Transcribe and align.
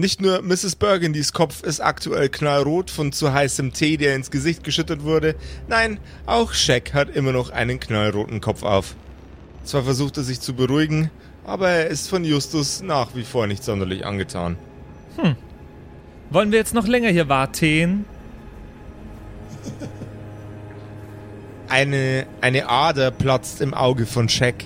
Nicht 0.00 0.20
nur 0.20 0.42
Mrs. 0.42 0.76
Burgundys 0.76 1.32
Kopf 1.32 1.64
ist 1.64 1.80
aktuell 1.80 2.28
knallrot 2.28 2.88
von 2.88 3.10
zu 3.10 3.32
heißem 3.32 3.72
Tee, 3.72 3.96
der 3.96 4.14
ins 4.14 4.30
Gesicht 4.30 4.62
geschüttet 4.62 5.02
wurde. 5.02 5.34
Nein, 5.66 5.98
auch 6.24 6.52
Shaq 6.52 6.94
hat 6.94 7.10
immer 7.16 7.32
noch 7.32 7.50
einen 7.50 7.80
knallroten 7.80 8.40
Kopf 8.40 8.62
auf. 8.62 8.94
Zwar 9.64 9.82
versucht 9.82 10.16
er 10.16 10.22
sich 10.22 10.40
zu 10.40 10.54
beruhigen, 10.54 11.10
aber 11.44 11.70
er 11.70 11.88
ist 11.88 12.08
von 12.08 12.24
Justus 12.24 12.80
nach 12.80 13.16
wie 13.16 13.24
vor 13.24 13.48
nicht 13.48 13.64
sonderlich 13.64 14.06
angetan. 14.06 14.56
Hm. 15.16 15.34
Wollen 16.30 16.52
wir 16.52 16.60
jetzt 16.60 16.74
noch 16.74 16.86
länger 16.86 17.10
hier 17.10 17.28
warten? 17.28 18.04
Eine, 21.68 22.28
eine 22.40 22.68
Ader 22.68 23.10
platzt 23.10 23.60
im 23.60 23.74
Auge 23.74 24.06
von 24.06 24.28
Shaq. 24.28 24.64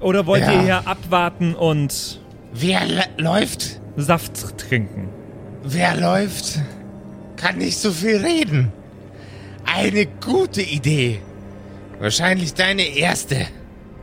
Oder 0.02 0.26
wollt 0.26 0.42
Ja. 0.44 0.54
ihr 0.54 0.62
hier 0.62 0.88
abwarten 0.88 1.54
und 1.56 2.20
Wer 2.54 2.82
läuft? 3.18 3.80
Saft 3.96 4.58
trinken? 4.58 5.08
Wer 5.64 5.96
läuft? 5.96 6.60
Kann 7.38 7.58
nicht 7.60 7.78
so 7.78 7.92
viel 7.92 8.18
reden. 8.18 8.72
Eine 9.66 10.06
gute 10.06 10.62
Idee. 10.62 11.20
Wahrscheinlich 12.00 12.54
deine 12.54 12.82
erste. 12.84 13.48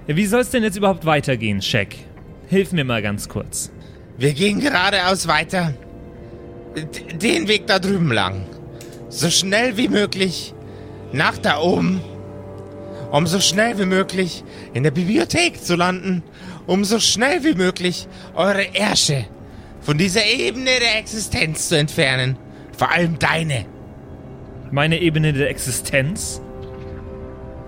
Wie 0.07 0.24
soll 0.27 0.41
es 0.41 0.51
denn 0.51 0.62
jetzt 0.62 0.77
überhaupt 0.77 1.05
weitergehen, 1.05 1.61
Shaq? 1.61 1.88
Hilf 2.49 2.73
mir 2.73 2.85
mal 2.85 3.02
ganz 3.02 3.29
kurz. 3.29 3.71
Wir 4.16 4.33
gehen 4.33 4.60
geradeaus 4.60 5.29
weiter. 5.29 5.74
D 6.77 7.19
den 7.19 7.49
Weg 7.49 7.66
da 7.66 7.79
drüben 7.79 8.12
lang. 8.12 8.46
So 9.10 9.29
schnell 9.30 9.77
wie 9.77 9.88
möglich. 9.88 10.55
Nach 11.12 11.37
da 11.38 11.59
oben. 11.60 12.01
Um 13.11 13.27
so 13.27 13.41
schnell 13.41 13.79
wie 13.79 13.87
möglich 13.87 14.45
in 14.75 14.83
der 14.83 14.91
Bibliothek 14.91 15.62
zu 15.65 15.77
landen. 15.77 16.23
Um 16.66 16.85
so 16.85 17.01
schnell 17.01 17.43
wie 17.45 17.55
möglich 17.55 18.07
eure 18.35 18.74
Ärsche 18.74 19.24
von 19.80 19.96
dieser 19.96 20.27
Ebene 20.27 20.71
der 20.80 20.99
Existenz 20.99 21.69
zu 21.69 21.79
entfernen. 21.79 22.37
Vor 22.77 22.91
allem 22.91 23.19
deine. 23.19 23.65
Meine 24.71 25.01
Ebene 25.01 25.32
der 25.32 25.49
Existenz? 25.49 26.43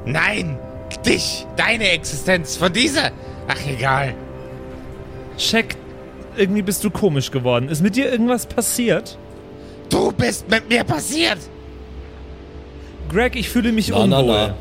Nein, 0.04 0.58
dich, 1.06 1.46
deine 1.56 1.88
Existenz 1.90 2.56
von 2.56 2.72
dieser. 2.72 3.10
Ach 3.48 3.66
egal. 3.66 4.14
Shaq, 5.38 5.76
irgendwie 6.36 6.62
bist 6.62 6.84
du 6.84 6.90
komisch 6.90 7.30
geworden. 7.30 7.68
Ist 7.70 7.80
mit 7.82 7.96
dir 7.96 8.12
irgendwas 8.12 8.46
passiert? 8.46 9.16
Du 9.88 10.12
bist 10.12 10.50
mit 10.50 10.68
mir 10.68 10.84
passiert. 10.84 11.38
Greg, 13.10 13.34
ich 13.36 13.48
fühle 13.48 13.72
mich 13.72 13.88
Na, 13.88 13.96
unwohl. 13.96 14.24
na, 14.26 14.46
na. 14.48 14.54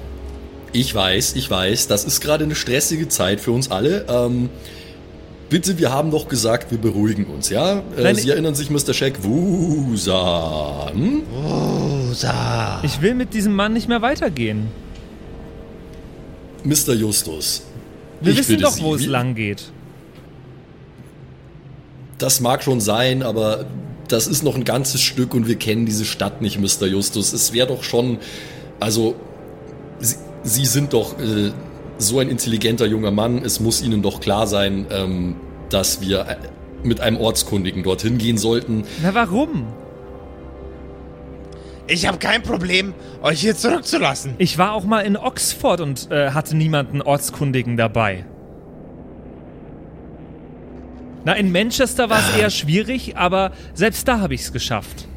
Ich 0.71 0.93
weiß, 0.93 1.35
ich 1.35 1.49
weiß, 1.49 1.87
das 1.87 2.05
ist 2.05 2.21
gerade 2.21 2.43
eine 2.43 2.55
stressige 2.55 3.07
Zeit 3.07 3.41
für 3.41 3.51
uns 3.51 3.71
alle. 3.71 4.05
Ähm, 4.07 4.49
bitte, 5.49 5.79
wir 5.79 5.91
haben 5.91 6.11
doch 6.11 6.27
gesagt, 6.27 6.71
wir 6.71 6.77
beruhigen 6.77 7.25
uns, 7.25 7.49
ja? 7.49 7.79
Äh, 7.97 8.03
Nein, 8.03 8.15
Sie 8.15 8.29
erinnern 8.29 8.55
sich, 8.55 8.69
Mr. 8.69 8.93
Shack 8.93 9.23
Wusa. 9.23 10.91
Hm? 10.93 11.23
Rosa. 11.43 12.81
Ich 12.83 13.01
will 13.01 13.15
mit 13.15 13.33
diesem 13.33 13.53
Mann 13.53 13.73
nicht 13.73 13.89
mehr 13.89 14.01
weitergehen. 14.01 14.67
Mr. 16.63 16.93
Justus. 16.93 17.63
Wir 18.21 18.33
ich 18.33 18.39
wissen 18.39 18.59
doch, 18.59 18.71
Sie, 18.71 18.83
wo 18.83 18.95
es 18.95 19.05
lang 19.05 19.33
geht. 19.33 19.71
Das 22.17 22.41
mag 22.41 22.63
schon 22.63 22.81
sein, 22.81 23.23
aber 23.23 23.65
das 24.07 24.27
ist 24.27 24.43
noch 24.43 24.55
ein 24.55 24.65
ganzes 24.65 25.01
Stück 25.01 25.33
und 25.33 25.47
wir 25.47 25.55
kennen 25.55 25.85
diese 25.85 26.05
Stadt 26.05 26.41
nicht, 26.41 26.59
Mr. 26.59 26.85
Justus. 26.87 27.33
Es 27.33 27.53
wäre 27.53 27.67
doch 27.67 27.83
schon, 27.83 28.19
also, 28.79 29.15
Sie, 30.43 30.65
sind 30.65 30.93
doch 30.93 31.19
äh, 31.19 31.51
so 31.97 32.19
ein 32.19 32.29
intelligenter 32.29 32.85
junger 32.85 33.11
Mann. 33.11 33.39
Es 33.43 33.59
muss 33.59 33.81
Ihnen 33.81 34.01
doch 34.01 34.19
klar 34.19 34.47
sein, 34.47 34.85
ähm, 34.89 35.35
dass 35.69 36.01
wir 36.01 36.21
äh, 36.21 36.35
mit 36.83 37.01
einem 37.01 37.17
Ortskundigen 37.17 37.83
dorthin 37.83 38.17
gehen 38.17 38.37
sollten. 38.37 38.85
Na, 39.03 39.13
warum? 39.13 39.67
Ich 41.87 42.07
habe 42.07 42.19
kein 42.19 42.43
Problem, 42.43 42.93
euch 43.23 43.41
hier 43.41 43.55
zurückzulassen. 43.55 44.35
Ich 44.37 44.57
war 44.57 44.73
auch 44.73 44.83
mal 44.83 45.01
in 45.01 45.17
Oxford 45.17 45.81
und 45.81 46.11
äh, 46.11 46.31
hatte 46.31 46.55
niemanden 46.55 47.01
Ortskundigen 47.01 47.77
dabei. 47.77 48.25
Na, 51.25 51.33
in 51.33 51.51
Manchester 51.51 52.09
war 52.09 52.19
es 52.19 52.39
eher 52.39 52.49
schwierig, 52.49 53.17
aber 53.17 53.51
selbst 53.73 54.07
da 54.07 54.19
habe 54.19 54.35
ich 54.35 54.41
es 54.41 54.53
geschafft. 54.53 55.07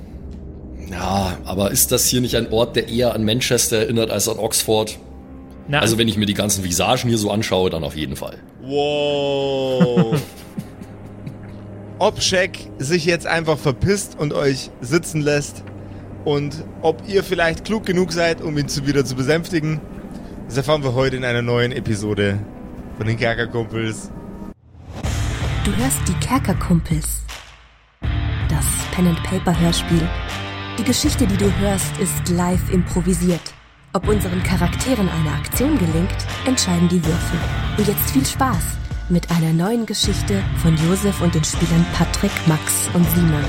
Ja, 0.90 1.38
aber 1.44 1.70
ist 1.70 1.92
das 1.92 2.06
hier 2.06 2.20
nicht 2.20 2.36
ein 2.36 2.52
Ort, 2.52 2.74
der 2.74 2.88
eher 2.88 3.14
an 3.14 3.24
Manchester 3.24 3.78
erinnert 3.78 4.10
als 4.10 4.28
an 4.28 4.38
Oxford? 4.38 4.98
Na, 5.72 5.78
Also 5.78 5.96
wenn 5.96 6.06
ich 6.06 6.18
mir 6.18 6.26
die 6.26 6.34
ganzen 6.34 6.64
Visagen 6.64 7.08
hier 7.08 7.16
so 7.16 7.30
anschaue, 7.30 7.70
dann 7.70 7.82
auf 7.82 7.96
jeden 7.96 8.14
Fall. 8.14 8.36
Wow. 8.60 10.20
ob 11.98 12.20
Shaq 12.20 12.58
sich 12.76 13.06
jetzt 13.06 13.26
einfach 13.26 13.56
verpisst 13.56 14.18
und 14.18 14.34
euch 14.34 14.70
sitzen 14.82 15.22
lässt 15.22 15.64
und 16.26 16.62
ob 16.82 17.08
ihr 17.08 17.24
vielleicht 17.24 17.64
klug 17.64 17.86
genug 17.86 18.12
seid, 18.12 18.42
um 18.42 18.58
ihn 18.58 18.68
zu 18.68 18.86
wieder 18.86 19.06
zu 19.06 19.14
besänftigen, 19.14 19.80
das 20.46 20.58
erfahren 20.58 20.82
wir 20.82 20.92
heute 20.92 21.16
in 21.16 21.24
einer 21.24 21.40
neuen 21.40 21.72
Episode 21.72 22.38
von 22.98 23.06
den 23.06 23.16
Kerkerkumpels. 23.16 24.10
Du 25.64 25.74
hörst 25.74 26.00
die 26.06 26.26
Kerkerkumpels. 26.26 27.22
Das 28.50 28.66
Pen-and-Paper-Hörspiel. 28.94 30.06
Die 30.78 30.84
Geschichte, 30.84 31.26
die 31.26 31.38
du 31.38 31.50
hörst, 31.60 31.98
ist 31.98 32.28
live 32.28 32.70
improvisiert. 32.70 33.54
Ob 33.94 34.08
unseren 34.08 34.42
Charakteren 34.42 35.06
eine 35.06 35.32
Aktion 35.32 35.76
gelingt, 35.76 36.16
entscheiden 36.46 36.88
die 36.88 37.04
Würfel. 37.04 37.38
Und 37.76 37.86
jetzt 37.86 38.10
viel 38.10 38.24
Spaß 38.24 38.64
mit 39.10 39.30
einer 39.30 39.52
neuen 39.52 39.84
Geschichte 39.84 40.42
von 40.62 40.74
Josef 40.78 41.20
und 41.20 41.34
den 41.34 41.44
Spielern 41.44 41.84
Patrick, 41.92 42.30
Max 42.46 42.88
und 42.94 43.04
Simon. 43.10 43.44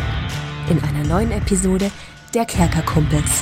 In 0.69 0.83
einer 0.83 1.07
neuen 1.07 1.31
Episode 1.31 1.89
der 2.33 2.43
Kerkerkumpels. 2.43 3.41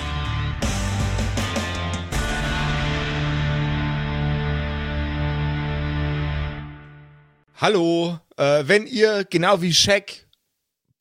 Hallo, 7.56 8.20
äh, 8.38 8.64
wenn 8.68 8.86
ihr 8.86 9.26
genau 9.28 9.60
wie 9.64 9.74
Shaq 9.74 10.28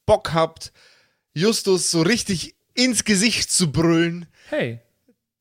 Bock 0.06 0.32
habt, 0.32 0.72
Justus 1.34 1.90
so 1.90 2.00
richtig 2.00 2.54
ins 2.72 3.04
Gesicht 3.04 3.52
zu 3.52 3.70
brüllen, 3.70 4.26
hey, 4.48 4.80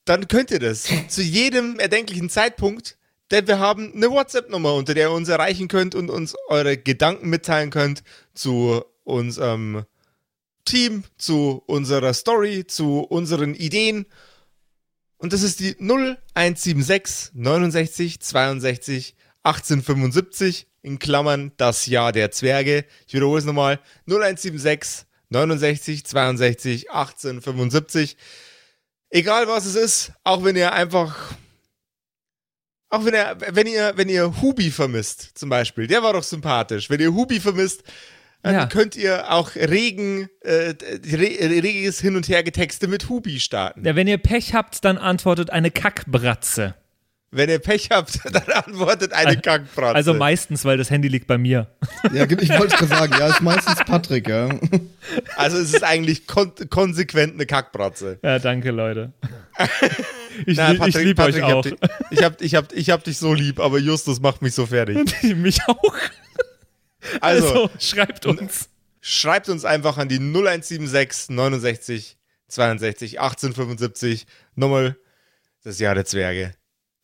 dann 0.05 0.27
könnt 0.27 0.51
ihr 0.51 0.59
das 0.59 0.87
zu 1.07 1.21
jedem 1.21 1.79
erdenklichen 1.79 2.29
Zeitpunkt, 2.29 2.97
denn 3.31 3.47
wir 3.47 3.59
haben 3.59 3.93
eine 3.93 4.09
WhatsApp-Nummer, 4.09 4.73
unter 4.73 4.93
der 4.93 5.09
ihr 5.09 5.11
uns 5.11 5.29
erreichen 5.29 5.67
könnt 5.67 5.93
und 5.93 6.09
uns 6.09 6.35
eure 6.47 6.77
Gedanken 6.77 7.29
mitteilen 7.29 7.69
könnt 7.69 8.03
zu 8.33 8.83
unserem 9.03 9.85
Team, 10.65 11.03
zu 11.17 11.63
unserer 11.65 12.13
Story, 12.13 12.65
zu 12.65 13.01
unseren 13.01 13.53
Ideen. 13.53 14.05
Und 15.17 15.33
das 15.33 15.43
ist 15.43 15.59
die 15.59 15.75
0176 15.79 17.31
69 17.33 18.19
62 18.19 19.15
1875 19.43 20.67
in 20.81 20.99
Klammern 20.99 21.51
das 21.57 21.85
Jahr 21.85 22.11
der 22.11 22.31
Zwerge. 22.31 22.85
Ich 23.07 23.13
wiederhole 23.13 23.39
es 23.39 23.45
nochmal. 23.45 23.79
0176 24.07 25.05
69 25.29 26.05
62 26.05 26.91
1875 26.91 28.17
egal 29.09 29.47
was 29.47 29.65
es 29.65 29.75
ist, 29.75 30.11
auch 30.23 30.43
wenn 30.43 30.55
ihr 30.55 30.71
einfach, 30.73 31.15
auch 32.89 33.05
wenn 33.05 33.13
ihr, 33.13 33.37
wenn 33.51 33.67
ihr, 33.67 33.93
wenn 33.95 34.09
ihr 34.09 34.41
Hubi 34.41 34.71
vermisst, 34.71 35.31
zum 35.37 35.49
Beispiel, 35.49 35.87
der 35.87 36.01
war 36.03 36.13
doch 36.13 36.23
sympathisch. 36.23 36.89
Wenn 36.89 36.99
ihr 36.99 37.13
Hubi 37.13 37.39
vermisst, 37.39 37.83
dann 38.41 38.55
Ja. 38.55 38.65
könnt 38.67 38.95
ihr 38.95 39.31
auch 39.31 39.55
regen, 39.55 40.29
äh, 40.41 40.73
re 40.81 41.61
reges 41.63 41.99
Hin- 41.99 42.15
und 42.15 42.27
Hergetexte 42.29 42.87
mit 42.87 43.09
Hubi 43.09 43.39
starten. 43.39 43.85
ja, 43.85 43.95
wenn 43.95 44.07
ihr 44.07 44.17
Pech 44.17 44.53
habt, 44.53 44.83
dann 44.85 44.97
antwortet 44.97 45.49
eine 45.49 45.71
Kackbratze. 45.71 46.75
Wenn 47.31 47.49
ihr 47.49 47.59
Pech 47.59 47.89
habt, 47.91 48.19
dann 48.33 48.49
antwortet 48.51 49.13
eine 49.13 49.39
Kackbratze. 49.39 49.95
Also 49.95 50.13
meistens, 50.15 50.65
weil 50.65 50.77
das 50.77 50.89
Handy 50.89 51.07
liegt 51.07 51.27
bei 51.27 51.37
mir. 51.37 51.67
Ja, 52.13 52.23
ich 52.23 52.49
wollte 52.49 52.73
es 52.73 52.79
gerade 52.79 52.87
sagen, 52.87 53.13
ja, 53.19 53.27
ist 53.27 53.41
meistens 53.41 53.75
Patrick, 53.85 54.27
ja. 54.29 54.49
also 55.35 55.57
es 55.57 55.73
ist 55.73 55.83
eigentlich 55.83 56.25
kon 56.27 56.53
konsequent 56.69 57.33
eine 57.33 57.45
Kackbratze. 57.45 58.17
Ja, 58.23 58.39
danke, 58.39 58.71
Leute. 58.71 59.11
Ich, 60.45 60.57
Na, 60.57 60.71
lieb- 60.71 60.87
ich 60.87 60.95
liebe 60.95 61.21
euch 61.21 61.35
ich 61.35 61.43
auch. 61.43 61.57
hab, 61.57 61.63
dich, 61.63 61.75
ich, 62.11 62.23
hab, 62.23 62.41
ich, 62.41 62.55
hab, 62.55 62.71
ich 62.73 62.89
hab 62.89 63.03
dich 63.03 63.17
so 63.17 63.33
lieb, 63.33 63.59
aber 63.59 63.77
Justus 63.79 64.21
macht 64.21 64.41
mich 64.41 64.53
so 64.55 64.65
fertig. 64.65 64.97
Mich 65.35 65.59
auch. 65.67 65.93
Also, 67.21 67.47
Also, 67.47 67.69
schreibt 67.79 68.25
uns. 68.25 68.69
schreibt 69.01 69.49
uns 69.49 69.65
einfach 69.65 69.97
an 69.97 70.07
die 70.09 70.19
0176 70.19 71.29
69 71.35 72.17
62 72.47 73.19
1875. 73.19 74.25
Nochmal 74.55 74.95
das 75.63 75.79
Jahr 75.79 75.95
der 75.95 76.05
Zwerge. 76.05 76.53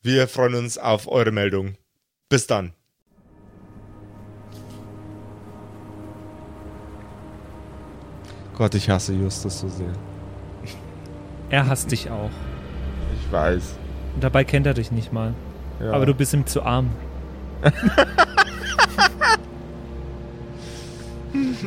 Wir 0.05 0.27
freuen 0.27 0.53
uns 0.53 0.77
auf 0.77 1.07
eure 1.07 1.31
Meldung. 1.31 1.77
Bis 2.29 2.45
dann. 2.45 2.73
Gott, 8.55 8.75
ich 8.75 8.87
hasse 8.87 9.13
Justus 9.13 9.61
so 9.61 9.67
sehr. 9.67 9.93
Er 11.49 11.67
hasst 11.67 11.91
dich 11.91 12.11
auch. 12.11 12.29
Ich 13.15 13.31
weiß. 13.31 13.77
Und 14.13 14.23
dabei 14.23 14.43
kennt 14.43 14.67
er 14.67 14.75
dich 14.75 14.91
nicht 14.91 15.11
mal. 15.11 15.33
Ja. 15.79 15.93
Aber 15.93 16.05
du 16.05 16.13
bist 16.13 16.35
ihm 16.35 16.45
zu 16.45 16.61
arm. 16.61 16.91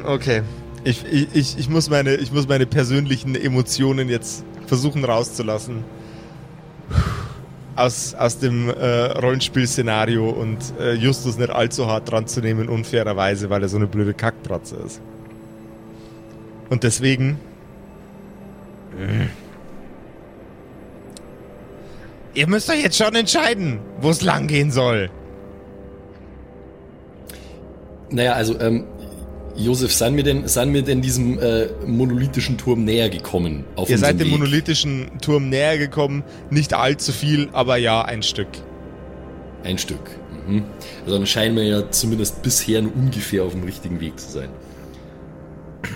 Okay. 0.05 0.43
Ich, 0.85 1.05
ich, 1.05 1.29
ich, 1.35 1.59
ich, 1.59 1.69
muss 1.69 1.91
meine, 1.91 2.15
ich 2.15 2.33
muss 2.33 2.49
meine 2.49 2.65
persönlichen 2.65 3.35
Emotionen 3.35 4.09
jetzt 4.09 4.45
versuchen 4.67 5.05
rauszulassen. 5.05 5.85
Aus, 7.79 8.15
aus 8.15 8.39
dem 8.39 8.69
äh, 8.69 9.05
Rollenspielszenario 9.13 10.29
und 10.29 10.59
äh, 10.81 10.95
Justus 10.95 11.39
nicht 11.39 11.51
allzu 11.51 11.87
hart 11.87 12.11
dran 12.11 12.27
zu 12.27 12.41
nehmen, 12.41 12.69
unfairerweise, 12.69 13.51
weil 13.51 13.63
er 13.63 13.69
so 13.69 13.77
eine 13.77 13.87
blöde 13.87 14.15
Kackpratze 14.15 14.77
ist. 14.85 15.01
Und 16.71 16.83
deswegen. 16.83 17.39
Ihr 22.35 22.47
müsst 22.49 22.69
euch 22.69 22.83
jetzt 22.83 22.97
schon 22.97 23.15
entscheiden, 23.15 23.79
wo 24.01 24.11
es 24.11 24.23
lang 24.23 24.49
gehen 24.49 24.73
soll. 24.73 25.11
Naja, 28.11 28.33
also, 28.33 28.59
ähm, 28.61 28.85
Josef, 29.59 29.93
seien 29.93 30.17
wir 30.17 30.23
denn, 30.23 30.47
seien 30.47 30.73
wir 30.73 30.83
denn 30.83 31.03
diesem 31.03 31.39
äh, 31.39 31.67
monolithischen 31.85 32.57
Turm 32.59 32.85
näher 32.85 33.11
gekommen? 33.11 33.65
Auf 33.75 33.91
Ihr 33.91 33.99
seid 33.99 34.21
dem 34.21 34.27
Weg? 34.29 34.33
monolithischen 34.39 35.11
Turm 35.21 35.49
näher 35.49 35.79
gekommen. 35.79 36.23
Nicht 36.51 36.75
allzu 36.75 37.13
viel, 37.13 37.49
aber 37.53 37.77
ja, 37.77 38.03
ein 38.03 38.23
Stück. 38.23 38.49
Ein 39.65 39.79
Stück. 39.79 39.99
Mhm. 40.47 40.63
Also 41.05 41.17
dann 41.17 41.27
scheinen 41.27 41.57
wir 41.57 41.65
ja 41.65 41.91
zumindest 41.91 42.43
bisher 42.43 42.83
nur 42.83 42.95
ungefähr 42.95 43.43
auf 43.43 43.53
dem 43.53 43.65
richtigen 43.65 44.01
Weg 44.01 44.19
zu 44.19 44.31
sein. 44.31 44.49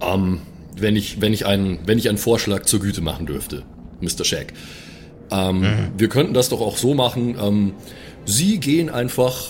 Ähm, 0.00 0.42
wenn 0.76 0.94
ich, 0.94 1.20
wenn 1.20 1.32
ich 1.32 1.44
einen, 1.44 1.80
wenn 1.84 1.98
ich 1.98 2.08
einen 2.08 2.18
Vorschlag 2.18 2.62
zur 2.62 2.78
Güte 2.78 3.00
machen 3.00 3.26
dürfte, 3.26 3.64
Mr. 4.00 4.24
Shack. 4.24 4.52
Ähm, 5.32 5.66
Wir 5.96 6.08
könnten 6.08 6.34
das 6.34 6.50
doch 6.50 6.60
auch 6.60 6.76
so 6.76 6.94
machen. 6.94 7.36
Ähm, 7.36 7.72
Sie 8.24 8.58
gehen 8.58 8.90
einfach 8.90 9.48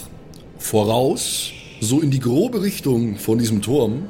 voraus, 0.56 1.50
so 1.80 2.00
in 2.00 2.10
die 2.10 2.20
grobe 2.20 2.62
Richtung 2.62 3.16
von 3.16 3.38
diesem 3.38 3.62
Turm. 3.62 4.04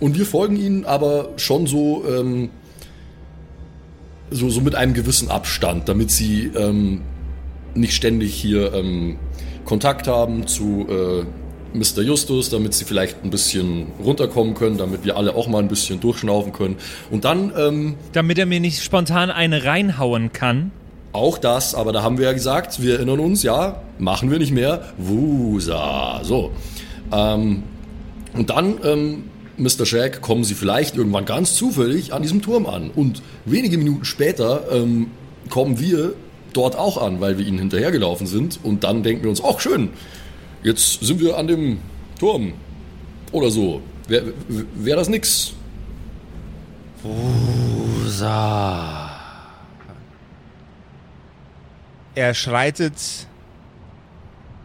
Und 0.00 0.18
wir 0.18 0.26
folgen 0.26 0.56
Ihnen 0.56 0.84
aber 0.84 1.30
schon 1.36 1.66
so, 1.66 2.04
ähm, 2.06 2.50
so, 4.30 4.50
so 4.50 4.60
mit 4.60 4.74
einem 4.74 4.94
gewissen 4.94 5.30
Abstand, 5.30 5.88
damit 5.88 6.10
Sie 6.10 6.50
ähm, 6.54 7.02
nicht 7.74 7.94
ständig 7.94 8.34
hier 8.34 8.72
ähm, 8.74 9.16
Kontakt 9.64 10.06
haben 10.06 10.46
zu 10.46 10.86
äh, 10.88 11.24
Mr. 11.76 12.02
Justus, 12.02 12.48
damit 12.50 12.74
sie 12.74 12.84
vielleicht 12.84 13.22
ein 13.22 13.30
bisschen 13.30 13.88
runterkommen 14.02 14.54
können, 14.54 14.78
damit 14.78 15.04
wir 15.04 15.16
alle 15.16 15.34
auch 15.34 15.46
mal 15.46 15.58
ein 15.58 15.68
bisschen 15.68 16.00
durchschnaufen 16.00 16.52
können. 16.52 16.76
Und 17.10 17.24
dann 17.24 17.52
ähm, 17.56 17.96
Damit 18.12 18.38
er 18.38 18.46
mir 18.46 18.60
nicht 18.60 18.82
spontan 18.82 19.30
eine 19.30 19.64
reinhauen 19.64 20.32
kann. 20.32 20.70
Auch 21.16 21.38
das, 21.38 21.74
aber 21.74 21.92
da 21.92 22.02
haben 22.02 22.18
wir 22.18 22.26
ja 22.26 22.32
gesagt, 22.32 22.82
wir 22.82 22.96
erinnern 22.96 23.18
uns, 23.18 23.42
ja, 23.42 23.82
machen 23.98 24.30
wir 24.30 24.38
nicht 24.38 24.52
mehr. 24.52 24.84
Wusa. 24.98 26.20
So. 26.22 26.52
Ähm, 27.12 27.62
und 28.34 28.50
dann, 28.50 28.78
ähm, 28.84 29.24
Mr. 29.56 29.86
Shag, 29.86 30.20
kommen 30.20 30.44
sie 30.44 30.54
vielleicht 30.54 30.96
irgendwann 30.96 31.24
ganz 31.24 31.54
zufällig 31.54 32.12
an 32.12 32.22
diesem 32.22 32.42
Turm 32.42 32.66
an. 32.66 32.90
Und 32.94 33.22
wenige 33.46 33.78
Minuten 33.78 34.04
später 34.04 34.70
ähm, 34.70 35.08
kommen 35.48 35.80
wir 35.80 36.12
dort 36.52 36.76
auch 36.76 37.00
an, 37.00 37.20
weil 37.20 37.38
wir 37.38 37.46
ihnen 37.46 37.58
hinterhergelaufen 37.58 38.26
sind. 38.26 38.60
Und 38.62 38.84
dann 38.84 39.02
denken 39.02 39.22
wir 39.22 39.30
uns, 39.30 39.42
ach 39.42 39.58
schön, 39.58 39.90
jetzt 40.62 41.02
sind 41.02 41.20
wir 41.20 41.38
an 41.38 41.46
dem 41.46 41.78
Turm. 42.20 42.52
Oder 43.32 43.50
so. 43.50 43.80
Wäre 44.08 44.34
wär 44.48 44.96
das 44.96 45.08
nix? 45.08 45.54
Er 52.16 52.32
schreitet 52.32 53.28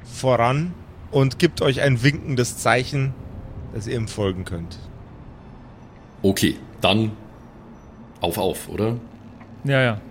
voran 0.05 0.73
und 1.11 1.37
gibt 1.37 1.61
euch 1.61 1.81
ein 1.81 2.01
winkendes 2.01 2.57
Zeichen, 2.57 3.13
dass 3.73 3.87
ihr 3.87 3.97
ihm 3.97 4.07
folgen 4.07 4.45
könnt. 4.45 4.79
Okay, 6.21 6.55
dann 6.79 7.11
auf, 8.21 8.37
auf, 8.37 8.69
oder? 8.69 8.95
Ja, 9.65 9.81
ja. 9.81 10.01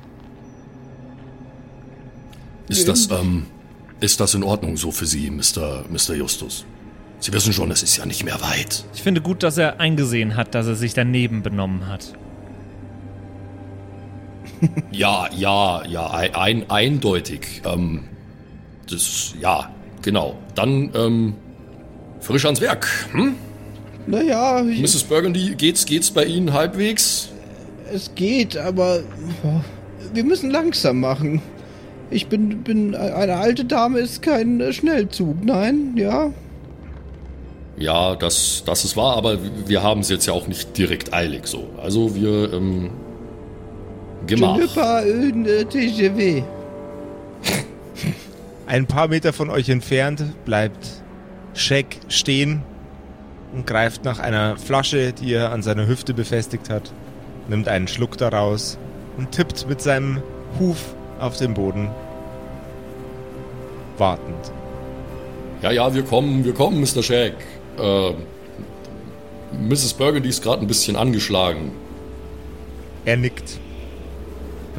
Ist 2.68 2.86
das, 2.86 3.10
ähm, 3.10 3.46
ist 4.00 4.20
das 4.20 4.34
in 4.34 4.42
Ordnung 4.42 4.76
so 4.76 4.90
für 4.90 5.06
Sie, 5.06 5.30
Mr. 5.30 5.84
Mr. 5.88 6.14
Justus? 6.14 6.66
Sie 7.20 7.32
wissen 7.32 7.54
schon, 7.54 7.70
es 7.70 7.82
ist 7.82 7.96
ja 7.96 8.04
nicht 8.04 8.22
mehr 8.22 8.40
weit. 8.42 8.84
Ich 8.92 9.02
finde 9.02 9.22
gut, 9.22 9.42
dass 9.42 9.56
er 9.56 9.80
eingesehen 9.80 10.36
hat, 10.36 10.54
dass 10.54 10.66
er 10.66 10.74
sich 10.74 10.92
daneben 10.92 11.42
benommen 11.42 11.86
hat. 11.86 12.12
Ja, 14.92 15.28
ja, 15.36 15.84
ja, 15.86 16.10
ein, 16.10 16.34
ein, 16.34 16.70
eindeutig. 16.70 17.62
Ähm, 17.64 18.04
das, 18.90 19.34
ja, 19.40 19.70
genau. 20.02 20.36
Dann, 20.54 20.90
ähm, 20.94 21.34
frisch 22.20 22.44
ans 22.44 22.60
Werk. 22.60 22.86
Hm? 23.12 23.36
Naja, 24.06 24.62
Mrs. 24.62 25.04
Burgundy, 25.04 25.54
geht's, 25.56 25.86
geht's 25.86 26.10
bei 26.10 26.24
Ihnen 26.24 26.52
halbwegs? 26.52 27.30
es 27.92 28.14
geht, 28.14 28.56
aber 28.56 29.00
wir 30.12 30.24
müssen 30.24 30.50
langsam 30.50 31.00
machen. 31.00 31.42
Ich 32.10 32.26
bin, 32.26 32.62
bin 32.62 32.94
eine 32.94 33.36
alte 33.36 33.64
Dame 33.64 34.00
ist 34.00 34.22
kein 34.22 34.72
Schnellzug, 34.72 35.44
nein, 35.44 35.94
ja. 35.96 36.32
Ja, 37.76 38.16
das, 38.16 38.62
das 38.66 38.84
ist 38.84 38.96
wahr, 38.96 39.16
aber 39.16 39.38
wir 39.66 39.82
haben 39.82 40.00
es 40.00 40.08
jetzt 40.08 40.26
ja 40.26 40.32
auch 40.32 40.46
nicht 40.46 40.76
direkt 40.76 41.14
eilig 41.14 41.46
so. 41.46 41.68
Also 41.80 42.14
wir, 42.14 42.52
ähm, 42.52 42.90
Je 44.28 44.34
Gemach. 44.36 44.74
pas 44.74 45.04
un 45.04 45.46
äh. 45.46 45.64
Ein 48.66 48.86
paar 48.86 49.08
Meter 49.08 49.32
von 49.32 49.50
euch 49.50 49.68
entfernt 49.68 50.22
bleibt 50.44 51.02
Shaq 51.54 51.86
stehen 52.08 52.62
und 53.52 53.66
greift 53.66 54.04
nach 54.04 54.18
einer 54.18 54.56
Flasche, 54.56 55.12
die 55.12 55.32
er 55.32 55.52
an 55.52 55.62
seiner 55.62 55.86
Hüfte 55.86 56.14
befestigt 56.14 56.70
hat, 56.70 56.92
nimmt 57.48 57.68
einen 57.68 57.88
Schluck 57.88 58.16
daraus 58.16 58.78
und 59.16 59.32
tippt 59.32 59.68
mit 59.68 59.80
seinem 59.80 60.22
Huf 60.58 60.94
auf 61.18 61.36
den 61.36 61.54
Boden. 61.54 61.88
Wartend. 63.98 64.52
Ja, 65.62 65.72
ja, 65.72 65.92
wir 65.94 66.04
kommen, 66.04 66.44
wir 66.44 66.54
kommen, 66.54 66.80
Mr. 66.80 67.02
Shag. 67.02 67.34
Äh, 67.78 68.12
Mrs. 69.60 69.94
Burgundy 69.94 70.28
ist 70.28 70.42
gerade 70.42 70.62
ein 70.62 70.68
bisschen 70.68 70.96
angeschlagen. 70.96 71.72
Er 73.04 73.16
nickt 73.16 73.58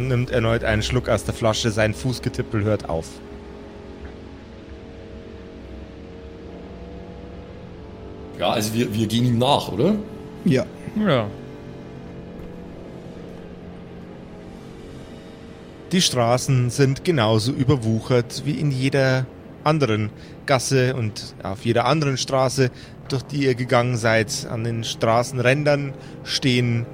nimmt 0.08 0.32
erneut 0.32 0.64
einen 0.64 0.84
Schluck 0.84 1.10
aus 1.10 1.24
der 1.24 1.34
Flasche. 1.34 1.72
Sein 1.72 1.94
Fußgetippel 1.94 2.64
hört 2.64 2.90
auf. 2.90 3.08
Ja, 8.40 8.52
also 8.52 8.74
wir, 8.74 8.94
wir 8.94 9.08
gehen 9.08 9.26
ihm 9.26 9.38
nach, 9.38 9.72
oder? 9.72 9.96
Ja. 10.46 10.66
Ja. 10.96 11.28
Die 15.92 16.02
Straßen 16.02 16.70
sind 16.70 17.04
genauso 17.04 17.52
überwuchert 17.52 18.44
wie 18.46 18.54
in 18.54 18.72
jeder 18.72 19.26
anderen 19.64 20.10
Gasse 20.46 20.96
und 20.96 21.36
auf 21.44 21.66
jeder 21.66 21.86
anderen 21.86 22.18
Straße, 22.18 22.72
durch 23.10 23.24
die 23.24 23.46
ihr 23.46 23.56
gegangen 23.56 23.98
seid. 23.98 24.48
An 24.50 24.64
den 24.64 24.84
Straßenrändern 24.84 25.94
stehen 26.24 26.86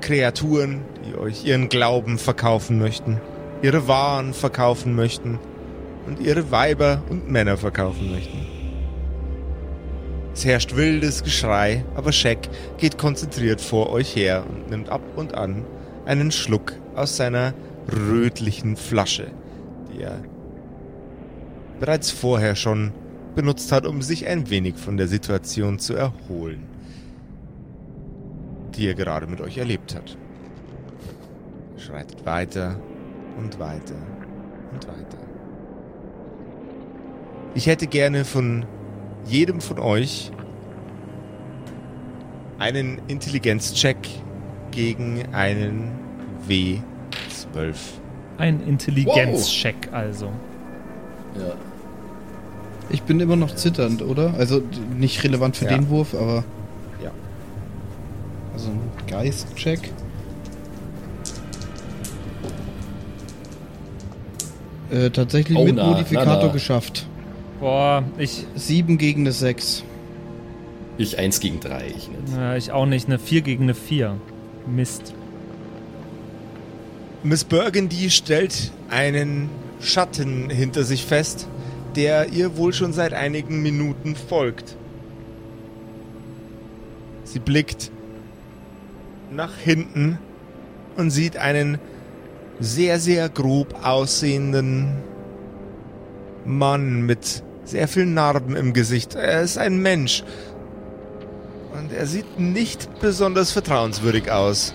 Kreaturen, 0.00 0.80
die 1.04 1.16
euch 1.16 1.44
ihren 1.44 1.68
Glauben 1.68 2.18
verkaufen 2.18 2.78
möchten, 2.78 3.20
ihre 3.62 3.88
Waren 3.88 4.34
verkaufen 4.34 4.94
möchten 4.94 5.38
und 6.06 6.20
ihre 6.20 6.50
Weiber 6.50 7.02
und 7.08 7.30
Männer 7.30 7.56
verkaufen 7.56 8.10
möchten. 8.10 8.46
Es 10.34 10.44
herrscht 10.44 10.74
wildes 10.74 11.22
Geschrei, 11.22 11.84
aber 11.94 12.10
Scheck 12.12 12.48
geht 12.78 12.98
konzentriert 12.98 13.60
vor 13.60 13.90
euch 13.90 14.16
her 14.16 14.44
und 14.48 14.70
nimmt 14.70 14.88
ab 14.88 15.02
und 15.16 15.34
an 15.34 15.64
einen 16.06 16.32
Schluck 16.32 16.72
aus 16.96 17.16
seiner 17.16 17.54
rötlichen 17.92 18.76
Flasche, 18.76 19.28
die 19.92 20.02
er 20.02 20.22
bereits 21.78 22.10
vorher 22.10 22.56
schon 22.56 22.92
benutzt 23.34 23.72
hat, 23.72 23.86
um 23.86 24.02
sich 24.02 24.26
ein 24.26 24.50
wenig 24.50 24.76
von 24.76 24.96
der 24.96 25.08
Situation 25.08 25.78
zu 25.78 25.94
erholen, 25.94 26.64
die 28.74 28.88
er 28.88 28.94
gerade 28.94 29.26
mit 29.26 29.40
euch 29.40 29.58
erlebt 29.58 29.94
hat. 29.94 30.16
Schreitet 31.94 32.26
weiter 32.26 32.74
und 33.38 33.60
weiter 33.60 33.94
und 34.72 34.88
weiter. 34.88 35.18
Ich 37.54 37.68
hätte 37.68 37.86
gerne 37.86 38.24
von 38.24 38.64
jedem 39.26 39.60
von 39.60 39.78
euch 39.78 40.32
einen 42.58 43.00
Intelligenzcheck 43.06 43.96
gegen 44.72 45.22
einen 45.32 45.92
W12. 46.48 46.82
Ein 48.38 48.60
Intelligenzcheck 48.66 49.92
also. 49.92 50.32
Ja. 51.38 51.52
Ich 52.90 53.02
bin 53.02 53.20
immer 53.20 53.36
noch 53.36 53.54
zitternd, 53.54 54.02
oder? 54.02 54.34
Also 54.34 54.60
nicht 54.98 55.22
relevant 55.22 55.56
für 55.58 55.66
Ja. 55.66 55.76
den 55.76 55.88
Wurf, 55.90 56.12
aber. 56.14 56.42
Ja. 57.00 57.12
Also 58.52 58.70
ein 58.70 58.80
Geist-Check. 59.06 59.92
Äh, 64.94 65.10
tatsächlich 65.10 65.58
Oh, 65.58 65.64
mit 65.64 65.76
na, 65.76 65.86
Modifikator 65.86 66.36
na, 66.36 66.46
na. 66.46 66.52
geschafft. 66.52 67.06
Boah, 67.60 68.04
ich, 68.18 68.44
Sieben 68.54 68.96
gegen 68.98 69.22
eine 69.22 69.32
Sechs. 69.32 69.82
Ich 70.98 71.18
eins 71.18 71.40
gegen 71.40 71.58
drei, 71.58 71.86
ich 71.88 72.08
nicht. 72.08 72.36
äh, 72.38 72.56
ich 72.56 72.70
auch 72.70 72.86
nicht. 72.86 73.06
Eine 73.08 73.18
4 73.18 73.42
gegen 73.42 73.64
eine 73.64 73.74
4. 73.74 74.16
Mist. 74.66 75.12
Miss 77.24 77.42
Burgundy 77.44 78.10
stellt 78.10 78.70
einen 78.90 79.48
Schatten 79.80 80.50
hinter 80.50 80.84
sich 80.84 81.04
fest, 81.04 81.48
der 81.96 82.28
ihr 82.32 82.56
wohl 82.56 82.72
schon 82.72 82.92
seit 82.92 83.12
einigen 83.14 83.62
Minuten 83.62 84.14
folgt. 84.14 84.76
Sie 87.24 87.38
blickt 87.40 87.90
nach 89.32 89.56
hinten 89.56 90.18
und 90.96 91.10
sieht 91.10 91.36
einen 91.36 91.78
sehr, 92.60 92.98
sehr 93.00 93.28
grob 93.28 93.74
aussehenden 93.84 95.02
Mann 96.44 97.02
mit 97.02 97.42
sehr 97.64 97.88
vielen 97.88 98.14
Narben 98.14 98.56
im 98.56 98.72
Gesicht. 98.72 99.14
Er 99.14 99.42
ist 99.42 99.58
ein 99.58 99.78
Mensch. 99.78 100.22
Und 101.72 101.92
er 101.92 102.06
sieht 102.06 102.38
nicht 102.38 102.88
besonders 103.00 103.50
vertrauenswürdig 103.50 104.30
aus. 104.30 104.72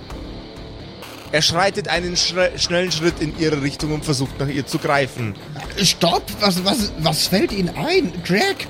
Er 1.32 1.42
schreitet 1.44 1.88
einen 1.88 2.16
schre- 2.16 2.58
schnellen 2.58 2.92
Schritt 2.92 3.22
in 3.22 3.38
ihre 3.38 3.62
Richtung 3.62 3.94
und 3.94 4.04
versucht 4.04 4.40
nach 4.40 4.48
ihr 4.48 4.66
zu 4.66 4.80
greifen. 4.80 5.36
Stopp! 5.78 6.24
Was, 6.40 6.66
was, 6.66 6.92
was 7.00 7.28
fällt 7.28 7.52
Ihnen 7.52 7.70
ein? 7.70 8.12
Jack! 8.26 8.68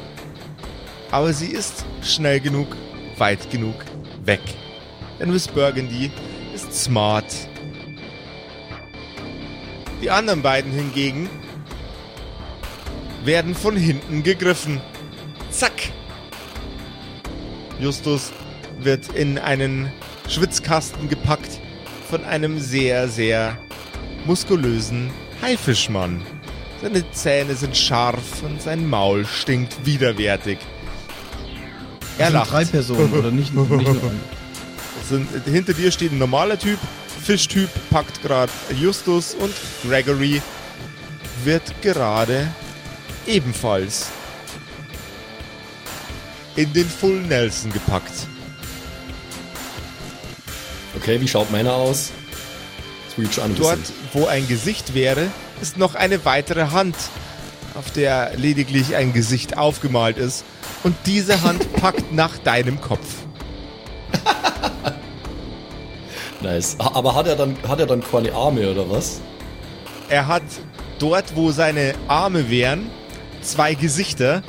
Aber 1.09 1.31
sie 1.33 1.47
ist 1.47 1.85
schnell 2.03 2.39
genug, 2.41 2.67
weit 3.17 3.49
genug 3.49 3.75
weg. 4.25 4.41
Denn 5.19 5.31
Miss 5.31 5.47
Burgundy 5.47 6.11
ist 6.53 6.73
smart. 6.73 7.25
Die 10.01 10.09
anderen 10.09 10.41
beiden 10.41 10.71
hingegen 10.71 11.29
werden 13.25 13.53
von 13.53 13.75
hinten 13.75 14.23
gegriffen. 14.23 14.79
Zack! 15.51 15.91
Justus 17.79 18.31
wird 18.79 19.09
in 19.13 19.37
einen 19.37 19.91
Schwitzkasten 20.27 21.09
gepackt 21.09 21.59
von 22.09 22.23
einem 22.23 22.59
sehr, 22.59 23.07
sehr 23.07 23.57
muskulösen 24.25 25.09
Haifischmann. 25.41 26.21
Seine 26.81 27.09
Zähne 27.11 27.55
sind 27.55 27.75
scharf 27.75 28.41
und 28.43 28.61
sein 28.61 28.87
Maul 28.87 29.25
stinkt 29.25 29.85
widerwärtig. 29.85 30.59
Er 32.17 32.29
lacht. 32.29 32.51
drei 32.51 32.65
Personen, 32.65 33.13
oder 33.13 33.31
nicht, 33.31 33.53
nicht 33.53 33.69
nur. 33.69 33.83
Sind, 35.09 35.27
hinter 35.45 35.73
dir 35.73 35.91
steht 35.91 36.11
ein 36.11 36.19
normaler 36.19 36.59
Typ, 36.59 36.77
Fischtyp 37.19 37.69
packt 37.89 38.21
gerade 38.21 38.51
Justus 38.79 39.35
und 39.35 39.53
Gregory 39.83 40.41
wird 41.43 41.81
gerade 41.81 42.47
ebenfalls 43.27 44.07
in 46.55 46.73
den 46.73 46.87
Full 46.87 47.21
Nelson 47.21 47.71
gepackt. 47.71 48.27
Okay, 50.95 51.21
wie 51.21 51.27
schaut 51.27 51.51
meiner 51.51 51.73
aus? 51.73 52.11
Dort, 53.57 53.79
wo 54.13 54.25
ein 54.27 54.47
Gesicht 54.47 54.93
wäre, 54.93 55.27
ist 55.61 55.77
noch 55.77 55.95
eine 55.95 56.25
weitere 56.25 56.71
Hand, 56.71 56.95
auf 57.75 57.91
der 57.91 58.35
lediglich 58.35 58.95
ein 58.95 59.13
Gesicht 59.13 59.57
aufgemalt 59.57 60.17
ist. 60.17 60.43
Und 60.83 60.95
diese 61.05 61.41
Hand 61.41 61.71
packt 61.79 62.11
nach 62.11 62.37
deinem 62.37 62.81
Kopf. 62.81 63.05
Nice. 66.41 66.75
Aber 66.79 67.15
hat 67.15 67.27
er 67.27 67.35
dann, 67.35 67.57
hat 67.67 67.79
er 67.79 67.85
dann 67.85 68.01
keine 68.01 68.33
Arme 68.33 68.69
oder 68.71 68.89
was? 68.89 69.19
Er 70.09 70.27
hat 70.27 70.43
dort, 70.99 71.35
wo 71.35 71.51
seine 71.51 71.93
Arme 72.07 72.49
wären, 72.49 72.89
zwei 73.41 73.73
Gesichter, 73.73 74.41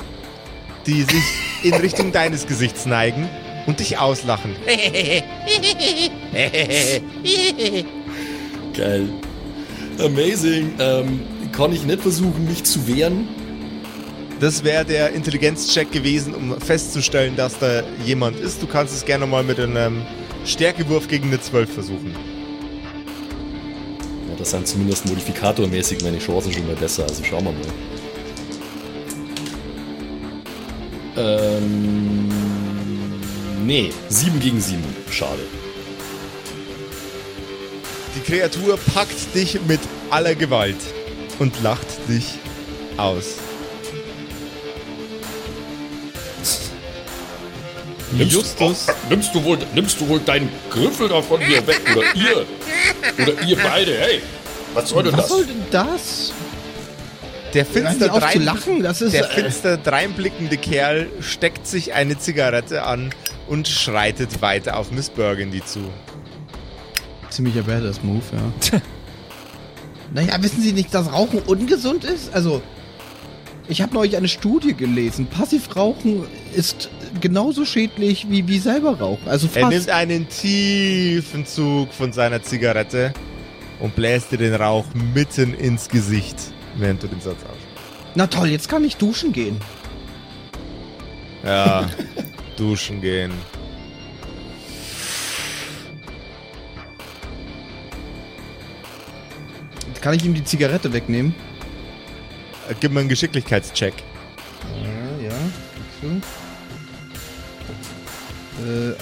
die 0.85 1.03
sich 1.03 1.23
in 1.63 1.73
Richtung 1.73 2.11
deines 2.13 2.47
Gesichts 2.47 2.85
neigen 2.85 3.29
und 3.67 3.79
dich 3.79 3.97
auslachen. 3.97 4.55
Geil. 8.73 9.09
Amazing. 9.99 10.73
Ähm, 10.79 11.21
kann 11.51 11.73
ich 11.73 11.83
nicht 11.83 12.01
versuchen, 12.01 12.45
mich 12.45 12.63
zu 12.63 12.87
wehren? 12.87 13.27
Das 14.39 14.63
wäre 14.63 14.85
der 14.85 15.11
Intelligenzcheck 15.11 15.91
gewesen, 15.91 16.33
um 16.33 16.59
festzustellen, 16.59 17.35
dass 17.35 17.59
da 17.59 17.83
jemand 18.03 18.39
ist. 18.39 18.61
Du 18.61 18.67
kannst 18.67 18.95
es 18.95 19.05
gerne 19.05 19.27
mal 19.27 19.43
mit 19.43 19.59
einem 19.59 20.01
Stärkewurf 20.45 21.07
gegen 21.07 21.27
eine 21.27 21.39
12 21.39 21.73
versuchen. 21.73 22.15
Ja, 24.29 24.35
das 24.37 24.51
sind 24.51 24.67
zumindest 24.67 25.05
modifikatormäßig 25.05 26.03
meine 26.03 26.19
Chancen 26.19 26.51
schon 26.53 26.67
mal 26.67 26.75
besser. 26.75 27.03
Also 27.03 27.23
schauen 27.23 27.45
wir 27.45 27.51
mal. 27.51 27.61
Ähm. 31.17 32.29
Nee, 33.65 33.91
7 34.09 34.39
gegen 34.39 34.59
7. 34.59 34.83
Schade. 35.11 35.43
Die 38.15 38.21
Kreatur 38.21 38.77
packt 38.93 39.35
dich 39.35 39.59
mit 39.67 39.79
aller 40.09 40.35
Gewalt 40.35 40.77
und 41.39 41.61
lacht 41.61 41.87
dich 42.09 42.39
aus. 42.97 43.35
Justus, 48.17 48.87
oh, 48.89 48.93
nimmst, 49.09 49.33
du 49.33 49.43
wohl, 49.43 49.57
nimmst 49.73 49.99
du 50.01 50.07
wohl 50.07 50.19
deinen 50.19 50.49
Griffel 50.69 51.07
da 51.07 51.21
von 51.21 51.39
mir 51.39 51.65
weg? 51.65 51.81
Oder 51.95 52.15
ihr? 52.15 52.45
Oder 53.23 53.41
ihr 53.47 53.57
beide? 53.57 53.97
Hey, 53.97 54.21
was 54.73 54.89
soll 54.89 55.03
denn 55.03 55.13
Was 55.13 55.21
das? 55.21 55.29
soll 55.29 55.45
denn 55.45 55.63
das? 55.71 56.33
der 57.53 57.65
finster, 57.65 58.07
drein, 58.07 58.43
lachen, 58.43 58.83
das 58.83 59.01
ist... 59.01 59.13
der 59.13 59.29
äh, 59.29 59.33
finster 59.33 59.77
dreinblickende 59.77 60.57
Kerl 60.57 61.07
steckt 61.21 61.67
sich 61.67 61.93
eine 61.93 62.17
Zigarette 62.17 62.83
an 62.83 63.13
und 63.47 63.67
schreitet 63.67 64.41
weiter 64.41 64.77
auf 64.77 64.91
Miss 64.91 65.09
Burgundy 65.09 65.63
zu. 65.63 65.81
Ziemlicher 67.29 67.63
Badass-Move, 67.63 68.23
ja. 68.31 68.81
naja, 70.13 70.41
wissen 70.41 70.61
Sie 70.61 70.73
nicht, 70.73 70.93
dass 70.93 71.11
Rauchen 71.11 71.39
ungesund 71.39 72.03
ist? 72.03 72.33
Also, 72.33 72.61
ich 73.67 73.81
habe 73.81 73.93
neulich 73.93 74.17
eine 74.17 74.27
Studie 74.27 74.73
gelesen. 74.73 75.27
Passivrauchen 75.27 76.25
ist 76.53 76.89
genauso 77.19 77.65
schädlich 77.65 78.29
wie, 78.29 78.47
wie 78.47 78.59
selber 78.59 78.97
Rauchen. 78.99 79.27
Also 79.27 79.47
Er 79.53 79.67
nimmt 79.67 79.83
fast. 79.83 79.89
einen 79.89 80.29
tiefen 80.29 81.45
Zug 81.45 81.93
von 81.93 82.13
seiner 82.13 82.41
Zigarette 82.41 83.13
und 83.79 83.95
bläst 83.95 84.31
dir 84.31 84.37
den 84.37 84.53
Rauch 84.55 84.85
mitten 85.13 85.53
ins 85.53 85.89
Gesicht, 85.89 86.37
während 86.77 87.03
du 87.03 87.07
den 87.07 87.19
Satz 87.19 87.37
aussprichst. 87.43 87.67
Na 88.15 88.27
toll, 88.27 88.47
jetzt 88.49 88.69
kann 88.69 88.83
ich 88.83 88.97
duschen 88.97 89.31
gehen. 89.33 89.57
Ja, 91.43 91.89
duschen 92.57 93.01
gehen. 93.01 93.31
Kann 100.01 100.15
ich 100.15 100.25
ihm 100.25 100.33
die 100.33 100.43
Zigarette 100.43 100.93
wegnehmen? 100.93 101.35
Äh, 102.69 102.73
Gib 102.79 102.91
mir 102.91 103.01
einen 103.01 103.09
Geschicklichkeitscheck. 103.09 103.93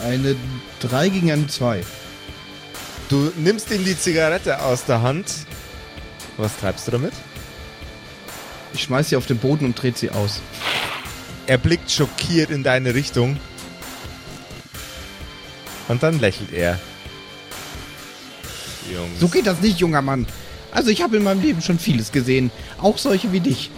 Eine 0.03 0.35
3 0.81 1.09
gegen 1.09 1.31
eine 1.31 1.47
2. 1.47 1.83
Du 3.09 3.31
nimmst 3.37 3.71
ihm 3.71 3.83
die 3.83 3.97
Zigarette 3.97 4.61
aus 4.61 4.85
der 4.85 5.01
Hand. 5.01 5.33
Was 6.37 6.57
treibst 6.57 6.87
du 6.87 6.91
damit? 6.91 7.13
Ich 8.73 8.83
schmeiß 8.83 9.09
sie 9.09 9.15
auf 9.15 9.25
den 9.25 9.37
Boden 9.37 9.65
und 9.65 9.81
dreht 9.81 9.97
sie 9.97 10.11
aus. 10.11 10.41
Er 11.47 11.57
blickt 11.57 11.91
schockiert 11.91 12.51
in 12.51 12.63
deine 12.63 12.93
Richtung. 12.93 13.37
Und 15.87 16.03
dann 16.03 16.19
lächelt 16.19 16.53
er. 16.53 16.79
Jungs. 18.93 19.19
So 19.19 19.27
geht 19.27 19.47
das 19.47 19.59
nicht, 19.59 19.79
junger 19.79 20.03
Mann. 20.03 20.27
Also 20.71 20.91
ich 20.91 21.01
habe 21.01 21.17
in 21.17 21.23
meinem 21.23 21.41
Leben 21.41 21.61
schon 21.61 21.79
vieles 21.79 22.11
gesehen. 22.11 22.51
Auch 22.79 22.99
solche 22.99 23.31
wie 23.31 23.39
dich. 23.39 23.71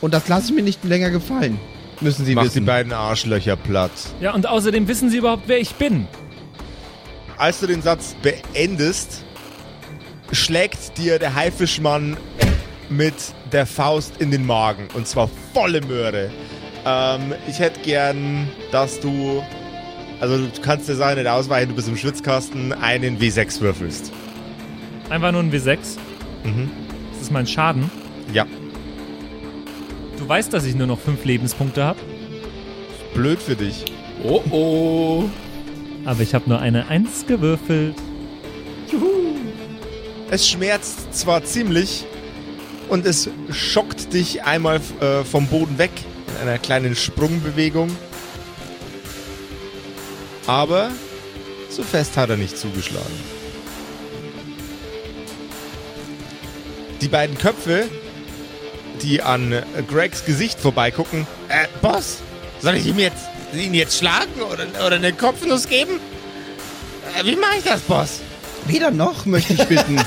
Und 0.00 0.14
das 0.14 0.28
lasse 0.28 0.46
ich 0.46 0.52
mir 0.52 0.62
nicht 0.62 0.82
länger 0.84 1.10
gefallen. 1.10 1.60
Müssen 2.02 2.24
Sie 2.24 2.34
Mach 2.34 2.42
die 2.42 2.48
wissen. 2.48 2.64
beiden 2.66 2.92
Arschlöcher 2.92 3.56
platt. 3.56 3.92
Ja, 4.20 4.34
und 4.34 4.46
außerdem 4.46 4.88
wissen 4.88 5.08
sie 5.10 5.18
überhaupt, 5.18 5.44
wer 5.46 5.60
ich 5.60 5.74
bin. 5.74 6.06
Als 7.38 7.60
du 7.60 7.66
den 7.66 7.82
Satz 7.82 8.14
beendest, 8.22 9.24
schlägt 10.32 10.98
dir 10.98 11.18
der 11.18 11.34
Haifischmann 11.34 12.16
mit 12.88 13.14
der 13.52 13.66
Faust 13.66 14.14
in 14.20 14.30
den 14.30 14.44
Magen. 14.46 14.88
Und 14.94 15.06
zwar 15.06 15.28
volle 15.54 15.80
Möhre. 15.80 16.30
Ähm, 16.84 17.34
ich 17.48 17.58
hätte 17.58 17.80
gern, 17.80 18.48
dass 18.70 19.00
du. 19.00 19.42
Also, 20.20 20.38
du 20.38 20.60
kannst 20.60 20.88
der 20.88 20.94
Sache 20.96 21.16
nicht 21.16 21.26
ausweichen, 21.26 21.70
du 21.70 21.74
bist 21.74 21.88
im 21.88 21.96
Schwitzkasten, 21.96 22.72
einen 22.72 23.18
W6 23.18 23.60
würfelst. 23.60 24.12
Einfach 25.10 25.32
nur 25.32 25.42
ein 25.42 25.52
W6. 25.52 25.78
Mhm. 26.44 26.70
Das 27.12 27.22
ist 27.22 27.32
mein 27.32 27.46
Schaden. 27.46 27.90
Ja. 28.32 28.46
Du 30.32 30.38
weißt, 30.38 30.54
dass 30.54 30.64
ich 30.64 30.74
nur 30.74 30.86
noch 30.86 30.98
fünf 30.98 31.26
Lebenspunkte 31.26 31.84
habe, 31.84 32.00
Blöd 33.12 33.38
für 33.38 33.54
dich. 33.54 33.84
Oh 34.24 34.40
oh. 34.50 35.24
aber 36.06 36.22
ich 36.22 36.34
habe 36.34 36.48
nur 36.48 36.58
eine 36.58 36.88
Eins 36.88 37.26
gewürfelt. 37.26 37.94
Es 40.30 40.48
schmerzt 40.48 41.12
zwar 41.14 41.44
ziemlich 41.44 42.06
und 42.88 43.04
es 43.04 43.28
schockt 43.50 44.14
dich 44.14 44.42
einmal 44.42 44.80
äh, 45.00 45.22
vom 45.22 45.48
Boden 45.48 45.76
weg 45.76 45.90
in 46.28 46.48
einer 46.48 46.56
kleinen 46.56 46.96
Sprungbewegung. 46.96 47.94
Aber 50.46 50.92
so 51.68 51.82
fest 51.82 52.16
hat 52.16 52.30
er 52.30 52.38
nicht 52.38 52.56
zugeschlagen. 52.56 53.20
Die 57.02 57.08
beiden 57.08 57.36
Köpfe, 57.36 57.90
die 59.02 59.22
an 59.22 59.52
äh, 59.52 59.62
Gregs 59.88 60.24
Gesicht 60.24 60.58
vorbeigucken. 60.60 61.26
Äh, 61.48 61.66
Boss, 61.80 62.18
soll 62.60 62.76
ich 62.76 62.86
ihm 62.86 62.98
jetzt, 62.98 63.24
ihn 63.54 63.74
jetzt 63.74 63.98
schlagen 63.98 64.40
oder, 64.50 64.66
oder 64.86 64.96
eine 64.96 65.12
Kopfnuss 65.12 65.68
geben? 65.68 66.00
Äh, 67.18 67.24
wie 67.26 67.36
mache 67.36 67.58
ich 67.58 67.64
das, 67.64 67.80
Boss? 67.82 68.20
Weder 68.66 68.90
noch, 68.90 69.26
möchte 69.26 69.54
ich 69.54 69.64
bitten. 69.64 70.00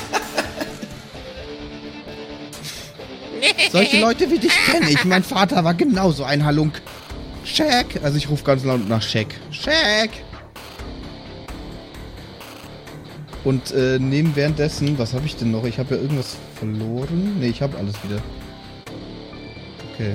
Solche 3.70 4.00
Leute 4.00 4.30
wie 4.30 4.38
dich 4.38 4.52
kenne 4.64 4.90
ich. 4.90 5.04
Mein 5.04 5.22
Vater 5.22 5.62
war 5.64 5.74
genauso 5.74 6.24
ein 6.24 6.44
Halunk. 6.44 6.80
Shaq. 7.44 8.00
Also 8.02 8.16
ich 8.16 8.28
rufe 8.28 8.44
ganz 8.44 8.64
laut 8.64 8.88
nach 8.88 9.02
Shaq. 9.02 9.28
Shaq. 9.50 10.10
Und 13.44 13.70
äh, 13.72 13.98
neben 14.00 14.34
währenddessen, 14.34 14.98
was 14.98 15.12
habe 15.14 15.26
ich 15.26 15.36
denn 15.36 15.52
noch? 15.52 15.64
Ich 15.64 15.78
habe 15.78 15.94
ja 15.94 16.00
irgendwas 16.00 16.36
verloren. 16.56 17.38
Ne, 17.38 17.46
ich 17.46 17.62
habe 17.62 17.78
alles 17.78 17.94
wieder. 18.02 18.20
Okay. 19.98 20.14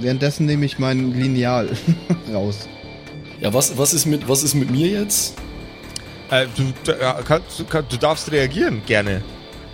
Währenddessen 0.00 0.46
nehme 0.46 0.64
ich 0.66 0.78
mein 0.78 1.12
Lineal 1.12 1.68
raus. 2.32 2.68
Ja, 3.40 3.52
was, 3.54 3.76
was, 3.78 3.94
ist 3.94 4.06
mit, 4.06 4.28
was 4.28 4.42
ist 4.42 4.54
mit 4.54 4.70
mir 4.70 4.86
jetzt? 4.88 5.34
Äh, 6.30 6.46
du, 6.56 6.72
kannst, 7.24 7.68
kann, 7.70 7.84
du 7.88 7.96
darfst 7.96 8.30
reagieren, 8.30 8.82
gerne. 8.86 9.22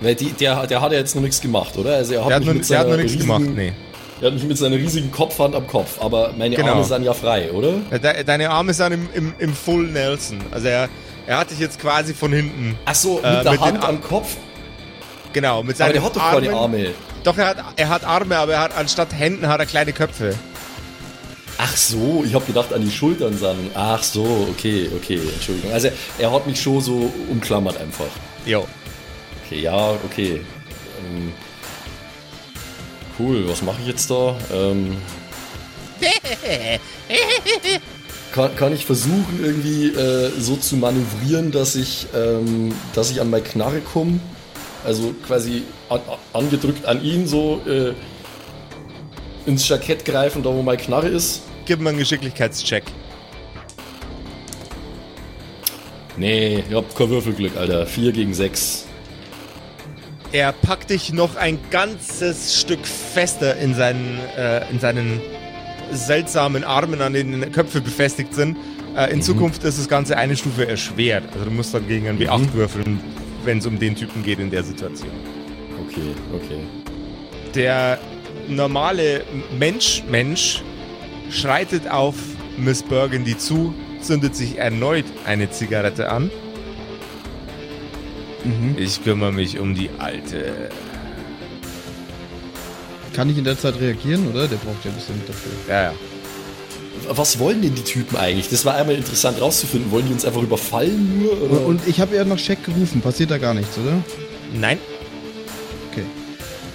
Weil 0.00 0.14
die, 0.14 0.32
der, 0.32 0.66
der 0.66 0.80
hat 0.80 0.92
ja 0.92 0.98
jetzt 0.98 1.14
noch 1.14 1.22
nichts 1.22 1.40
gemacht, 1.40 1.76
oder? 1.76 1.96
Also 1.96 2.14
er 2.14 2.20
hat, 2.24 2.28
Der 2.30 2.36
hat, 2.36 2.44
noch, 2.44 2.54
mit 2.54 2.68
der 2.70 2.78
hat 2.78 2.88
noch 2.88 2.96
nichts 2.96 3.12
riesigen- 3.14 3.26
gemacht, 3.38 3.56
nee. 3.56 3.72
Er 4.20 4.26
hat 4.28 4.34
mich 4.34 4.44
mit 4.44 4.56
seiner 4.56 4.76
riesigen 4.76 5.10
Kopfhand 5.10 5.54
am 5.56 5.66
Kopf, 5.66 6.00
aber 6.00 6.32
meine 6.38 6.54
Genau. 6.54 6.72
Arme 6.72 6.84
sind 6.84 7.02
ja 7.02 7.12
frei, 7.12 7.50
oder? 7.50 7.74
Äh, 7.90 7.98
De, 7.98 8.22
deine 8.24 8.48
Arme 8.50 8.72
sind 8.72 8.92
im, 8.92 9.08
im, 9.12 9.34
im 9.38 9.52
Full 9.52 9.88
Nelson. 9.88 10.38
Also 10.52 10.68
er, 10.68 10.88
er 11.26 11.38
hat 11.38 11.50
dich 11.50 11.58
jetzt 11.58 11.80
quasi 11.80 12.14
von 12.14 12.32
hinten. 12.32 12.78
Ach 12.84 12.94
so, 12.94 13.16
mit 13.16 13.24
Äh, 13.24 13.42
der 13.42 13.52
mit 13.52 13.60
den 13.60 13.60
Hand 13.60 13.84
am 13.84 14.00
Kopf. 14.02 14.36
Genau, 15.32 15.62
mit 15.64 15.70
Aber 15.70 15.76
seinen 15.78 15.92
der 15.94 16.04
hat 16.04 16.14
doch 16.16 16.22
Armen. 16.22 16.44
keine 16.44 16.56
Arme. 16.56 16.86
Doch, 17.24 17.38
er 17.38 17.46
hat, 17.46 17.56
er 17.76 17.88
hat 17.88 18.04
Arme, 18.04 18.36
aber 18.36 18.52
er 18.52 18.60
hat 18.60 18.76
anstatt 18.76 19.12
Händen 19.14 19.48
hat 19.48 19.58
er 19.58 19.66
kleine 19.66 19.92
Köpfe. 19.92 20.34
Ach 21.56 21.76
so, 21.76 22.22
ich 22.26 22.34
habe 22.34 22.44
gedacht 22.44 22.72
an 22.72 22.82
die 22.82 22.90
Schultern 22.90 23.38
sagen. 23.38 23.70
Ach 23.74 24.02
so, 24.02 24.48
okay, 24.50 24.90
okay, 24.94 25.18
Entschuldigung. 25.34 25.72
Also 25.72 25.88
er 26.18 26.32
hat 26.32 26.46
mich 26.46 26.60
schon 26.60 26.80
so 26.80 27.12
umklammert 27.30 27.80
einfach. 27.80 28.10
Jo. 28.44 28.66
Okay, 29.44 29.60
ja, 29.60 29.92
okay. 30.04 30.42
Ähm, 31.00 31.32
cool, 33.18 33.48
was 33.48 33.62
mache 33.62 33.80
ich 33.80 33.86
jetzt 33.88 34.10
da? 34.10 34.36
Ähm, 34.52 34.98
kann, 38.32 38.54
kann 38.56 38.74
ich 38.74 38.84
versuchen, 38.84 39.40
irgendwie 39.42 39.88
äh, 39.88 40.30
so 40.38 40.56
zu 40.56 40.76
manövrieren, 40.76 41.52
dass 41.52 41.76
ich, 41.76 42.06
ähm, 42.14 42.74
dass 42.94 43.10
ich 43.10 43.20
an 43.20 43.30
meine 43.30 43.44
Knarre 43.44 43.80
komme? 43.80 44.20
Also 44.84 45.14
quasi 45.26 45.62
an, 45.88 46.00
an- 46.00 46.18
angedrückt 46.44 46.84
an 46.86 47.02
ihn 47.02 47.26
so 47.26 47.60
äh, 47.66 47.92
ins 49.46 49.68
Jackett 49.68 50.04
greifen, 50.04 50.42
da 50.42 50.50
wo 50.50 50.62
meine 50.62 50.78
Knarre 50.78 51.08
ist? 51.08 51.42
Gib 51.66 51.80
mir 51.80 51.90
einen 51.90 51.98
Geschicklichkeitscheck. 51.98 52.84
Nee, 56.16 56.62
ich 56.68 56.74
hab 56.74 56.94
kein 56.96 57.10
Würfelglück, 57.10 57.56
Alter. 57.56 57.86
4 57.86 58.12
gegen 58.12 58.34
6. 58.34 58.86
Er 60.32 60.52
packt 60.52 60.90
dich 60.90 61.12
noch 61.12 61.36
ein 61.36 61.58
ganzes 61.70 62.60
Stück 62.60 62.86
fester 62.86 63.56
in 63.56 63.74
seinen, 63.74 64.18
äh, 64.36 64.68
in 64.70 64.80
seinen 64.80 65.20
seltsamen 65.92 66.64
Armen, 66.64 67.00
an 67.00 67.12
denen 67.12 67.40
die 67.42 67.48
Köpfe 67.50 67.80
befestigt 67.80 68.34
sind. 68.34 68.56
Äh, 68.96 69.12
in 69.12 69.22
Zukunft 69.22 69.64
ist 69.64 69.78
das 69.78 69.88
Ganze 69.88 70.16
eine 70.16 70.36
Stufe 70.36 70.66
erschwert. 70.68 71.24
Also 71.32 71.44
du 71.46 71.50
musst 71.50 71.74
dann 71.74 71.86
gegen 71.88 72.08
einen 72.08 72.18
W8 72.18 72.52
würfeln, 72.52 73.00
wenn 73.44 73.58
es 73.58 73.66
um 73.66 73.78
den 73.78 73.94
Typen 73.96 74.22
geht 74.22 74.38
in 74.38 74.50
der 74.50 74.62
Situation. 74.64 75.10
Okay, 75.94 76.14
okay. 76.34 76.58
Der 77.54 77.98
normale 78.48 79.24
Mensch, 79.58 80.02
Mensch 80.08 80.62
schreitet 81.30 81.88
auf 81.88 82.16
Miss 82.56 82.82
Burgundy 82.82 83.38
zu, 83.38 83.74
zündet 84.00 84.34
sich 84.34 84.58
erneut 84.58 85.04
eine 85.24 85.50
Zigarette 85.50 86.10
an. 86.10 86.30
Mhm. 88.44 88.76
Ich 88.76 89.02
kümmere 89.02 89.32
mich 89.32 89.58
um 89.58 89.74
die 89.74 89.90
alte. 89.98 90.70
Kann 93.14 93.30
ich 93.30 93.38
in 93.38 93.44
der 93.44 93.56
Zeit 93.56 93.80
reagieren, 93.80 94.28
oder? 94.28 94.48
Der 94.48 94.56
braucht 94.56 94.84
ja 94.84 94.90
ein 94.90 94.96
bisschen 94.96 95.22
dafür. 95.26 95.52
Ja, 95.68 95.82
ja. 95.84 95.94
Was 97.08 97.38
wollen 97.38 97.62
denn 97.62 97.74
die 97.74 97.82
Typen 97.82 98.16
eigentlich? 98.16 98.48
Das 98.48 98.64
war 98.64 98.74
einmal 98.74 98.96
interessant 98.96 99.40
rauszufinden. 99.40 99.90
Wollen 99.90 100.06
die 100.06 100.12
uns 100.12 100.24
einfach 100.24 100.42
überfallen 100.42 101.20
nur? 101.22 101.32
Und, 101.40 101.50
Oder? 101.50 101.66
und 101.66 101.86
ich 101.86 102.00
habe 102.00 102.16
ja 102.16 102.24
nach 102.24 102.38
Shaq 102.38 102.64
gerufen. 102.64 103.00
Passiert 103.00 103.30
da 103.30 103.38
gar 103.38 103.54
nichts, 103.54 103.78
oder? 103.78 104.02
Nein. 104.54 104.78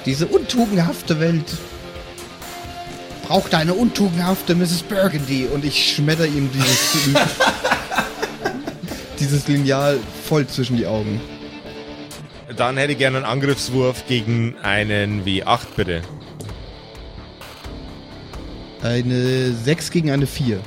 Diese 0.05 0.27
untugendhafte 0.27 1.19
Welt 1.19 1.45
braucht 3.27 3.53
eine 3.53 3.73
untugendhafte 3.73 4.55
Mrs. 4.55 4.83
Burgundy 4.83 5.45
und 5.53 5.63
ich 5.65 5.93
schmetter 5.95 6.25
ihm 6.25 6.49
dieses, 6.51 6.97
dieses 9.19 9.47
Lineal 9.47 9.99
voll 10.27 10.47
zwischen 10.47 10.77
die 10.77 10.87
Augen. 10.87 11.21
dann 12.55 12.77
hätte 12.77 12.93
ich 12.93 12.97
gerne 12.97 13.17
einen 13.17 13.25
Angriffswurf 13.25 14.07
gegen 14.07 14.55
einen 14.63 15.23
W8, 15.25 15.59
bitte. 15.75 16.01
Eine 18.81 19.51
6 19.53 19.91
gegen 19.91 20.09
eine 20.11 20.25
4. 20.25 20.59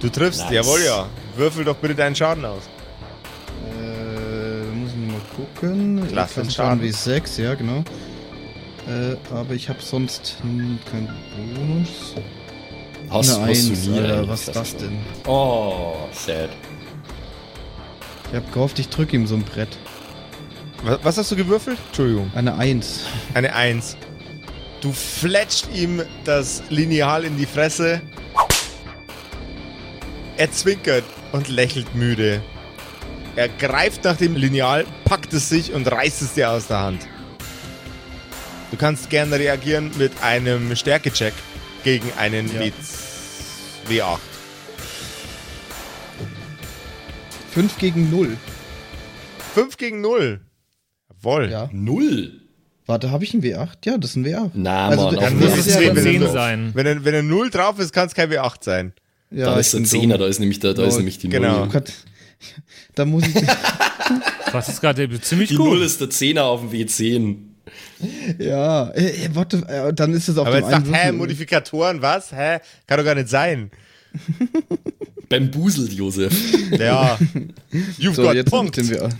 Du 0.00 0.08
triffst, 0.10 0.42
Nice. 0.42 0.52
jawohl, 0.52 0.80
ja. 0.84 1.08
Würfel 1.36 1.64
doch 1.64 1.76
bitte 1.76 1.94
deinen 1.94 2.14
Schaden 2.14 2.44
aus. 2.44 2.62
Äh, 3.66 4.62
muss 4.76 4.90
ich 4.90 5.10
mal 5.10 5.20
gucken. 5.34 5.96
Klasse, 6.08 6.34
Klassenschaden 6.34 6.78
Schaden. 6.80 6.82
wie 6.82 6.92
6, 6.92 7.38
ja, 7.38 7.54
genau. 7.54 7.82
Äh, 8.86 9.16
aber 9.34 9.54
ich 9.54 9.68
habe 9.68 9.80
sonst 9.80 10.36
hm, 10.42 10.78
keinen 10.90 11.08
Bonus. 11.56 12.14
Hast, 13.10 13.38
eine 13.38 13.48
hast 13.48 13.68
du 13.68 13.72
1, 13.72 13.86
nie 13.86 13.98
Alter, 13.98 14.28
was 14.28 14.48
ist 14.48 14.56
das 14.56 14.76
denn? 14.76 14.98
Oh, 15.26 16.08
sad. 16.12 16.50
Ich 18.30 18.36
hab 18.36 18.52
gehofft, 18.52 18.78
ich 18.78 18.88
drücke 18.88 19.16
ihm 19.16 19.26
so 19.26 19.36
ein 19.36 19.42
Brett. 19.42 19.78
Was, 20.82 20.98
was 21.02 21.18
hast 21.18 21.30
du 21.32 21.36
gewürfelt? 21.36 21.78
Entschuldigung. 21.86 22.30
Eine 22.34 22.56
1. 22.56 23.06
Eine 23.34 23.54
Eins. 23.54 23.96
Du 24.80 24.92
fletscht 24.92 25.68
ihm 25.74 26.02
das 26.24 26.62
Lineal 26.68 27.24
in 27.24 27.38
die 27.38 27.46
Fresse. 27.46 28.02
Er 30.36 30.50
zwinkert 30.50 31.04
und 31.32 31.48
lächelt 31.48 31.94
müde. 31.94 32.42
Er 33.36 33.48
greift 33.48 34.04
nach 34.04 34.16
dem 34.16 34.36
Lineal, 34.36 34.84
packt 35.04 35.32
es 35.32 35.48
sich 35.48 35.72
und 35.72 35.90
reißt 35.90 36.22
es 36.22 36.34
dir 36.34 36.50
aus 36.50 36.66
der 36.66 36.80
Hand. 36.80 37.08
Du 38.74 38.80
kannst 38.80 39.08
gerne 39.08 39.38
reagieren 39.38 39.92
mit 39.98 40.20
einem 40.20 40.74
Stärkecheck 40.74 41.32
gegen 41.84 42.10
einen 42.18 42.52
Ja. 42.52 42.58
W- 42.58 42.72
W8. 43.88 44.18
5 47.52 47.78
gegen 47.78 48.10
0. 48.10 48.36
5 49.54 49.76
gegen 49.76 50.00
0. 50.00 50.40
Jawohl. 51.08 51.50
Ja. 51.52 51.70
Null? 51.72 52.40
Warte, 52.86 53.12
habe 53.12 53.22
ich 53.22 53.32
einen 53.32 53.44
W8? 53.44 53.68
Ja, 53.84 53.96
das 53.96 54.10
ist 54.10 54.16
ein 54.16 54.26
W8. 54.26 54.50
Na, 54.54 54.88
Also, 54.88 55.04
Mann, 55.04 55.16
dann 55.20 55.38
muss 55.38 55.56
es 55.56 55.66
ja 55.66 55.94
zehn 55.94 56.22
er- 56.22 56.32
sein. 56.32 56.72
wenn, 56.74 56.84
er- 56.86 57.04
wenn 57.04 57.14
er 57.14 57.22
0 57.22 57.50
drauf 57.50 57.78
ist, 57.78 57.92
kann 57.92 58.08
es 58.08 58.14
kein 58.14 58.28
W8 58.28 58.64
sein. 58.64 58.92
Ja, 59.30 59.46
da 59.54 59.58
ist 59.60 59.72
der 59.72 59.78
bin 59.78 59.86
Zehner, 59.86 60.14
dumm. 60.14 60.22
da 60.24 60.26
ist 60.26 60.40
nämlich, 60.40 60.58
der, 60.58 60.74
da 60.74 60.84
ist 60.84 60.96
nämlich 60.96 61.18
die 61.18 61.28
Genau. 61.28 61.58
Null. 61.60 61.66
Oh 61.68 61.72
Gott. 61.72 61.92
Da 62.96 63.04
muss 63.04 63.22
ich. 63.24 63.34
Das 64.52 64.68
ist 64.68 64.80
gerade 64.80 65.08
ziemlich 65.20 65.50
Die 65.50 65.54
gut. 65.54 65.66
Null 65.66 65.82
ist 65.82 66.00
der 66.00 66.10
Zehner 66.10 66.46
auf 66.46 66.60
dem 66.60 66.70
W10. 66.70 67.36
ja, 68.38 68.88
äh, 68.90 69.24
äh, 69.24 69.28
warte, 69.34 69.58
äh, 69.68 69.92
dann 69.92 70.12
ist 70.12 70.28
es 70.28 70.36
auf 70.38 70.46
Aber 70.46 70.58
jetzt 70.58 70.70
sagt, 70.70 70.86
hä. 70.92 71.12
Modifikatoren, 71.12 72.02
was? 72.02 72.32
Hä? 72.32 72.58
Kann 72.86 72.98
doch 72.98 73.04
gar 73.04 73.14
nicht 73.14 73.28
sein. 73.28 73.70
Beim 75.28 75.50
Buselt, 75.50 75.92
Josef. 75.92 76.32
Ja. 76.78 77.18
You've 77.98 78.14
So, 78.14 78.22
got 78.22 78.34
jetzt 78.34 78.50
punked. 78.50 78.78
W8. 78.78 79.10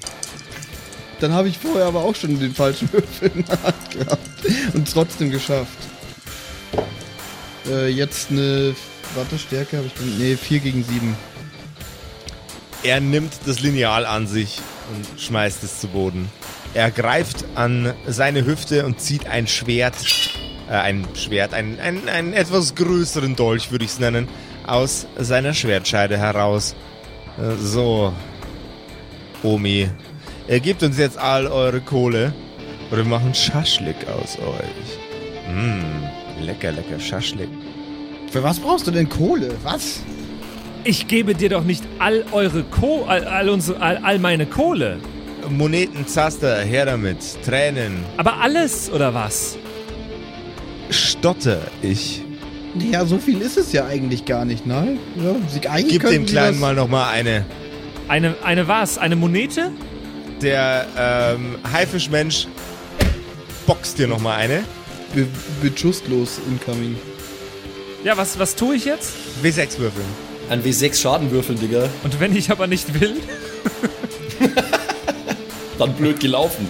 Dann 1.20 1.32
habe 1.32 1.48
ich 1.48 1.58
vorher 1.58 1.86
aber 1.86 2.04
auch 2.04 2.14
schon 2.14 2.38
den 2.38 2.54
falschen 2.54 2.92
Würfel 2.92 3.30
in 3.34 3.44
der 3.44 3.62
Hand 3.62 3.90
gehabt. 3.90 4.74
Und 4.74 4.90
trotzdem 4.92 5.30
geschafft. 5.30 5.78
Äh, 7.68 7.88
jetzt 7.88 8.30
eine. 8.30 8.74
Warte, 9.14 9.38
Stärke 9.38 9.78
habe 9.78 9.86
ich. 9.86 10.18
Nee, 10.18 10.36
4 10.36 10.58
gegen 10.60 10.84
7. 10.84 11.16
Er 12.82 13.00
nimmt 13.00 13.32
das 13.46 13.60
Lineal 13.60 14.04
an 14.04 14.26
sich 14.26 14.58
und 14.92 15.20
schmeißt 15.20 15.64
es 15.64 15.80
zu 15.80 15.88
Boden. 15.88 16.28
Er 16.74 16.90
greift 16.90 17.44
an 17.54 17.94
seine 18.06 18.44
Hüfte 18.44 18.84
und 18.84 19.00
zieht 19.00 19.26
ein 19.28 19.46
Schwert, 19.46 19.94
äh, 20.68 20.72
ein 20.72 21.06
Schwert, 21.14 21.54
einen, 21.54 21.78
einen, 21.78 22.08
einen 22.08 22.32
etwas 22.32 22.74
größeren 22.74 23.36
Dolch, 23.36 23.70
würde 23.70 23.84
ich 23.84 23.92
es 23.92 24.00
nennen, 24.00 24.28
aus 24.66 25.06
seiner 25.16 25.54
Schwertscheide 25.54 26.18
heraus. 26.18 26.74
Äh, 27.38 27.54
so, 27.62 28.12
Omi, 29.44 29.88
er 30.48 30.58
gibt 30.58 30.82
uns 30.82 30.98
jetzt 30.98 31.16
all 31.16 31.46
eure 31.46 31.80
Kohle 31.80 32.34
Oder 32.90 33.04
wir 33.04 33.10
machen 33.10 33.34
Schaschlik 33.34 33.96
aus 34.08 34.36
euch. 34.38 34.98
Mmm, 35.48 36.44
lecker, 36.44 36.72
lecker 36.72 36.98
Schaschlik. 36.98 37.48
Für 38.30 38.42
was 38.42 38.58
brauchst 38.58 38.86
du 38.86 38.90
denn 38.90 39.08
Kohle? 39.08 39.54
Was? 39.62 40.02
Ich 40.82 41.06
gebe 41.06 41.34
dir 41.34 41.50
doch 41.50 41.64
nicht 41.64 41.84
all 41.98 42.24
eure 42.32 42.64
Ko 42.64 43.04
all, 43.06 43.24
all, 43.24 43.48
unsere, 43.48 43.80
all, 43.80 43.98
all 43.98 44.18
meine 44.18 44.44
Kohle. 44.44 44.98
Moneten, 45.48 46.06
Zaster, 46.06 46.60
her 46.60 46.86
damit. 46.86 47.18
Tränen. 47.44 48.04
Aber 48.16 48.40
alles 48.40 48.90
oder 48.90 49.14
was? 49.14 49.56
Stotter 50.90 51.60
ich. 51.82 52.22
Ja, 52.90 53.04
so 53.06 53.18
viel 53.18 53.40
ist 53.40 53.56
es 53.56 53.72
ja 53.72 53.86
eigentlich 53.86 54.24
gar 54.24 54.44
nicht, 54.44 54.66
ne? 54.66 54.98
Ja, 55.16 55.36
sie, 55.48 55.66
eigentlich 55.68 56.00
Gib 56.00 56.10
dem 56.10 56.26
sie 56.26 56.32
Kleinen 56.32 56.58
mal 56.58 56.74
nochmal 56.74 57.12
eine. 57.12 57.44
Eine, 58.08 58.34
eine 58.42 58.66
was? 58.66 58.98
Eine 58.98 59.16
Monete? 59.16 59.70
Der 60.42 60.86
ähm, 60.98 61.56
Haifischmensch 61.72 62.48
boxt 63.66 63.98
dir 63.98 64.08
nochmal 64.08 64.40
eine. 64.40 64.64
Be 65.14 65.26
beschusslos 65.62 66.40
incoming. 66.48 66.96
Ja, 68.02 68.16
was, 68.16 68.38
was 68.38 68.56
tue 68.56 68.76
ich 68.76 68.84
jetzt? 68.84 69.12
W6 69.42 69.78
würfeln. 69.78 70.06
Ein 70.50 70.62
W6 70.62 71.00
Schaden 71.00 71.30
würfeln, 71.30 71.58
Digga. 71.58 71.88
Und 72.02 72.20
wenn 72.20 72.36
ich 72.36 72.50
aber 72.50 72.66
nicht 72.66 73.00
will? 73.00 73.14
Dann 75.78 75.92
blöd 75.94 76.20
gelaufen. 76.20 76.68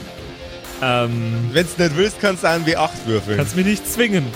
Ähm, 0.83 1.51
Wenn's 1.53 1.79
nicht 1.79 1.97
willst, 1.97 2.21
kannst 2.21 2.43
du 2.43 2.49
einen 2.49 2.65
W8 2.65 2.91
würfeln. 3.07 3.37
kannst 3.37 3.57
mich 3.57 3.67
nicht 3.67 3.91
zwingen. 3.91 4.27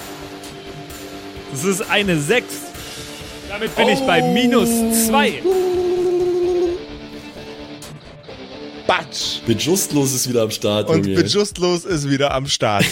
Das 1.53 1.65
ist 1.65 1.83
eine 1.91 2.19
6. 2.21 2.45
Damit 3.49 3.75
bin 3.75 3.89
ich 3.89 4.01
bei 4.01 4.21
minus 4.23 4.69
2. 5.07 5.43
Batsch! 8.87 9.41
Bejustlos 9.47 10.13
ist 10.15 10.29
wieder 10.29 10.43
am 10.43 10.51
Start, 10.51 10.89
Und 10.89 11.07
Junge. 11.07 11.23
Bejustlos 11.23 11.85
ist 11.85 12.09
wieder 12.09 12.33
am 12.35 12.47
Start. 12.47 12.85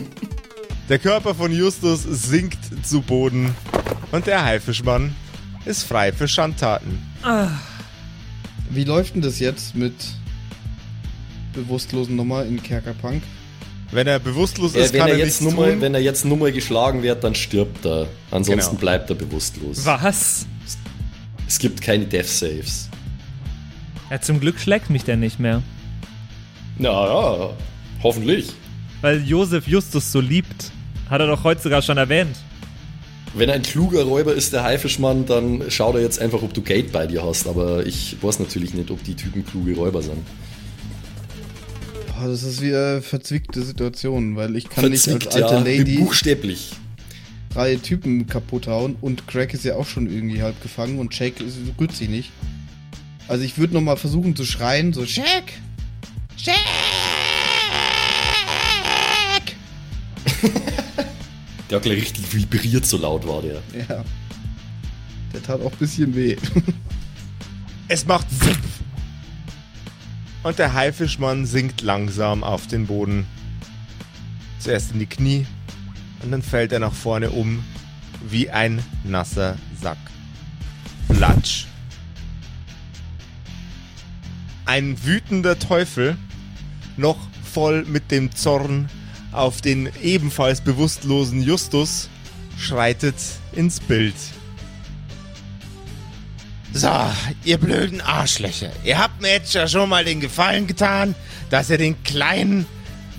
der 0.88 0.98
Körper 0.98 1.34
von 1.34 1.52
Justus 1.52 2.02
sinkt 2.02 2.58
zu 2.84 3.00
Boden 3.02 3.54
und 4.10 4.26
der 4.26 4.44
Haifischmann 4.44 5.14
ist 5.64 5.84
frei 5.84 6.12
für 6.12 6.26
Schandtaten. 6.26 7.00
Wie 8.70 8.84
läuft 8.84 9.14
denn 9.14 9.22
das 9.22 9.38
jetzt 9.38 9.76
mit 9.76 9.94
bewusstlosen 11.52 12.16
Nummer 12.16 12.44
in 12.44 12.62
Kerkerpunk? 12.62 13.22
Wenn 13.90 14.06
er 14.06 14.18
bewusstlos 14.18 14.74
Äh, 14.74 14.84
ist, 14.84 14.92
wenn, 14.92 15.00
kann 15.00 15.08
er 15.10 15.14
er 15.18 15.24
jetzt 15.26 15.40
tun. 15.40 15.56
wenn 15.80 15.94
er 15.94 16.00
jetzt 16.00 16.24
nur 16.24 16.36
mal 16.38 16.50
geschlagen 16.52 17.02
wird, 17.02 17.22
dann 17.24 17.34
stirbt 17.34 17.84
er. 17.84 18.06
Ansonsten 18.30 18.70
Genau. 18.70 18.80
bleibt 18.80 19.10
er 19.10 19.16
bewusstlos. 19.16 19.84
Was? 19.84 20.46
Es 21.46 21.58
gibt 21.58 21.82
keine 21.82 22.06
Death 22.06 22.26
Saves. 22.28 22.88
Ja, 24.10 24.20
zum 24.20 24.40
Glück 24.40 24.58
schlägt 24.58 24.88
mich 24.90 25.04
der 25.04 25.16
nicht 25.16 25.38
mehr. 25.38 25.62
Na 26.78 26.88
ja, 26.88 27.50
hoffentlich. 28.02 28.48
Weil 29.02 29.22
Josef 29.22 29.66
Justus 29.68 30.10
so 30.10 30.20
liebt. 30.20 30.70
Hat 31.10 31.20
er 31.20 31.26
doch 31.26 31.44
heute 31.44 31.60
sogar 31.60 31.82
schon 31.82 31.98
erwähnt. 31.98 32.36
Wenn 33.34 33.48
er 33.50 33.56
ein 33.56 33.62
kluger 33.62 34.04
Räuber 34.04 34.34
ist, 34.34 34.52
der 34.54 34.62
Haifischmann, 34.62 35.26
dann 35.26 35.64
schau 35.68 35.92
da 35.92 35.98
jetzt 35.98 36.18
einfach, 36.18 36.42
ob 36.42 36.54
du 36.54 36.62
Geld 36.62 36.92
bei 36.92 37.06
dir 37.06 37.22
hast. 37.22 37.46
Aber 37.46 37.84
ich 37.86 38.16
weiß 38.22 38.38
natürlich 38.38 38.72
nicht, 38.72 38.90
ob 38.90 39.02
die 39.04 39.14
Typen 39.14 39.44
kluge 39.44 39.74
Räuber 39.74 40.00
sind. 40.02 40.18
Das 42.24 42.42
ist 42.44 42.60
wieder 42.62 42.92
eine 42.92 43.02
verzwickte 43.02 43.62
Situation, 43.62 44.36
weil 44.36 44.54
ich 44.56 44.68
kann 44.68 44.90
nicht 44.90 45.04
Verzwickt, 45.04 45.26
als 45.34 45.36
alte 45.36 45.70
ja, 45.70 45.78
Lady 45.78 45.96
buchstäblich. 45.96 46.72
drei 47.52 47.76
Typen 47.76 48.26
kaputt 48.26 48.66
hauen 48.66 48.96
und 49.00 49.26
Craig 49.26 49.52
ist 49.54 49.64
ja 49.64 49.76
auch 49.76 49.86
schon 49.86 50.06
irgendwie 50.10 50.42
halb 50.42 50.60
gefangen 50.62 50.98
und 50.98 51.14
Shaq 51.14 51.40
ist, 51.40 51.56
rührt 51.78 51.92
sich 51.94 52.08
nicht. 52.08 52.30
Also 53.28 53.44
ich 53.44 53.58
würde 53.58 53.74
nochmal 53.74 53.96
versuchen 53.96 54.36
zu 54.36 54.44
schreien, 54.44 54.92
so 54.92 55.04
Shaq! 55.04 55.44
Shaq! 56.36 56.54
Der 61.70 61.76
hat 61.76 61.84
gleich 61.84 62.02
richtig 62.02 62.34
vibriert, 62.34 62.84
so 62.84 62.98
laut 62.98 63.26
war 63.26 63.40
der. 63.40 63.62
Ja. 63.88 64.04
Der 65.32 65.42
tat 65.42 65.60
auch 65.62 65.72
ein 65.72 65.78
bisschen 65.78 66.14
weh. 66.14 66.36
Es 67.88 68.06
macht 68.06 68.26
Zipf. 68.30 68.58
Und 70.42 70.58
der 70.58 70.72
Haifischmann 70.72 71.46
sinkt 71.46 71.82
langsam 71.82 72.42
auf 72.42 72.66
den 72.66 72.86
Boden. 72.86 73.26
Zuerst 74.58 74.92
in 74.92 74.98
die 74.98 75.06
Knie 75.06 75.46
und 76.22 76.30
dann 76.30 76.42
fällt 76.42 76.72
er 76.72 76.78
nach 76.78 76.92
vorne 76.92 77.30
um 77.30 77.64
wie 78.28 78.50
ein 78.50 78.82
nasser 79.04 79.56
Sack. 79.80 79.98
Platsch. 81.08 81.66
Ein 84.64 85.04
wütender 85.04 85.58
Teufel, 85.58 86.16
noch 86.96 87.18
voll 87.42 87.84
mit 87.84 88.10
dem 88.10 88.34
Zorn 88.34 88.88
auf 89.32 89.60
den 89.60 89.90
ebenfalls 90.02 90.60
bewusstlosen 90.60 91.42
Justus, 91.42 92.08
schreitet 92.58 93.16
ins 93.52 93.80
Bild. 93.80 94.14
So, 96.74 96.90
ihr 97.44 97.58
blöden 97.58 98.00
Arschlöcher. 98.00 98.72
Ihr 98.82 98.98
habt 98.98 99.20
mir 99.20 99.32
jetzt 99.32 99.52
ja 99.52 99.68
schon 99.68 99.90
mal 99.90 100.04
den 100.04 100.20
Gefallen 100.20 100.66
getan, 100.66 101.14
dass 101.50 101.68
ihr 101.68 101.76
den 101.76 102.02
Kleinen 102.02 102.66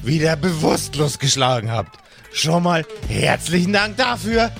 wieder 0.02 0.36
bewusstlos 0.36 1.20
geschlagen 1.20 1.72
habt. 1.72 2.00
Schon 2.34 2.63
mal 2.63 2.84
herzlichen 3.08 3.72
Dank 3.72 3.96
dafür. 3.98 4.52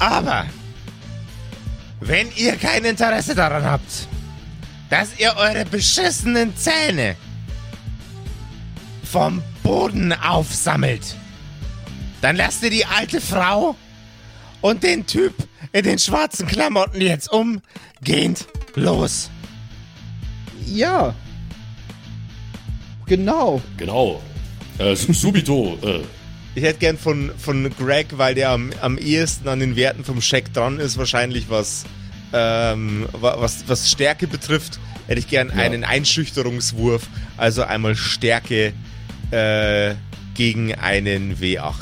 Aber, 0.00 0.46
wenn 2.00 2.28
ihr 2.34 2.56
kein 2.56 2.84
Interesse 2.84 3.36
daran 3.36 3.64
habt, 3.64 4.08
dass 4.90 5.18
ihr 5.18 5.36
eure 5.36 5.64
beschissenen 5.64 6.56
Zähne 6.56 7.14
vom 9.04 9.40
Boden 9.62 10.12
aufsammelt, 10.12 11.14
dann 12.22 12.34
lasst 12.34 12.64
ihr 12.64 12.70
die 12.70 12.86
alte 12.86 13.20
Frau 13.20 13.76
und 14.60 14.82
den 14.82 15.06
Typ 15.06 15.34
in 15.72 15.84
den 15.84 15.98
schwarzen 15.98 16.46
Klamotten 16.46 17.00
jetzt 17.00 17.30
umgehend 17.32 18.46
los. 18.74 19.30
ja. 20.66 21.14
Genau. 23.06 23.60
Genau. 23.76 24.22
Äh, 24.78 24.94
subito. 24.96 25.76
Äh, 25.82 26.00
Ich 26.54 26.62
hätte 26.62 26.78
gern 26.78 26.96
von, 26.98 27.30
von 27.36 27.68
Greg, 27.78 28.06
weil 28.16 28.34
der 28.34 28.50
am, 28.50 28.70
am 28.80 28.96
ehesten 28.96 29.48
an 29.48 29.60
den 29.60 29.74
Werten 29.76 30.04
vom 30.04 30.20
Scheck 30.22 30.52
dran 30.54 30.78
ist, 30.78 30.96
wahrscheinlich 30.98 31.50
was, 31.50 31.84
ähm, 32.32 33.06
wa- 33.12 33.36
was, 33.38 33.64
was 33.66 33.90
Stärke 33.90 34.26
betrifft, 34.26 34.78
hätte 35.08 35.18
ich 35.18 35.28
gern 35.28 35.50
einen 35.50 35.84
Einschüchterungswurf, 35.84 37.06
also 37.36 37.62
einmal 37.64 37.96
Stärke 37.96 38.72
äh, 39.30 39.94
gegen 40.34 40.74
einen 40.74 41.36
W8. 41.38 41.72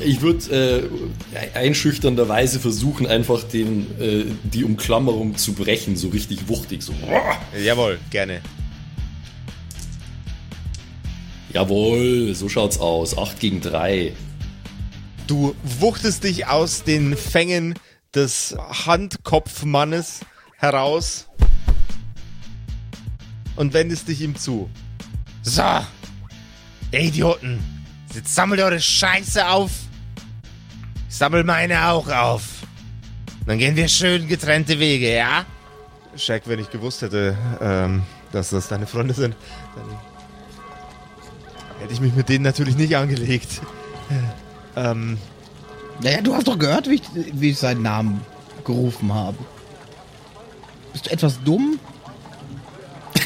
Ich 0.00 0.20
würde 0.20 0.90
äh, 1.34 1.56
einschüchternderweise 1.56 2.60
versuchen, 2.60 3.06
einfach 3.06 3.42
den, 3.44 3.86
äh, 4.00 4.24
die 4.44 4.64
Umklammerung 4.64 5.36
zu 5.36 5.54
brechen, 5.54 5.96
so 5.96 6.08
richtig 6.08 6.48
wuchtig. 6.48 6.82
So. 6.82 6.92
Jawohl, 7.58 7.98
gerne. 8.10 8.42
Jawohl, 11.52 12.34
so 12.34 12.48
schaut's 12.48 12.78
aus. 12.78 13.16
8 13.16 13.40
gegen 13.40 13.60
3. 13.62 14.12
Du 15.26 15.54
wuchtest 15.62 16.24
dich 16.24 16.46
aus 16.46 16.84
den 16.84 17.16
Fängen 17.16 17.74
des 18.14 18.54
Handkopfmannes 18.86 20.20
heraus 20.58 21.28
und 23.56 23.72
wendest 23.72 24.08
dich 24.08 24.20
ihm 24.20 24.36
zu. 24.36 24.68
So, 25.42 25.62
Idioten, 26.92 27.58
jetzt 28.14 28.34
sammelt 28.34 28.60
eure 28.60 28.80
Scheiße 28.80 29.48
auf. 29.48 29.70
Sammel 31.16 31.44
meine 31.44 31.88
auch 31.88 32.08
auf. 32.08 32.42
Dann 33.46 33.58
gehen 33.58 33.74
wir 33.74 33.88
schön 33.88 34.28
getrennte 34.28 34.78
Wege, 34.78 35.16
ja? 35.16 35.46
Shaq, 36.14 36.42
wenn 36.44 36.58
ich 36.58 36.68
gewusst 36.70 37.00
hätte, 37.00 37.38
ähm, 37.58 38.02
dass 38.32 38.50
das 38.50 38.68
deine 38.68 38.86
Freunde 38.86 39.14
sind, 39.14 39.34
dann 39.76 39.84
hätte 41.80 41.94
ich 41.94 42.00
mich 42.00 42.14
mit 42.14 42.28
denen 42.28 42.44
natürlich 42.44 42.76
nicht 42.76 42.96
angelegt. 42.96 43.60
Ähm, 44.78 45.16
Naja, 46.02 46.20
du 46.20 46.34
hast 46.34 46.46
doch 46.46 46.58
gehört, 46.58 46.90
wie 46.90 46.96
ich, 46.96 47.02
wie 47.14 47.48
ich 47.48 47.58
seinen 47.58 47.80
Namen 47.80 48.20
gerufen 48.62 49.14
habe. 49.14 49.38
Bist 50.92 51.06
du 51.06 51.10
etwas 51.10 51.42
dumm? 51.42 51.78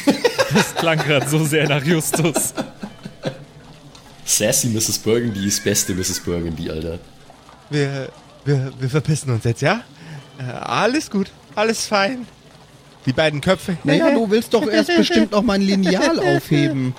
Das 0.55 0.76
klang 0.76 0.98
gerade 0.98 1.29
so 1.29 1.44
sehr 1.44 1.68
nach 1.68 1.83
Justus. 1.83 2.55
Sassy 4.24 4.68
Mrs. 4.68 5.00
Burgundy 5.00 5.48
ist 5.48 5.64
beste 5.64 5.92
Mrs. 5.92 6.20
Burgundy, 6.20 6.70
Alter. 6.70 7.00
Wir, 7.70 8.11
wir, 8.44 8.72
wir 8.78 8.90
verpissen 8.90 9.33
uns 9.33 9.44
jetzt, 9.44 9.62
ja? 9.62 9.83
Äh, 10.38 10.42
alles 10.50 11.11
gut, 11.11 11.30
alles 11.54 11.87
fein. 11.87 12.26
Die 13.06 13.12
beiden 13.12 13.40
Köpfe. 13.40 13.78
Naja, 13.85 14.11
du 14.11 14.30
willst 14.30 14.52
doch 14.52 14.66
erst 14.66 14.94
bestimmt 14.94 15.33
noch 15.33 15.42
mein 15.42 15.62
Lineal 15.62 16.18
aufheben. 16.37 16.94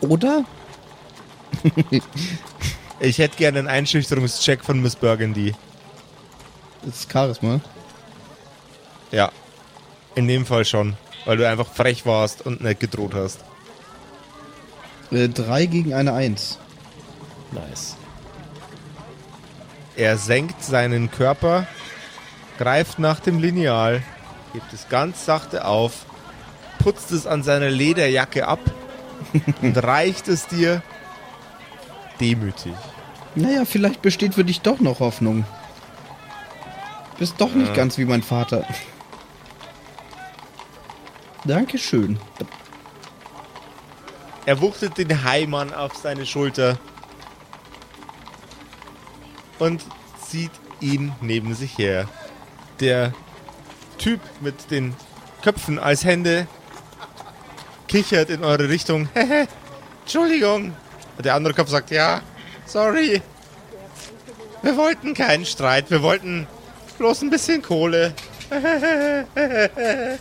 Oder? 0.00 0.44
Ich 3.02 3.16
hätte 3.16 3.38
gerne 3.38 3.60
einen 3.60 3.68
Einschüchterungscheck 3.68 4.62
von 4.62 4.82
Miss 4.82 4.94
Burgundy. 4.94 5.54
Das 6.82 6.96
ist 6.96 7.10
Charisma. 7.10 7.60
Ja. 9.10 9.32
In 10.14 10.28
dem 10.28 10.44
Fall 10.44 10.66
schon. 10.66 10.98
Weil 11.24 11.38
du 11.38 11.48
einfach 11.48 11.66
frech 11.66 12.04
warst 12.04 12.44
und 12.44 12.62
nicht 12.62 12.78
gedroht 12.78 13.14
hast. 13.14 13.40
Äh, 15.10 15.30
drei 15.30 15.64
gegen 15.64 15.94
eine 15.94 16.12
Eins. 16.12 16.58
Nice. 17.52 17.96
Er 19.96 20.16
senkt 20.16 20.62
seinen 20.62 21.10
Körper, 21.10 21.66
greift 22.58 22.98
nach 22.98 23.20
dem 23.20 23.38
Lineal, 23.38 24.02
hebt 24.52 24.72
es 24.72 24.88
ganz 24.88 25.24
sachte 25.24 25.64
auf, 25.64 26.06
putzt 26.78 27.10
es 27.12 27.26
an 27.26 27.42
seiner 27.42 27.70
Lederjacke 27.70 28.46
ab 28.46 28.60
und 29.62 29.76
reicht 29.76 30.28
es 30.28 30.46
dir 30.46 30.82
demütig. 32.20 32.74
Naja, 33.34 33.64
vielleicht 33.64 34.02
besteht 34.02 34.34
für 34.34 34.44
dich 34.44 34.60
doch 34.60 34.80
noch 34.80 35.00
Hoffnung. 35.00 35.44
Bist 37.18 37.34
doch 37.38 37.52
nicht 37.52 37.74
ganz 37.74 37.98
wie 37.98 38.06
mein 38.06 38.22
Vater. 38.22 38.64
Dankeschön. 41.44 42.18
Er 44.46 44.60
wuchtet 44.60 44.98
den 44.98 45.22
Heimann 45.24 45.72
auf 45.72 45.96
seine 45.96 46.26
Schulter 46.26 46.78
und 49.60 49.84
zieht 50.28 50.50
ihn 50.80 51.12
neben 51.20 51.54
sich 51.54 51.78
her. 51.78 52.08
Der 52.80 53.12
Typ 53.98 54.20
mit 54.40 54.70
den 54.70 54.94
Köpfen 55.42 55.78
als 55.78 56.04
Hände 56.04 56.48
kichert 57.86 58.30
in 58.30 58.42
eure 58.44 58.68
Richtung. 58.68 59.08
Hehe, 59.14 59.46
Entschuldigung. 60.02 60.74
Der 61.22 61.34
andere 61.34 61.54
Kopf 61.54 61.68
sagt, 61.68 61.90
ja, 61.90 62.22
sorry. 62.66 63.22
Wir 64.62 64.76
wollten 64.76 65.14
keinen 65.14 65.46
Streit, 65.46 65.90
wir 65.90 66.02
wollten 66.02 66.46
bloß 66.98 67.22
ein 67.22 67.30
bisschen 67.30 67.62
Kohle. 67.62 68.14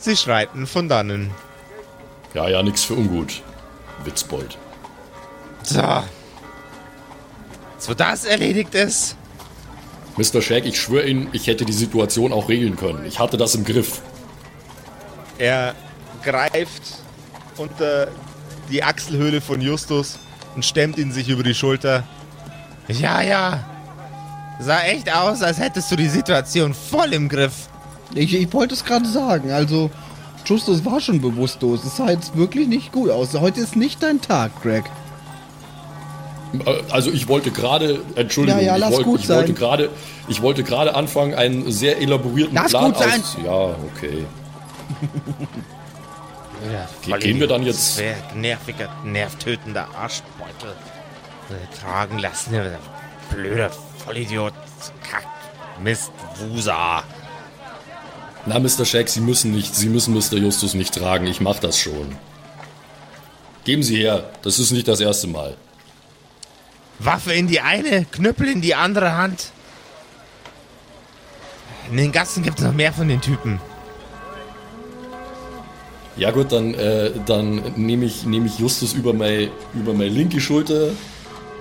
Sie 0.00 0.16
schreiten 0.16 0.66
von 0.66 0.88
dannen. 0.88 1.30
Ja, 2.34 2.48
ja, 2.48 2.62
nix 2.62 2.84
für 2.84 2.94
ungut. 2.94 3.42
Witzbold. 4.04 4.56
So. 5.62 6.02
So 7.78 7.94
das 7.94 8.24
erledigt 8.24 8.74
ist. 8.74 9.16
Mr. 10.16 10.42
Shag, 10.42 10.66
ich 10.66 10.78
schwöre 10.78 11.06
Ihnen, 11.06 11.28
ich 11.32 11.46
hätte 11.46 11.64
die 11.64 11.72
Situation 11.72 12.32
auch 12.32 12.48
regeln 12.48 12.76
können. 12.76 13.06
Ich 13.06 13.18
hatte 13.18 13.36
das 13.36 13.54
im 13.54 13.64
Griff. 13.64 14.02
Er 15.38 15.74
greift 16.22 16.82
unter 17.56 18.08
die 18.70 18.82
Achselhöhle 18.82 19.40
von 19.40 19.60
Justus 19.60 20.18
und 20.54 20.64
stemmt 20.64 20.98
ihn 20.98 21.12
sich 21.12 21.28
über 21.28 21.42
die 21.42 21.54
Schulter. 21.54 22.04
Ja, 22.88 23.22
ja. 23.22 23.64
Sah 24.60 24.82
echt 24.82 25.10
aus, 25.10 25.42
als 25.42 25.58
hättest 25.58 25.90
du 25.90 25.96
die 25.96 26.08
Situation 26.08 26.74
voll 26.74 27.14
im 27.14 27.28
Griff. 27.28 27.68
Ich, 28.14 28.34
ich 28.34 28.52
wollte 28.52 28.74
es 28.74 28.84
gerade 28.84 29.08
sagen. 29.08 29.50
Also, 29.50 29.90
Justus 30.44 30.84
war 30.84 31.00
schon 31.00 31.20
bewusstlos. 31.20 31.84
Es 31.84 31.96
sah 31.96 32.10
jetzt 32.10 32.36
wirklich 32.36 32.68
nicht 32.68 32.92
gut 32.92 33.10
aus. 33.10 33.32
Heute 33.34 33.60
ist 33.60 33.76
nicht 33.76 34.02
dein 34.02 34.20
Tag, 34.20 34.50
Greg. 34.62 34.84
Also 36.90 37.10
ich 37.12 37.28
wollte 37.28 37.50
gerade, 37.50 38.00
Entschuldigung, 38.16 38.60
Ja, 38.60 38.76
ja, 38.76 38.86
ich, 38.88 38.92
wollte, 38.92 39.04
gut 39.04 39.20
ich 39.20 39.28
wollte 39.28 39.52
gerade, 39.54 39.90
ich 40.28 40.42
wollte 40.42 40.64
gerade 40.64 40.94
anfangen, 40.94 41.34
einen 41.34 41.70
sehr 41.70 42.00
elaborierten 42.00 42.54
Lass 42.54 42.70
Plan 42.70 42.92
gut 42.92 42.98
sein. 42.98 43.20
aus. 43.20 43.36
Ja, 43.44 43.52
okay. 43.94 44.24
Ja, 46.70 46.86
Ge- 47.02 47.18
gehen 47.20 47.40
wir 47.40 47.46
dann 47.46 47.62
jetzt- 47.62 48.00
nerviger, 48.34 48.90
nervtötender 49.02 49.88
Arschbeutel 49.96 50.74
äh, 51.48 51.80
tragen 51.80 52.18
lassen. 52.18 52.54
Blöder 53.30 53.70
Vollidiot. 54.04 54.52
Kack. 55.10 55.24
Mist. 55.82 56.10
Wusa. 56.38 57.02
Na, 58.44 58.58
Mr. 58.58 58.84
Shag, 58.84 59.08
Sie 59.08 59.20
müssen 59.20 59.52
nicht, 59.52 59.74
Sie 59.74 59.88
müssen 59.88 60.12
Mr. 60.12 60.36
Justus 60.36 60.74
nicht 60.74 60.94
tragen. 60.94 61.26
Ich 61.26 61.40
mach 61.40 61.58
das 61.60 61.78
schon. 61.78 62.14
Geben 63.64 63.82
Sie 63.82 63.96
her. 63.96 64.24
Das 64.42 64.58
ist 64.58 64.70
nicht 64.70 64.86
das 64.86 65.00
erste 65.00 65.28
Mal. 65.28 65.56
Waffe 67.00 67.32
in 67.32 67.46
die 67.46 67.60
eine, 67.60 68.04
Knüppel 68.04 68.48
in 68.48 68.60
die 68.60 68.74
andere 68.74 69.16
Hand. 69.16 69.52
In 71.90 71.96
den 71.96 72.12
Gassen 72.12 72.42
gibt 72.42 72.58
es 72.58 72.64
noch 72.64 72.74
mehr 72.74 72.92
von 72.92 73.08
den 73.08 73.20
Typen. 73.20 73.60
Ja 76.16 76.30
gut, 76.30 76.52
dann, 76.52 76.74
äh, 76.74 77.12
dann 77.24 77.62
nehme 77.76 78.04
ich, 78.04 78.24
nehm 78.24 78.44
ich 78.44 78.58
Justus 78.58 78.92
über 78.92 79.14
meine 79.14 79.50
über 79.74 79.94
meine 79.94 80.10
linke 80.10 80.40
Schulter 80.40 80.90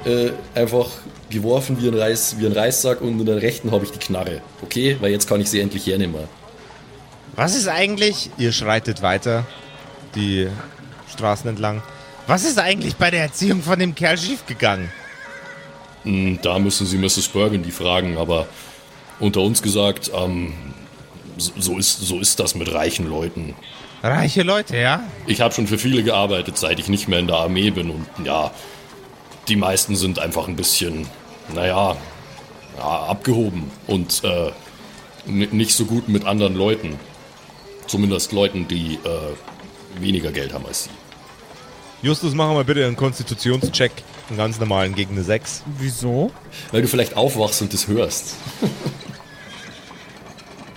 äh, 0.05 0.31
einfach 0.53 0.87
geworfen 1.29 1.81
wie 1.81 1.87
ein, 1.87 1.97
Reis, 1.97 2.35
wie 2.39 2.45
ein 2.45 2.51
Reissack 2.51 3.01
und 3.01 3.19
in 3.19 3.25
der 3.25 3.41
rechten 3.41 3.71
habe 3.71 3.85
ich 3.85 3.91
die 3.91 3.99
Knarre. 3.99 4.41
Okay, 4.61 4.97
weil 4.99 5.11
jetzt 5.11 5.27
kann 5.27 5.39
ich 5.39 5.49
sie 5.49 5.61
endlich 5.61 5.85
hernehmen. 5.85 6.27
Was 7.35 7.55
ist 7.55 7.67
eigentlich? 7.67 8.29
Ihr 8.37 8.51
schreitet 8.51 9.01
weiter 9.01 9.45
die 10.15 10.47
Straßen 11.13 11.49
entlang. 11.49 11.81
Was 12.27 12.43
ist 12.43 12.59
eigentlich 12.59 12.95
bei 12.95 13.11
der 13.11 13.21
Erziehung 13.21 13.61
von 13.61 13.79
dem 13.79 13.95
Kerl 13.95 14.17
schiefgegangen? 14.17 14.91
Hm, 16.03 16.39
Da 16.41 16.59
müssen 16.59 16.85
Sie 16.85 16.97
Mrs. 16.97 17.27
Burgundy 17.29 17.71
fragen, 17.71 18.17
aber 18.17 18.47
unter 19.19 19.41
uns 19.41 19.61
gesagt, 19.61 20.11
ähm, 20.13 20.53
so, 21.37 21.77
ist, 21.77 22.01
so 22.01 22.19
ist 22.19 22.39
das 22.39 22.55
mit 22.55 22.73
reichen 22.73 23.09
Leuten. 23.09 23.55
Reiche 24.01 24.43
Leute, 24.43 24.77
ja? 24.77 25.03
Ich 25.27 25.41
habe 25.41 25.53
schon 25.53 25.67
für 25.67 25.77
viele 25.77 26.03
gearbeitet, 26.03 26.57
seit 26.57 26.79
ich 26.79 26.87
nicht 26.87 27.07
mehr 27.07 27.19
in 27.19 27.27
der 27.27 27.37
Armee 27.37 27.69
bin 27.69 27.89
und 27.89 28.05
ja, 28.25 28.51
die 29.49 29.55
meisten 29.57 29.95
sind 29.95 30.19
einfach 30.19 30.47
ein 30.47 30.55
bisschen, 30.55 31.05
naja, 31.53 31.97
ja, 32.77 32.83
abgehoben 32.83 33.69
und 33.87 34.23
äh, 34.23 34.51
nicht 35.25 35.73
so 35.75 35.85
gut 35.85 36.07
mit 36.07 36.25
anderen 36.25 36.55
Leuten. 36.55 36.97
Zumindest 37.87 38.31
Leuten, 38.31 38.67
die 38.67 38.99
äh, 39.03 39.99
weniger 40.01 40.31
Geld 40.31 40.53
haben 40.53 40.65
als 40.65 40.85
sie. 40.85 40.89
Justus, 42.01 42.33
machen 42.33 42.55
wir 42.55 42.63
bitte 42.63 42.85
einen 42.85 42.95
Konstitutionscheck. 42.95 43.91
Einen 44.29 44.37
ganz 44.37 44.59
normalen 44.59 44.93
gegen 44.95 45.13
eine 45.13 45.23
6. 45.23 45.63
Wieso? 45.79 46.31
Weil 46.71 46.81
du 46.83 46.87
vielleicht 46.87 47.17
aufwachst 47.17 47.61
und 47.61 47.73
das 47.73 47.87
hörst. 47.87 48.35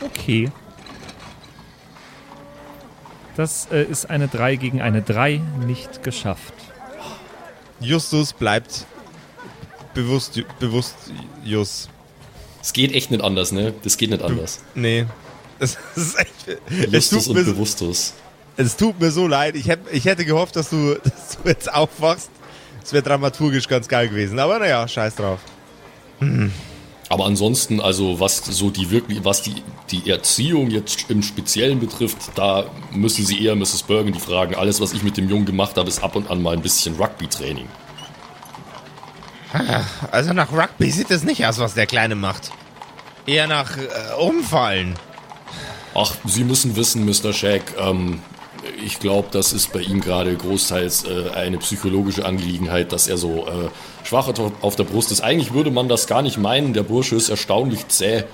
Okay. 0.00 0.50
Das 3.36 3.68
äh, 3.70 3.82
ist 3.84 4.10
eine 4.10 4.28
3 4.28 4.56
gegen 4.56 4.80
eine 4.82 5.02
3 5.02 5.40
nicht 5.66 6.02
geschafft. 6.02 6.52
Justus 7.80 8.32
bleibt 8.32 8.86
bewusst, 9.94 10.40
bewusst 10.60 10.94
Jus. 11.44 11.88
Es 12.62 12.72
geht 12.72 12.92
echt 12.94 13.10
nicht 13.10 13.22
anders, 13.24 13.50
ne? 13.52 13.74
Das 13.82 13.96
geht 13.96 14.10
nicht 14.10 14.22
anders. 14.22 14.60
Nee. 14.74 15.06
Es, 15.58 15.78
ist 15.94 16.18
echt, 16.18 16.58
Justus 16.92 17.26
tut 17.26 17.28
und 17.28 17.34
mir, 17.36 17.44
so- 17.44 17.52
Bewusstus. 17.52 18.14
es 18.56 18.76
tut 18.76 18.98
mir 18.98 19.12
so 19.12 19.28
leid. 19.28 19.54
Ich, 19.54 19.68
hätt, 19.68 19.78
ich 19.92 20.06
hätte 20.06 20.24
gehofft, 20.24 20.56
dass 20.56 20.70
du, 20.70 20.94
dass 21.04 21.38
du 21.40 21.48
jetzt 21.48 21.72
aufwachst. 21.72 22.30
Das 22.82 22.92
wäre 22.92 23.02
dramaturgisch 23.02 23.68
ganz 23.68 23.88
geil 23.88 24.08
gewesen. 24.08 24.38
Aber 24.38 24.58
naja, 24.58 24.86
scheiß 24.86 25.14
drauf. 25.14 25.40
Aber 27.08 27.26
ansonsten, 27.26 27.80
also 27.80 28.20
was 28.20 28.38
so 28.38 28.70
die 28.70 28.90
wirklich, 28.90 29.24
was 29.24 29.42
die, 29.42 29.62
die 29.90 30.08
Erziehung 30.10 30.70
jetzt 30.70 31.10
im 31.10 31.22
Speziellen 31.22 31.78
betrifft, 31.78 32.18
da 32.34 32.64
müssen 32.92 33.24
Sie 33.24 33.44
eher 33.44 33.54
Mrs. 33.54 33.82
Burgundy 33.82 34.18
fragen. 34.18 34.54
Alles, 34.54 34.80
was 34.80 34.92
ich 34.92 35.02
mit 35.02 35.16
dem 35.16 35.28
Jungen 35.28 35.44
gemacht 35.44 35.76
habe, 35.76 35.88
ist 35.88 36.02
ab 36.02 36.16
und 36.16 36.30
an 36.30 36.42
mal 36.42 36.54
ein 36.54 36.62
bisschen 36.62 36.96
Rugby-Training. 36.96 37.68
Also 40.10 40.32
nach 40.32 40.50
Rugby 40.52 40.90
sieht 40.90 41.10
es 41.10 41.24
nicht 41.24 41.44
aus, 41.44 41.58
was 41.58 41.74
der 41.74 41.86
Kleine 41.86 42.14
macht. 42.14 42.50
Eher 43.26 43.46
nach 43.46 43.76
äh, 43.76 44.14
Umfallen. 44.18 44.94
Ach, 45.94 46.14
Sie 46.24 46.44
müssen 46.44 46.74
wissen, 46.74 47.04
Mr. 47.04 47.32
Shag, 47.32 47.62
ähm, 47.78 48.22
ich 48.84 48.98
glaube, 49.00 49.28
das 49.30 49.52
ist 49.52 49.72
bei 49.72 49.80
ihm 49.80 50.00
gerade 50.00 50.34
großteils 50.36 51.04
äh, 51.04 51.30
eine 51.34 51.58
psychologische 51.58 52.24
Angelegenheit, 52.24 52.92
dass 52.92 53.08
er 53.08 53.16
so 53.16 53.46
äh, 53.46 54.06
schwach 54.06 54.28
auf- 54.62 54.76
der 54.76 54.84
Brust 54.84 55.10
ist. 55.12 55.20
Eigentlich 55.22 55.52
würde 55.52 55.70
man 55.70 55.88
das 55.88 56.06
gar 56.06 56.22
nicht 56.22 56.38
meinen. 56.38 56.72
Der 56.74 56.82
Bursche 56.82 57.16
ist 57.16 57.28
erstaunlich 57.28 57.86
zäh. 57.88 58.24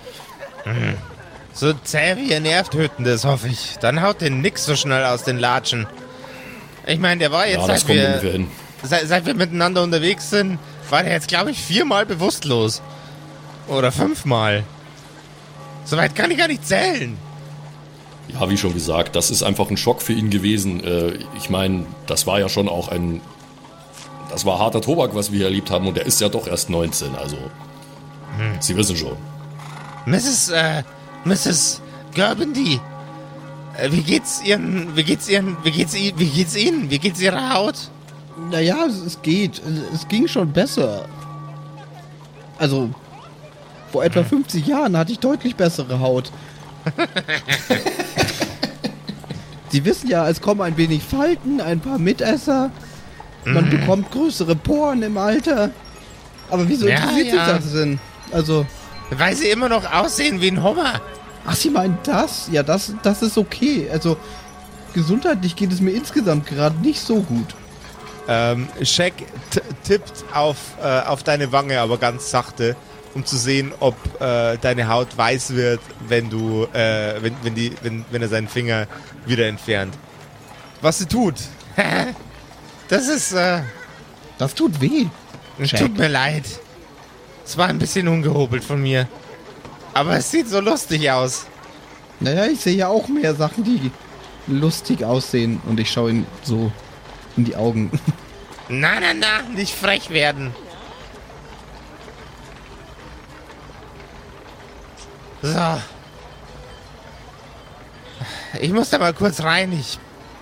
So 1.54 1.72
zäh 1.72 2.16
wie 2.16 2.30
ihr 2.30 2.40
Nervtötendes, 2.40 3.24
hoffe 3.24 3.48
ich. 3.48 3.76
Dann 3.80 4.02
haut 4.02 4.20
den 4.20 4.40
nix 4.40 4.64
so 4.64 4.76
schnell 4.76 5.04
aus 5.04 5.24
den 5.24 5.38
Latschen. 5.38 5.86
Ich 6.86 6.98
meine, 6.98 7.18
der 7.18 7.32
war 7.32 7.46
jetzt, 7.46 7.60
Ja, 7.60 7.66
seit, 7.66 7.88
wir, 7.88 8.46
seit, 8.82 9.08
seit 9.08 9.26
wir 9.26 9.34
miteinander 9.34 9.82
unterwegs 9.82 10.30
sind, 10.30 10.58
war 10.90 11.02
der 11.02 11.12
jetzt, 11.12 11.28
glaube 11.28 11.50
ich, 11.50 11.58
viermal 11.60 12.06
bewusstlos. 12.06 12.80
Oder 13.66 13.92
fünfmal. 13.92 14.64
Soweit 15.84 16.14
kann 16.14 16.30
ich 16.30 16.38
gar 16.38 16.48
nicht 16.48 16.66
zählen. 16.66 17.16
Ja, 18.34 18.48
wie 18.50 18.56
schon 18.56 18.74
gesagt, 18.74 19.16
das 19.16 19.30
ist 19.30 19.42
einfach 19.42 19.70
ein 19.70 19.76
Schock 19.76 20.02
für 20.02 20.12
ihn 20.12 20.30
gewesen. 20.30 20.84
Äh, 20.84 21.18
ich 21.36 21.50
meine, 21.50 21.86
das 22.06 22.26
war 22.26 22.40
ja 22.40 22.48
schon 22.48 22.68
auch 22.68 22.88
ein. 22.88 23.20
Das 24.30 24.44
war 24.44 24.58
harter 24.58 24.82
Tobak, 24.82 25.14
was 25.14 25.32
wir 25.32 25.38
hier 25.38 25.46
erlebt 25.46 25.70
haben, 25.70 25.86
und 25.86 25.96
er 25.96 26.04
ist 26.04 26.20
ja 26.20 26.28
doch 26.28 26.46
erst 26.46 26.68
19, 26.68 27.14
also. 27.14 27.36
Sie 28.60 28.76
wissen 28.76 28.96
schon. 28.96 29.16
Mrs. 30.06 30.50
Äh, 30.50 30.82
Mrs. 31.24 31.80
Gerbendy. 32.14 32.80
Äh, 33.76 33.90
wie 33.92 34.02
geht's 34.02 34.42
Ihren, 34.44 34.96
wie 34.96 35.04
geht's 35.04 35.28
Ihren, 35.28 35.56
wie 35.64 35.70
geht's, 35.70 35.94
wie 35.94 36.12
geht's 36.12 36.56
Ihnen? 36.56 36.90
Wie 36.90 36.98
geht's 36.98 37.20
Ihrer 37.20 37.54
Haut? 37.54 37.90
Naja, 38.50 38.86
es, 38.86 38.96
es 38.98 39.22
geht. 39.22 39.58
Es, 39.58 40.00
es 40.00 40.08
ging 40.08 40.28
schon 40.28 40.52
besser. 40.52 41.06
Also, 42.58 42.90
vor 43.92 44.04
etwa 44.04 44.24
50 44.24 44.66
Jahren 44.66 44.96
hatte 44.96 45.12
ich 45.12 45.18
deutlich 45.18 45.56
bessere 45.56 46.00
Haut. 46.00 46.30
Sie 49.70 49.84
wissen 49.84 50.08
ja, 50.08 50.28
es 50.28 50.40
kommen 50.40 50.60
ein 50.62 50.76
wenig 50.76 51.02
Falten, 51.02 51.60
ein 51.60 51.80
paar 51.80 51.98
Mitesser. 51.98 52.70
Man 53.44 53.66
Mhm. 53.66 53.70
bekommt 53.70 54.10
größere 54.10 54.56
Poren 54.56 55.02
im 55.02 55.16
Alter. 55.18 55.70
Aber 56.50 56.68
wieso 56.68 56.88
Ja, 56.88 56.96
interessiert 56.96 57.34
ja. 57.34 57.44
sich 57.54 57.64
das 57.64 57.72
denn? 57.72 57.98
Also, 58.32 58.66
Weil 59.10 59.34
sie 59.36 59.48
immer 59.48 59.68
noch 59.68 59.90
aussehen 59.92 60.40
wie 60.40 60.50
ein 60.50 60.62
Hummer. 60.62 61.00
ach, 61.46 61.54
Sie 61.56 61.70
meinen 61.70 61.96
das? 62.02 62.48
Ja, 62.52 62.62
das, 62.62 62.92
das 63.02 63.22
ist 63.22 63.38
okay. 63.38 63.88
Also, 63.92 64.16
gesundheitlich 64.94 65.56
geht 65.56 65.72
es 65.72 65.80
mir 65.80 65.92
insgesamt 65.92 66.46
gerade 66.46 66.76
nicht 66.80 67.00
so 67.00 67.20
gut. 67.22 67.54
Ähm, 68.28 68.68
Shaq 68.82 69.14
tippt 69.84 70.24
auf, 70.34 70.56
äh, 70.82 71.00
auf 71.06 71.22
deine 71.22 71.50
Wange, 71.52 71.80
aber 71.80 71.96
ganz 71.96 72.30
sachte, 72.30 72.76
um 73.14 73.24
zu 73.24 73.36
sehen, 73.36 73.72
ob 73.80 73.96
äh, 74.20 74.56
deine 74.58 74.88
Haut 74.88 75.16
weiß 75.16 75.54
wird, 75.54 75.80
wenn 76.08 76.30
du, 76.30 76.64
äh, 76.72 77.22
wenn, 77.22 77.34
wenn, 77.42 77.54
die, 77.54 77.72
wenn, 77.82 78.04
wenn 78.10 78.22
er 78.22 78.28
seinen 78.28 78.48
Finger 78.48 78.86
wieder 79.26 79.46
entfernt. 79.46 79.94
Was 80.80 80.98
sie 80.98 81.06
tut. 81.06 81.34
das 82.88 83.08
ist, 83.08 83.32
äh, 83.32 83.62
Das 84.38 84.54
tut 84.54 84.80
weh. 84.80 85.06
Shaq. 85.64 85.80
tut 85.80 85.98
mir 85.98 86.08
leid. 86.08 86.44
Es 87.44 87.56
war 87.56 87.66
ein 87.68 87.78
bisschen 87.78 88.06
ungehobelt 88.08 88.62
von 88.62 88.80
mir. 88.80 89.08
Aber 89.94 90.16
es 90.16 90.30
sieht 90.30 90.48
so 90.48 90.60
lustig 90.60 91.10
aus. 91.10 91.46
Naja, 92.20 92.46
ich 92.46 92.60
sehe 92.60 92.76
ja 92.76 92.88
auch 92.88 93.08
mehr 93.08 93.34
Sachen, 93.34 93.64
die 93.64 93.90
lustig 94.46 95.02
aussehen. 95.04 95.60
Und 95.66 95.80
ich 95.80 95.90
schaue 95.90 96.10
ihn 96.10 96.26
so 96.42 96.70
in 97.36 97.44
die 97.44 97.56
Augen. 97.56 97.90
Na, 98.68 99.00
na, 99.00 99.14
na, 99.14 99.42
nicht 99.54 99.74
frech 99.74 100.10
werden. 100.10 100.54
So. 105.42 105.80
Ich 108.60 108.72
muss 108.72 108.90
da 108.90 108.98
mal 108.98 109.12
kurz 109.14 109.42
rein. 109.42 109.72
Ich 109.72 109.98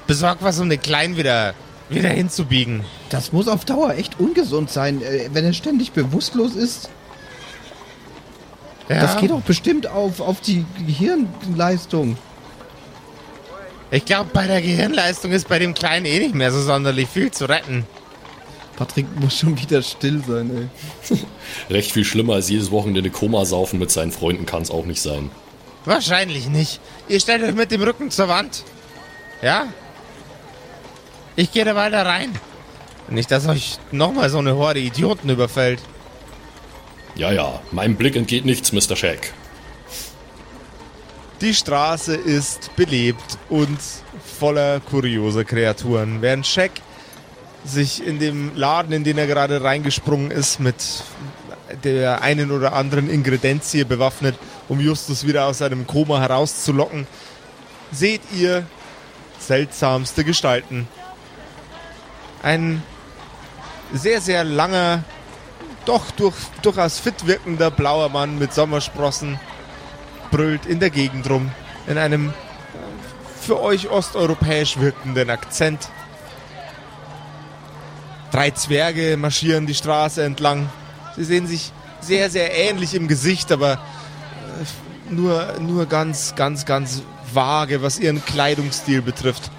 besorg 0.06 0.38
was, 0.40 0.58
um 0.60 0.70
den 0.70 0.80
Kleinen 0.80 1.16
wieder, 1.16 1.54
wieder 1.88 2.08
hinzubiegen. 2.08 2.84
Das 3.10 3.32
muss 3.32 3.48
auf 3.48 3.64
Dauer 3.64 3.94
echt 3.94 4.18
ungesund 4.18 4.70
sein, 4.70 5.02
äh, 5.02 5.28
wenn 5.32 5.44
er 5.44 5.52
ständig 5.52 5.92
bewusstlos 5.92 6.54
ist. 6.54 6.88
Ja, 8.88 9.02
Das 9.02 9.18
geht 9.18 9.30
doch 9.30 9.42
bestimmt 9.42 9.88
auf, 9.88 10.20
auf 10.20 10.40
die 10.40 10.64
Gehirnleistung. 10.86 12.16
Ich 13.90 14.04
glaube, 14.04 14.30
bei 14.32 14.46
der 14.46 14.62
Gehirnleistung 14.62 15.32
ist 15.32 15.48
bei 15.48 15.58
dem 15.58 15.74
Kleinen 15.74 16.06
eh 16.06 16.18
nicht 16.18 16.34
mehr 16.34 16.52
so 16.52 16.60
sonderlich 16.60 17.08
viel 17.08 17.30
zu 17.30 17.46
retten. 17.46 17.84
Patrick 18.76 19.06
muss 19.18 19.38
schon 19.38 19.58
wieder 19.60 19.82
still 19.82 20.22
sein, 20.26 20.68
ey. 21.10 21.18
Recht 21.70 21.92
viel 21.92 22.04
schlimmer 22.04 22.34
als 22.34 22.50
jedes 22.50 22.70
Wochenende 22.70 23.10
Koma 23.10 23.44
saufen 23.44 23.78
mit 23.78 23.90
seinen 23.90 24.12
Freunden 24.12 24.46
kann 24.46 24.62
es 24.62 24.70
auch 24.70 24.84
nicht 24.84 25.00
sein. 25.00 25.30
Wahrscheinlich 25.84 26.48
nicht. 26.48 26.80
Ihr 27.08 27.20
stellt 27.20 27.42
euch 27.42 27.54
mit 27.54 27.70
dem 27.70 27.82
Rücken 27.82 28.10
zur 28.10 28.28
Wand. 28.28 28.64
Ja? 29.40 29.68
Ich 31.36 31.52
gehe 31.52 31.64
da 31.64 31.74
weiter 31.74 32.04
rein. 32.04 32.32
Nicht, 33.08 33.30
dass 33.30 33.46
euch 33.46 33.78
nochmal 33.92 34.30
so 34.30 34.38
eine 34.38 34.56
Horde 34.56 34.80
Idioten 34.80 35.28
überfällt. 35.28 35.80
Ja, 37.14 37.32
ja, 37.32 37.60
meinem 37.70 37.96
Blick 37.96 38.16
entgeht 38.16 38.44
nichts, 38.44 38.72
Mr. 38.72 38.96
Shack. 38.96 39.32
Die 41.40 41.54
Straße 41.54 42.14
ist 42.14 42.74
belebt 42.76 43.38
und 43.48 43.78
voller 44.38 44.80
kurioser 44.80 45.44
Kreaturen. 45.44 46.20
Während 46.20 46.46
Shaq 46.46 46.72
sich 47.66 48.04
in 48.06 48.18
dem 48.18 48.54
Laden, 48.54 48.92
in 48.92 49.04
den 49.04 49.18
er 49.18 49.26
gerade 49.26 49.62
reingesprungen 49.62 50.30
ist, 50.30 50.60
mit 50.60 50.76
der 51.84 52.22
einen 52.22 52.50
oder 52.50 52.72
anderen 52.72 53.10
Ingredienzie 53.10 53.84
bewaffnet, 53.84 54.36
um 54.68 54.80
Justus 54.80 55.26
wieder 55.26 55.46
aus 55.46 55.58
seinem 55.58 55.86
Koma 55.86 56.20
herauszulocken, 56.20 57.06
seht 57.92 58.22
ihr 58.34 58.66
seltsamste 59.38 60.24
Gestalten. 60.24 60.88
Ein 62.42 62.82
sehr, 63.92 64.20
sehr 64.20 64.44
langer, 64.44 65.04
doch 65.84 66.10
durch, 66.12 66.34
durchaus 66.62 66.98
fit 66.98 67.26
wirkender 67.26 67.70
blauer 67.70 68.08
Mann 68.08 68.38
mit 68.38 68.52
Sommersprossen 68.52 69.38
brüllt 70.30 70.66
in 70.66 70.80
der 70.80 70.90
Gegend 70.90 71.28
rum, 71.30 71.50
in 71.86 71.98
einem 71.98 72.32
für 73.40 73.60
euch 73.60 73.88
osteuropäisch 73.88 74.78
wirkenden 74.78 75.30
Akzent. 75.30 75.88
Drei 78.36 78.50
Zwerge 78.50 79.16
marschieren 79.16 79.64
die 79.64 79.74
Straße 79.74 80.22
entlang. 80.22 80.68
Sie 81.16 81.24
sehen 81.24 81.46
sich 81.46 81.72
sehr, 82.02 82.28
sehr 82.28 82.54
ähnlich 82.54 82.94
im 82.94 83.08
Gesicht, 83.08 83.50
aber 83.50 83.72
äh, 83.72 85.10
nur, 85.10 85.54
nur 85.58 85.86
ganz, 85.86 86.34
ganz, 86.34 86.66
ganz 86.66 87.00
vage, 87.32 87.80
was 87.80 87.98
ihren 87.98 88.22
Kleidungsstil 88.22 89.00
betrifft. 89.00 89.50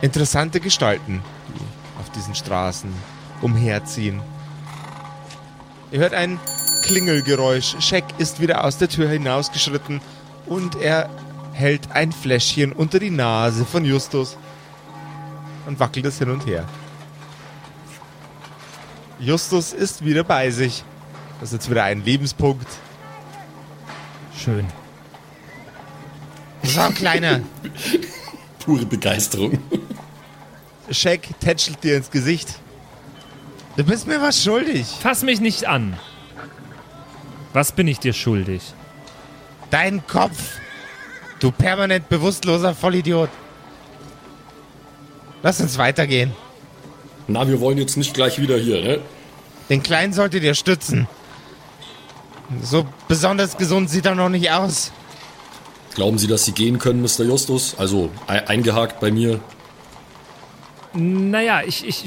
Interessante 0.00 0.58
Gestalten, 0.58 1.22
die 1.54 2.00
auf 2.00 2.10
diesen 2.10 2.34
Straßen 2.34 2.92
umherziehen. 3.40 4.20
Ihr 5.92 6.00
hört 6.00 6.12
ein 6.12 6.40
Klingelgeräusch. 6.82 7.76
Scheck 7.78 8.06
ist 8.18 8.40
wieder 8.40 8.64
aus 8.64 8.78
der 8.78 8.88
Tür 8.88 9.08
hinausgeschritten 9.08 10.00
und 10.46 10.74
er 10.74 11.08
hält 11.52 11.92
ein 11.92 12.10
Fläschchen 12.10 12.72
unter 12.72 12.98
die 12.98 13.10
Nase 13.10 13.64
von 13.64 13.84
Justus 13.84 14.36
und 15.66 15.78
wackelt 15.80 16.06
es 16.06 16.18
hin 16.18 16.30
und 16.30 16.46
her. 16.46 16.64
Justus 19.18 19.72
ist 19.72 20.04
wieder 20.04 20.24
bei 20.24 20.50
sich. 20.50 20.84
Das 21.40 21.50
ist 21.50 21.54
jetzt 21.54 21.70
wieder 21.70 21.84
ein 21.84 22.04
Lebenspunkt. 22.04 22.66
Schön. 24.36 24.66
So, 26.62 26.80
Kleiner. 26.90 27.40
Pure 28.64 28.86
Begeisterung. 28.86 29.58
Scheck 30.90 31.28
tätschelt 31.40 31.82
dir 31.82 31.96
ins 31.96 32.10
Gesicht. 32.10 32.58
Du 33.76 33.84
bist 33.84 34.06
mir 34.06 34.20
was 34.20 34.42
schuldig. 34.42 34.86
Fass 35.00 35.22
mich 35.22 35.40
nicht 35.40 35.66
an. 35.66 35.96
Was 37.52 37.72
bin 37.72 37.88
ich 37.88 37.98
dir 37.98 38.12
schuldig? 38.12 38.74
Dein 39.70 40.06
Kopf. 40.06 40.58
Du 41.40 41.50
permanent 41.50 42.08
bewusstloser 42.08 42.74
Vollidiot. 42.74 43.30
Lass 45.42 45.60
uns 45.60 45.78
weitergehen. 45.78 46.32
Na, 47.28 47.46
wir 47.48 47.60
wollen 47.60 47.78
jetzt 47.78 47.96
nicht 47.96 48.14
gleich 48.14 48.40
wieder 48.40 48.56
hier, 48.58 48.82
ne? 48.82 49.00
Den 49.68 49.82
Kleinen 49.82 50.12
solltet 50.12 50.42
ihr 50.42 50.54
stützen. 50.54 51.08
So 52.62 52.86
besonders 53.08 53.56
gesund 53.56 53.88
sieht 53.90 54.06
er 54.06 54.14
noch 54.14 54.28
nicht 54.28 54.50
aus. 54.50 54.92
Glauben 55.94 56.18
Sie, 56.18 56.26
dass 56.26 56.44
Sie 56.44 56.52
gehen 56.52 56.78
können, 56.78 57.02
Mr. 57.02 57.24
Justus? 57.24 57.74
Also 57.78 58.10
e- 58.28 58.46
eingehakt 58.46 59.00
bei 59.00 59.10
mir. 59.10 59.40
Naja, 60.94 61.62
ich, 61.64 61.86
ich 61.86 62.04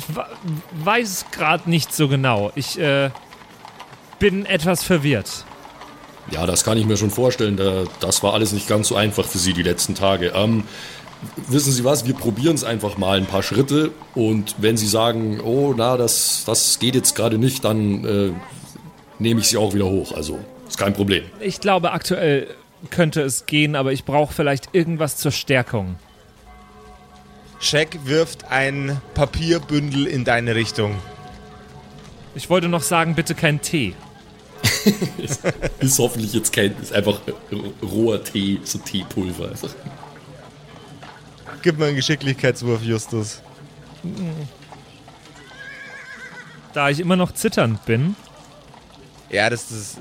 weiß 0.84 1.26
gerade 1.32 1.69
nicht 1.69 1.93
so 1.93 2.08
genau. 2.08 2.52
Ich 2.56 2.78
äh, 2.80 3.10
bin 4.19 4.45
etwas 4.45 4.84
verwirrt. 4.84 5.45
Ja, 6.32 6.46
das 6.46 6.64
kann 6.64 6.78
ich 6.78 6.86
mir 6.86 6.98
schon 6.98 7.12
vorstellen. 7.12 7.58
Da, 7.58 7.84
das 8.00 8.24
war 8.24 8.34
alles 8.34 8.52
nicht 8.52 8.68
ganz 8.68 8.88
so 8.88 8.96
einfach 8.96 9.26
für 9.26 9.38
Sie 9.38 9.54
die 9.54 9.64
letzten 9.64 9.96
Tage. 9.96 10.32
Ähm, 10.36 10.64
wissen 11.48 11.72
Sie 11.72 11.84
was? 11.84 12.06
Wir 12.06 12.16
probieren 12.16 12.56
es 12.56 12.64
einfach 12.64 12.98
mal 12.98 13.18
ein 13.18 13.26
paar 13.26 13.44
Schritte. 13.44 13.92
Und 14.16 14.56
wenn 14.58 14.78
Sie 14.78 14.88
sagen, 14.88 15.40
oh, 15.42 15.74
na, 15.76 15.98
das, 15.98 16.44
das 16.46 16.80
geht 16.80 16.96
jetzt 16.96 17.16
gerade 17.16 17.38
nicht, 17.38 17.64
dann 17.64 18.06
äh, 18.06 18.32
nehme 19.20 19.40
ich 19.42 19.48
Sie 19.48 19.58
auch 19.58 19.74
wieder 19.74 19.86
hoch. 19.86 20.14
Also, 20.14 20.40
ist 20.68 20.78
kein 20.78 20.94
Problem. 20.94 21.24
Ich 21.40 21.62
glaube, 21.62 21.92
aktuell 21.92 22.48
könnte 22.90 23.22
es 23.22 23.46
gehen, 23.46 23.76
aber 23.76 23.94
ich 23.94 24.04
brauche 24.04 24.34
vielleicht 24.34 24.70
irgendwas 24.74 25.18
zur 25.18 25.32
Stärkung. 25.32 25.96
Scheck 27.60 28.00
wirft 28.06 28.52
ein 28.52 29.00
Papierbündel 29.14 30.08
in 30.08 30.24
deine 30.24 30.56
Richtung. 30.56 30.96
Ich 32.36 32.50
wollte 32.50 32.68
noch 32.68 32.82
sagen, 32.82 33.16
bitte 33.16 33.34
kein 33.34 33.62
Tee. 33.62 33.94
Ist 35.80 36.00
hoffentlich 36.00 36.34
jetzt 36.34 36.54
kein, 36.54 36.76
ist 36.82 36.94
einfach 36.94 37.19
roher 37.81 38.23
Tee, 38.23 38.60
so 38.63 38.77
Teepulver. 38.79 39.50
Also, 39.50 39.69
Gib 41.62 41.79
mir 41.79 41.86
einen 41.86 41.96
Geschicklichkeitswurf, 41.96 42.83
Justus. 42.83 43.42
Da 46.73 46.90
ich 46.90 47.00
immer 47.00 47.15
noch 47.15 47.31
zitternd 47.31 47.83
bin, 47.86 48.15
Ja, 49.29 49.50
das 49.50 49.71
ist, 49.71 49.98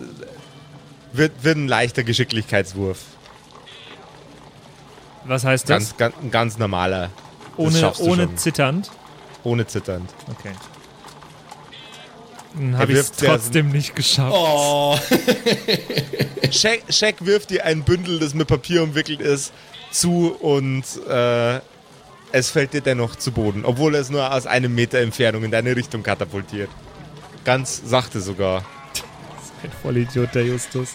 wird, 1.12 1.32
wird 1.42 1.56
ein 1.56 1.68
leichter 1.68 2.02
Geschicklichkeitswurf. 2.02 2.98
was 5.24 5.44
heißt 5.44 5.70
das? 5.70 5.96
Ganz, 5.96 5.96
ganz, 5.96 6.14
ein 6.22 6.30
ganz 6.30 6.58
normaler. 6.58 7.10
Das 7.56 7.58
ohne 7.58 7.92
ohne 8.00 8.22
schon. 8.24 8.36
zitternd. 8.36 8.90
Ohne 9.44 9.66
zitternd. 9.66 10.12
Okay. 10.30 10.52
Dann 12.54 12.78
habe 12.78 12.92
ich 12.92 12.98
es 12.98 13.12
trotzdem 13.12 13.70
nicht 13.70 13.96
geschafft. 13.96 14.34
oh, 14.36 14.96
Scheck, 16.50 16.84
Scheck 16.88 17.24
wirft 17.24 17.50
dir 17.50 17.64
ein 17.64 17.82
Bündel, 17.82 18.20
das 18.20 18.34
mit 18.34 18.46
Papier 18.46 18.82
umwickelt 18.82 19.20
ist, 19.20 19.52
zu 19.90 20.36
und 20.40 20.84
äh, 21.08 21.60
es 22.30 22.50
fällt 22.50 22.72
dir 22.72 22.80
dennoch 22.80 23.16
zu 23.16 23.32
Boden, 23.32 23.64
obwohl 23.64 23.94
es 23.94 24.10
nur 24.10 24.32
aus 24.32 24.46
einem 24.46 24.74
Meter 24.74 24.98
Entfernung 24.98 25.44
in 25.44 25.50
deine 25.50 25.74
Richtung 25.76 26.02
katapultiert. 26.02 26.70
Ganz 27.44 27.82
sachte 27.84 28.20
sogar. 28.20 28.64
Ein 29.62 29.70
Vollidiot, 29.82 30.34
der 30.34 30.44
Justus. 30.44 30.90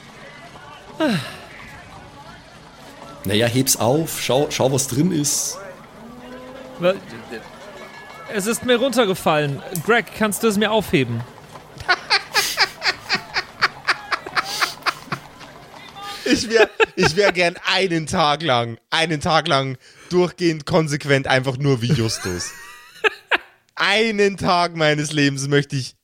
Naja, 3.26 3.48
heb's 3.48 3.78
auf, 3.78 4.22
schau, 4.22 4.48
schau, 4.50 4.72
was 4.72 4.88
drin 4.88 5.12
ist. 5.12 5.58
Es 8.34 8.48
ist 8.48 8.66
mir 8.66 8.78
runtergefallen. 8.78 9.62
Greg, 9.86 10.06
kannst 10.18 10.44
du 10.44 10.48
es 10.48 10.58
mir 10.58 10.72
aufheben? 10.72 11.22
Ich 16.32 16.50
wäre 16.50 16.70
ich 16.96 17.16
wär 17.16 17.32
gern 17.32 17.56
einen 17.66 18.06
Tag 18.06 18.44
lang, 18.44 18.78
einen 18.90 19.22
Tag 19.22 19.48
lang 19.48 19.78
durchgehend 20.10 20.66
konsequent 20.66 21.28
einfach 21.28 21.58
nur 21.58 21.82
wie 21.82 21.92
Justus. 21.92 22.52
einen 23.76 24.38
Tag 24.38 24.76
meines 24.76 25.12
Lebens 25.12 25.48
möchte 25.48 25.76
ich 25.76 25.96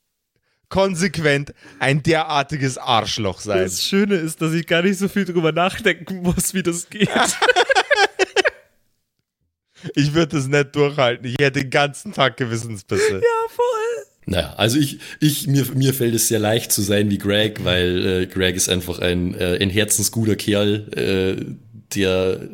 konsequent 0.69 1.53
ein 1.80 2.01
derartiges 2.03 2.78
Arschloch 2.78 3.39
sein. 3.39 3.59
Das 3.59 3.84
Schöne 3.84 4.15
ist, 4.15 4.41
dass 4.41 4.53
ich 4.53 4.65
gar 4.65 4.82
nicht 4.82 4.97
so 4.97 5.07
viel 5.07 5.26
drüber 5.26 5.51
nachdenken 5.51 6.21
muss, 6.21 6.53
wie 6.53 6.63
das 6.63 6.89
geht. 6.89 7.09
ich 9.95 10.13
würde 10.13 10.38
das 10.38 10.47
nicht 10.47 10.76
durchhalten. 10.76 11.26
Ich 11.26 11.36
hätte 11.39 11.61
den 11.61 11.69
ganzen 11.69 12.13
Tag 12.13 12.38
Gewissensbisse. 12.38 13.15
ja, 13.15 13.49
voll. 13.49 14.05
Naja, 14.28 14.53
also 14.57 14.80
ich, 14.80 14.99
ich 15.19 15.47
mir, 15.47 15.65
mir 15.76 15.93
fällt 15.93 16.15
es 16.15 16.28
sehr 16.28 16.39
leicht 16.39 16.71
zu 16.71 16.82
sein 16.82 17.11
wie 17.11 17.19
Greg, 17.19 17.63
weil 17.63 18.05
äh, 18.05 18.26
Greg 18.26 18.55
ist 18.55 18.69
einfach 18.69 18.99
ein, 18.99 19.36
äh, 19.36 19.59
ein 19.61 19.69
herzensguter 19.69 20.36
Kerl, 20.36 20.88
äh, 20.95 21.45
der 21.95 22.49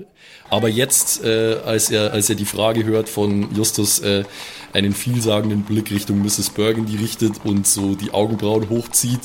aber 0.49 0.67
jetzt, 0.67 1.23
äh, 1.23 1.55
als 1.65 1.89
er 1.91 2.11
als 2.11 2.29
er 2.29 2.35
die 2.35 2.45
Frage 2.45 2.83
hört 2.83 3.07
von 3.07 3.55
Justus, 3.55 3.99
äh, 3.99 4.25
einen 4.73 4.93
vielsagenden 4.93 5.63
Blick 5.63 5.91
Richtung 5.91 6.21
Mrs. 6.21 6.49
Burgundy 6.49 6.97
richtet 6.97 7.45
und 7.45 7.65
so 7.65 7.95
die 7.95 8.11
Augenbrauen 8.11 8.69
hochzieht. 8.69 9.21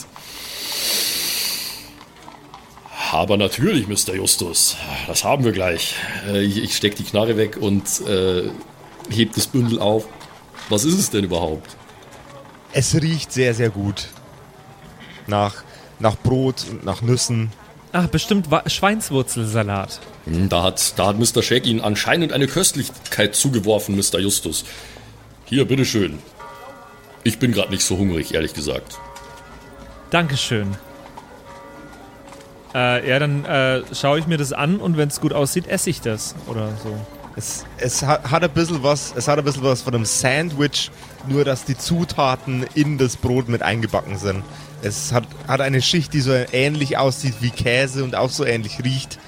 Aber 3.11 3.36
natürlich, 3.36 3.88
Mr. 3.88 4.14
Justus, 4.14 4.76
das 5.09 5.24
haben 5.24 5.44
wir 5.44 5.53
gleich. 5.53 5.94
Äh, 6.28 6.42
ich 6.44 6.62
ich 6.62 6.76
stecke 6.76 6.94
die 6.94 7.05
Knarre 7.05 7.36
weg 7.36 7.57
und 7.61 7.82
äh, 8.07 8.44
heb 9.11 9.34
das 9.34 9.49
Bündel 9.49 9.80
auf. 9.80 10.07
Was 10.68 10.84
ist 10.84 10.99
es 10.99 11.11
denn 11.11 11.24
überhaupt? 11.24 11.76
Es 12.78 12.94
riecht 12.94 13.32
sehr, 13.32 13.54
sehr 13.54 13.70
gut. 13.70 14.08
Nach, 15.26 15.54
nach 15.98 16.14
Brot 16.16 16.66
und 16.70 16.84
nach 16.84 17.00
Nüssen. 17.00 17.50
Ach, 17.92 18.06
bestimmt 18.08 18.50
Wa- 18.50 18.68
Schweinswurzelsalat. 18.68 19.98
Hm, 20.26 20.50
Da 20.50 20.62
hat, 20.62 20.92
da 20.98 21.06
hat 21.06 21.18
Mr. 21.18 21.42
Shag 21.42 21.64
Ihnen 21.66 21.80
anscheinend 21.80 22.32
eine 22.34 22.46
Köstlichkeit 22.46 23.34
zugeworfen, 23.34 23.96
Mr. 23.96 24.18
Justus. 24.18 24.64
Hier, 25.46 25.64
bitteschön. 25.66 26.18
Ich 27.24 27.38
bin 27.38 27.52
gerade 27.52 27.70
nicht 27.70 27.82
so 27.82 27.96
hungrig, 27.96 28.34
ehrlich 28.34 28.52
gesagt. 28.52 28.98
Dankeschön. 30.10 30.76
Äh, 32.74 33.08
ja, 33.08 33.18
dann 33.18 33.44
äh, 33.46 33.82
schaue 33.94 34.18
ich 34.18 34.26
mir 34.26 34.36
das 34.36 34.52
an 34.52 34.76
und 34.80 34.98
wenn 34.98 35.08
es 35.08 35.20
gut 35.20 35.32
aussieht, 35.32 35.66
esse 35.66 35.88
ich 35.88 36.02
das 36.02 36.34
oder 36.46 36.68
so. 36.82 36.94
Es, 37.36 37.64
es 37.78 38.02
hat, 38.02 38.30
hat 38.30 38.44
ein 38.44 38.50
bisschen 38.50 38.82
was, 38.82 39.14
es 39.16 39.28
hat 39.28 39.38
ein 39.38 39.44
bisschen 39.44 39.62
was 39.62 39.82
von 39.82 39.94
einem 39.94 40.04
Sandwich, 40.04 40.90
nur 41.28 41.44
dass 41.44 41.64
die 41.64 41.76
Zutaten 41.76 42.64
in 42.74 42.98
das 42.98 43.16
Brot 43.16 43.48
mit 43.48 43.62
eingebacken 43.62 44.18
sind. 44.18 44.42
Es 44.82 45.12
hat, 45.12 45.24
hat 45.48 45.60
eine 45.60 45.80
Schicht, 45.82 46.12
die 46.12 46.20
so 46.20 46.32
ähnlich 46.32 46.98
aussieht 46.98 47.36
wie 47.40 47.50
Käse 47.50 48.04
und 48.04 48.14
auch 48.14 48.30
so 48.30 48.44
ähnlich 48.44 48.82
riecht. 48.84 49.18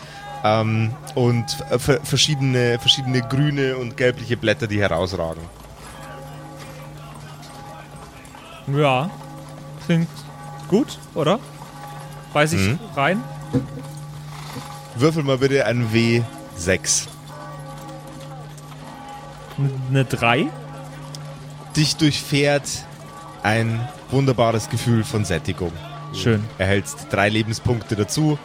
Ähm, 0.44 0.90
und 1.14 1.44
f- 1.70 2.00
verschiedene, 2.04 2.78
verschiedene 2.78 3.22
grüne 3.22 3.76
und 3.76 3.96
gelbliche 3.96 4.36
Blätter, 4.36 4.66
die 4.68 4.80
herausragen. 4.80 5.42
Ja, 8.68 9.10
klingt 9.86 10.08
gut, 10.68 10.98
oder? 11.14 11.38
Weiß 12.34 12.52
ich 12.52 12.60
Mhm. 12.60 12.78
rein? 12.94 13.24
Würfel 14.94 15.22
mal 15.22 15.38
bitte 15.38 15.64
ein 15.64 15.88
W6. 15.92 17.06
Eine 19.88 20.04
3? 20.04 20.46
Dich 21.78 21.94
durchfährt 21.94 22.68
ein 23.44 23.88
wunderbares 24.10 24.68
Gefühl 24.68 25.04
von 25.04 25.24
Sättigung. 25.24 25.72
Schön. 26.12 26.44
erhältst 26.58 27.06
drei 27.08 27.28
Lebenspunkte 27.28 27.94
dazu 27.94 28.36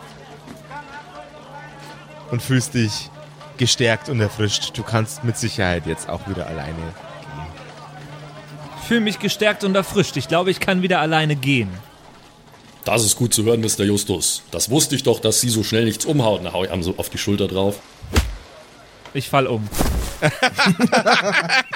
und 2.30 2.44
fühlst 2.44 2.76
dich 2.76 3.10
gestärkt 3.58 4.08
und 4.08 4.20
erfrischt. 4.20 4.78
Du 4.78 4.84
kannst 4.84 5.24
mit 5.24 5.36
Sicherheit 5.36 5.88
jetzt 5.88 6.10
auch 6.10 6.30
wieder 6.30 6.46
alleine 6.46 6.76
gehen. 6.76 6.94
Fühle 8.88 9.02
mich 9.02 9.18
gestärkt 9.18 9.64
und 9.64 9.74
erfrischt. 9.74 10.16
Ich 10.16 10.28
glaube, 10.28 10.52
ich 10.52 10.60
kann 10.60 10.84
wieder 10.84 11.00
alleine 11.00 11.36
gehen. 11.36 11.70
Das 12.86 13.04
ist 13.04 13.16
gut 13.16 13.34
zu 13.34 13.46
hören, 13.46 13.62
Mr. 13.62 13.84
Justus. 13.84 14.44
Das 14.52 14.70
wusste 14.70 14.94
ich 14.94 15.02
doch, 15.02 15.20
dass 15.20 15.42
Sie 15.42 15.50
so 15.50 15.64
schnell 15.64 15.86
nichts 15.86 16.06
umhauen. 16.06 16.44
Da 16.44 16.54
hau 16.54 16.66
ich 16.66 16.70
einem 16.70 16.84
so 16.84 16.94
auf 16.98 17.10
die 17.10 17.18
Schulter 17.18 17.48
drauf. 17.48 17.80
Ich 19.16 19.28
fall 19.28 19.48
um. 19.48 19.68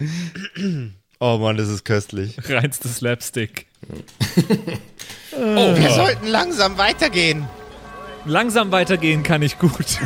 Oh 1.22 1.36
Mann, 1.36 1.58
das 1.58 1.68
ist 1.68 1.84
köstlich. 1.84 2.34
Reinstes 2.48 2.96
Slapstick. 2.96 3.66
Oh, 5.36 5.76
Wir 5.76 5.90
sollten 5.90 6.26
langsam 6.26 6.78
weitergehen. 6.78 7.46
Langsam 8.24 8.72
weitergehen 8.72 9.22
kann 9.22 9.42
ich 9.42 9.58
gut. 9.58 9.98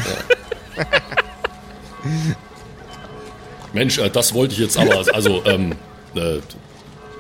Mensch, 3.72 3.98
äh, 3.98 4.10
das 4.10 4.34
wollte 4.34 4.54
ich 4.54 4.60
jetzt 4.60 4.76
aber. 4.76 5.04
Also, 5.14 5.44
ähm, 5.46 5.76
äh, 6.16 6.38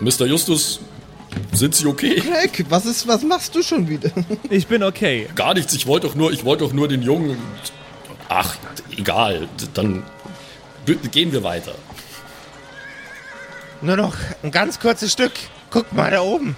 Mr. 0.00 0.26
Justus, 0.26 0.80
sind 1.52 1.74
Sie 1.74 1.86
okay? 1.86 2.16
Greg, 2.20 2.64
was 2.68 2.86
ist, 2.86 3.06
was 3.08 3.22
machst 3.22 3.54
du 3.54 3.62
schon 3.62 3.88
wieder? 3.88 4.10
Ich 4.50 4.66
bin 4.66 4.82
okay. 4.82 5.28
Gar 5.34 5.54
nichts. 5.54 5.72
Ich 5.74 5.86
wollte 5.86 6.06
doch 6.06 6.14
nur, 6.14 6.32
ich 6.32 6.44
wollte 6.44 6.64
doch 6.64 6.72
nur 6.72 6.88
den 6.88 7.02
Jungen. 7.02 7.38
Ach, 8.28 8.56
egal. 8.96 9.48
Dann 9.74 10.02
gehen 11.12 11.32
wir 11.32 11.42
weiter. 11.42 11.74
Nur 13.84 13.96
noch 13.96 14.14
ein 14.42 14.50
ganz 14.50 14.80
kurzes 14.80 15.12
Stück. 15.12 15.32
Guck 15.70 15.92
mal 15.92 16.10
da 16.10 16.22
oben. 16.22 16.56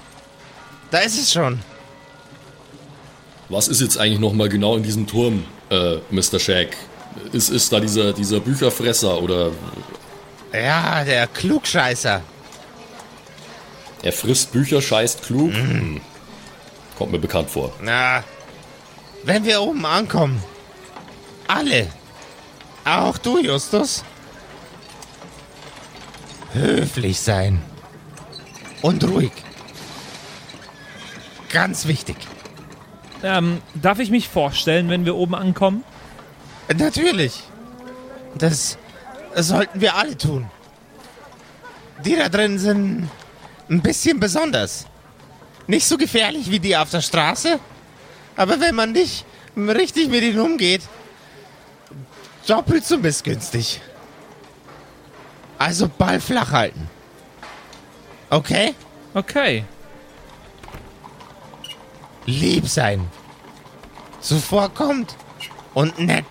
Da 0.93 0.99
ist 0.99 1.18
es 1.18 1.33
schon. 1.33 1.59
Was 3.49 3.66
ist 3.66 3.81
jetzt 3.81 3.99
eigentlich 3.99 4.20
noch 4.20 4.33
mal 4.33 4.49
genau 4.49 4.77
in 4.77 4.85
diesem 4.85 5.07
Turm, 5.09 5.45
äh, 5.70 5.97
Mr. 6.11 6.39
Shag? 6.39 6.68
Ist, 7.33 7.49
ist 7.49 7.72
da 7.72 7.81
dieser, 7.81 8.12
dieser 8.12 8.39
Bücherfresser 8.39 9.20
oder 9.20 9.51
Ja, 10.53 11.03
der 11.03 11.27
Klugscheißer. 11.27 12.22
er 14.03 14.12
frisst 14.12 14.53
Bücher, 14.53 14.81
scheißt 14.81 15.24
klug? 15.24 15.53
Hm. 15.53 16.01
Kommt 16.97 17.11
mir 17.11 17.18
bekannt 17.18 17.51
vor. 17.51 17.72
Na, 17.81 18.22
wenn 19.24 19.45
wir 19.45 19.61
oben 19.61 19.85
ankommen. 19.85 20.41
Alle. 21.49 21.89
Auch 22.85 23.18
du, 23.18 23.39
Justus. 23.41 24.05
Höflich 26.57 27.21
sein. 27.21 27.61
Und 28.81 29.05
ruhig. 29.05 29.33
Ganz 31.51 31.87
wichtig. 31.87 32.17
Ähm, 33.23 33.61
darf 33.75 33.99
ich 33.99 34.11
mich 34.11 34.29
vorstellen, 34.29 34.89
wenn 34.89 35.05
wir 35.05 35.17
oben 35.17 35.35
ankommen? 35.35 35.85
Natürlich. 36.75 37.43
Das 38.37 38.79
sollten 39.35 39.81
wir 39.81 39.97
alle 39.97 40.17
tun. 40.17 40.51
Die 42.05 42.17
da 42.17 42.29
drin 42.29 42.59
sind 42.59 43.11
ein 43.69 43.83
bisschen 43.83 44.19
besonders. 44.19 44.87
Nicht 45.67 45.87
so 45.87 45.99
gefährlich 45.99 46.51
wie 46.51 46.61
die 46.61 46.77
auf 46.77 46.91
der 46.91 47.01
Straße, 47.03 47.59
aber 48.37 48.61
wenn 48.61 48.75
man 48.75 48.93
nicht 48.93 49.25
richtig 49.57 50.09
mit 50.09 50.23
ihnen 50.23 50.39
umgeht, 50.39 50.83
doppelt 52.47 52.87
so 52.87 52.99
missgünstig. 52.99 53.81
Also 55.59 55.89
Ball 55.89 56.21
flach 56.21 56.53
halten. 56.53 56.89
Okay? 58.31 58.75
Okay. 59.15 59.65
Lieb 62.27 62.69
sein. 62.69 63.09
Zuvorkommt 64.21 65.17
und 65.75 65.99
nett. 65.99 66.25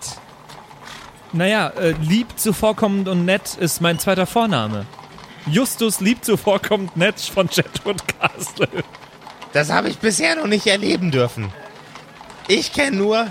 Naja, 1.32 1.68
äh, 1.68 1.94
lieb, 2.00 2.28
zuvorkommend 2.36 3.08
und 3.08 3.24
nett 3.24 3.54
ist 3.54 3.80
mein 3.80 3.98
zweiter 3.98 4.26
Vorname. 4.26 4.86
Justus 5.46 6.00
lieb, 6.00 6.24
zuvorkommend 6.24 6.96
nett 6.96 7.20
von 7.20 7.48
Jetwood 7.50 8.02
Castle. 8.06 8.68
Das 9.52 9.70
habe 9.70 9.88
ich 9.88 9.98
bisher 9.98 10.36
noch 10.36 10.46
nicht 10.46 10.66
erleben 10.66 11.10
dürfen. 11.10 11.52
Ich 12.48 12.72
kenne 12.72 12.96
nur 12.96 13.26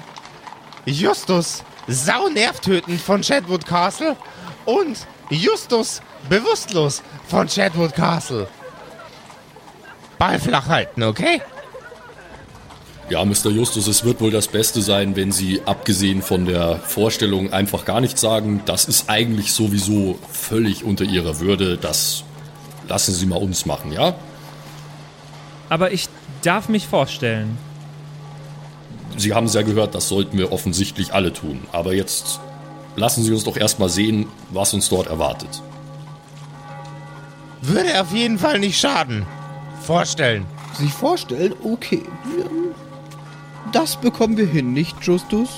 Justus 0.86 1.64
Sau 1.88 2.30
nervtötend 2.30 3.00
von 3.00 3.22
Chadwood 3.22 3.66
Castle 3.66 4.16
und 4.66 4.98
Justus 5.30 6.02
bewusstlos 6.30 7.02
von 7.28 7.48
Chadwood 7.48 7.94
Castle. 7.94 8.48
Ball 10.18 10.40
flach 10.40 10.68
halten, 10.68 11.04
okay? 11.04 11.42
Ja, 13.10 13.24
Mr. 13.24 13.50
Justus, 13.50 13.88
es 13.88 14.04
wird 14.04 14.20
wohl 14.22 14.32
das 14.32 14.48
Beste 14.48 14.82
sein, 14.82 15.16
wenn 15.16 15.32
Sie, 15.32 15.62
abgesehen 15.66 16.22
von 16.22 16.46
der 16.46 16.78
Vorstellung, 16.78 17.54
einfach 17.54 17.86
gar 17.86 18.02
nichts 18.02 18.22
sagen. 18.22 18.62
Das 18.66 18.86
ist 18.86 19.10
eigentlich 19.10 19.52
sowieso 19.52 20.18
völlig 20.32 20.84
unter 20.84 21.04
Ihrer 21.04 21.40
Würde. 21.40 21.78
Das 21.78 22.24
lassen 22.88 23.14
Sie 23.14 23.26
mal 23.28 23.38
uns 23.38 23.66
machen, 23.66 23.92
ja? 23.92 24.16
aber 25.70 25.92
ich 25.92 26.08
darf 26.42 26.70
mich 26.70 26.88
vorstellen. 26.88 27.58
Sie 29.18 29.34
haben 29.34 29.48
es 29.48 29.54
ja 29.54 29.62
gehört, 29.62 29.96
das 29.96 30.10
sollten 30.10 30.38
wir 30.38 30.52
offensichtlich 30.52 31.14
alle 31.14 31.32
tun. 31.32 31.62
Aber 31.72 31.94
jetzt 31.94 32.40
lassen 32.96 33.24
Sie 33.24 33.32
uns 33.32 33.44
doch 33.44 33.58
erstmal 33.58 33.90
sehen, 33.90 34.28
was 34.52 34.74
uns 34.74 34.90
dort 34.90 35.08
erwartet. 35.08 35.62
Würde 37.62 38.00
auf 38.02 38.12
jeden 38.14 38.38
Fall 38.38 38.60
nicht 38.60 38.80
schaden. 38.80 39.26
Vorstellen. 39.82 40.46
Sich 40.74 40.92
vorstellen, 40.92 41.54
okay. 41.64 42.04
Das 43.72 43.96
bekommen 43.98 44.38
wir 44.38 44.46
hin, 44.48 44.74
nicht 44.74 44.96
Justus? 45.02 45.50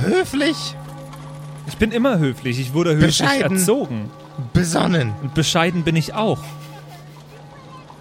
Höflich, 0.00 0.56
Ich 1.68 1.76
bin 1.76 1.92
immer 1.92 2.18
höflich. 2.18 2.58
Ich 2.58 2.74
wurde 2.74 2.94
höflich 2.96 3.18
Bescheiden. 3.18 3.58
erzogen. 3.58 4.10
besonnen. 4.52 5.12
Und 5.22 5.34
bescheiden 5.34 5.84
bin 5.84 5.94
ich 5.96 6.14
auch. 6.14 6.40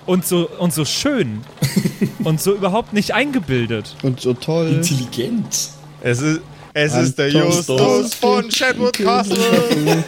Und 0.07 0.25
so, 0.25 0.49
und 0.57 0.73
so 0.73 0.83
schön. 0.85 1.41
und 2.23 2.41
so 2.41 2.55
überhaupt 2.55 2.93
nicht 2.93 3.13
eingebildet. 3.13 3.95
Und 4.01 4.19
so 4.19 4.33
toll. 4.33 4.67
Intelligent. 4.67 5.69
Es 6.01 6.21
ist, 6.21 6.41
es 6.73 6.95
ist 6.95 7.17
der 7.17 7.29
Justus 7.29 8.13
von 8.13 8.49
Chicken. 8.49 8.91
Castle. 8.91 10.03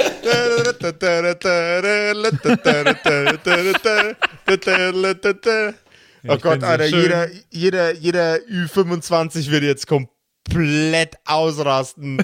Oh 6.25 6.37
Gott, 6.37 6.61
so 6.61 6.67
Alter, 6.67 6.85
jeder, 6.85 7.27
jeder, 7.49 7.93
jeder 7.95 8.35
Ü25 8.37 9.51
wird 9.51 9.63
jetzt 9.63 9.87
komplett 9.87 11.15
ausrasten. 11.25 12.23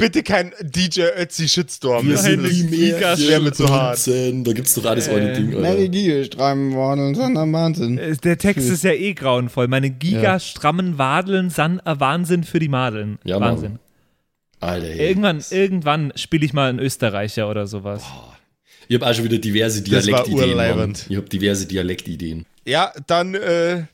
Bitte 0.00 0.22
kein 0.22 0.52
DJ 0.62 1.02
Ötzi 1.16 1.48
Shitstorm. 1.48 2.06
Wir 2.06 2.14
Das 2.14 2.24
sind 2.24 2.42
die 2.44 2.92
Giga- 2.92 3.18
wär 3.28 3.40
mir 3.40 3.52
zu 3.52 3.68
hart. 3.68 4.00
Da 4.06 4.52
gibt's 4.52 4.74
doch 4.74 4.84
alles 4.86 5.06
Äh, 5.08 5.14
eine 5.14 5.32
Ding, 5.34 5.52
Meine 5.52 5.68
Alter. 5.68 5.88
Gigelstreiben 5.88 6.74
waren 6.74 7.14
so 7.14 7.22
ein 7.22 7.52
Wahnsinn. 7.52 7.98
Äh, 7.98 8.16
Der 8.16 8.38
Text 8.38 8.68
ist 8.68 8.82
ja 8.82 8.92
eh 8.92 9.12
grauenvoll. 9.14 9.68
Meine 9.68 9.90
gigastrammen 9.90 10.98
Wadeln, 10.98 11.50
san 11.50 11.78
äh, 11.80 12.00
Wahnsinn 12.00 12.44
für 12.44 12.58
die 12.58 12.68
Madeln. 12.68 13.18
Ja, 13.24 13.38
Mann. 13.38 13.52
Wahnsinn. 13.52 13.78
Alter, 14.60 14.86
ey. 14.88 15.08
Irgendwann, 15.08 15.42
irgendwann 15.50 16.12
spiele 16.16 16.44
ich 16.44 16.52
mal 16.52 16.68
einen 16.70 16.78
Österreicher 16.80 17.48
oder 17.48 17.66
sowas. 17.66 18.02
Ich 18.88 18.96
habe 18.96 19.06
auch 19.08 19.14
schon 19.14 19.24
wieder 19.24 19.38
diverse 19.38 19.82
Dialektideen. 19.82 20.94
Ich 21.08 21.16
habe 21.16 21.28
diverse 21.28 21.66
Dialektideen. 21.66 22.44
Ja, 22.66 22.92
dann 23.06 23.34
äh, 23.34 23.84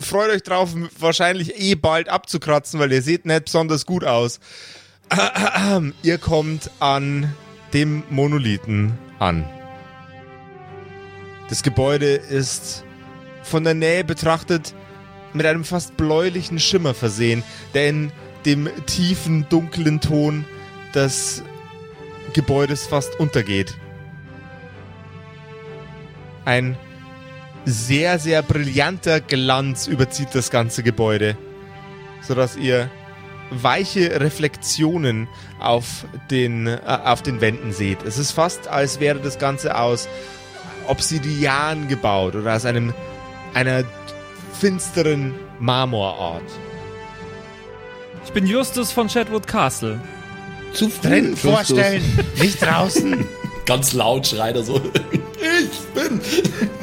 freut 0.00 0.30
euch 0.30 0.42
drauf, 0.42 0.74
wahrscheinlich 0.98 1.60
eh 1.60 1.76
bald 1.76 2.08
abzukratzen, 2.08 2.80
weil 2.80 2.92
ihr 2.92 3.02
seht 3.02 3.24
nicht 3.24 3.44
besonders 3.46 3.86
gut 3.86 4.04
aus. 4.04 4.40
Ihr 6.02 6.18
kommt 6.18 6.70
an 6.80 7.34
dem 7.72 8.02
Monolithen 8.10 8.98
an. 9.18 9.44
Das 11.48 11.62
Gebäude 11.62 12.14
ist 12.14 12.84
von 13.42 13.64
der 13.64 13.74
Nähe 13.74 14.04
betrachtet 14.04 14.74
mit 15.32 15.46
einem 15.46 15.64
fast 15.64 15.96
bläulichen 15.96 16.58
Schimmer 16.58 16.94
versehen, 16.94 17.42
der 17.74 17.88
in 17.88 18.12
dem 18.46 18.68
tiefen, 18.86 19.46
dunklen 19.48 20.00
Ton 20.00 20.44
des 20.94 21.42
Gebäudes 22.32 22.86
fast 22.86 23.18
untergeht. 23.18 23.74
Ein 26.44 26.76
sehr, 27.64 28.18
sehr 28.18 28.42
brillanter 28.42 29.20
Glanz 29.20 29.86
überzieht 29.86 30.34
das 30.34 30.50
ganze 30.50 30.82
Gebäude, 30.82 31.36
sodass 32.22 32.56
ihr 32.56 32.90
weiche 33.50 34.20
Reflexionen 34.20 35.28
auf 35.58 36.04
den, 36.30 36.66
äh, 36.66 36.78
auf 36.86 37.22
den 37.22 37.40
Wänden 37.40 37.72
seht. 37.72 38.02
Es 38.04 38.18
ist 38.18 38.32
fast, 38.32 38.68
als 38.68 39.00
wäre 39.00 39.18
das 39.18 39.38
Ganze 39.38 39.76
aus 39.76 40.08
Obsidian 40.86 41.88
gebaut 41.88 42.34
oder 42.34 42.54
aus 42.54 42.64
einem, 42.64 42.94
einer 43.54 43.84
finsteren 44.58 45.34
Marmorart. 45.58 46.42
Ich 48.24 48.32
bin 48.32 48.46
Justus 48.46 48.92
von 48.92 49.08
Chatwood 49.08 49.46
Castle. 49.46 50.00
Zu 50.72 50.84
Justus. 50.84 51.40
vorstellen, 51.40 52.02
nicht 52.40 52.62
draußen. 52.62 53.26
Ganz 53.66 53.92
laut 53.92 54.26
schreit 54.26 54.56
er 54.56 54.62
so. 54.62 54.80
ich 55.12 55.78
bin. 55.94 56.20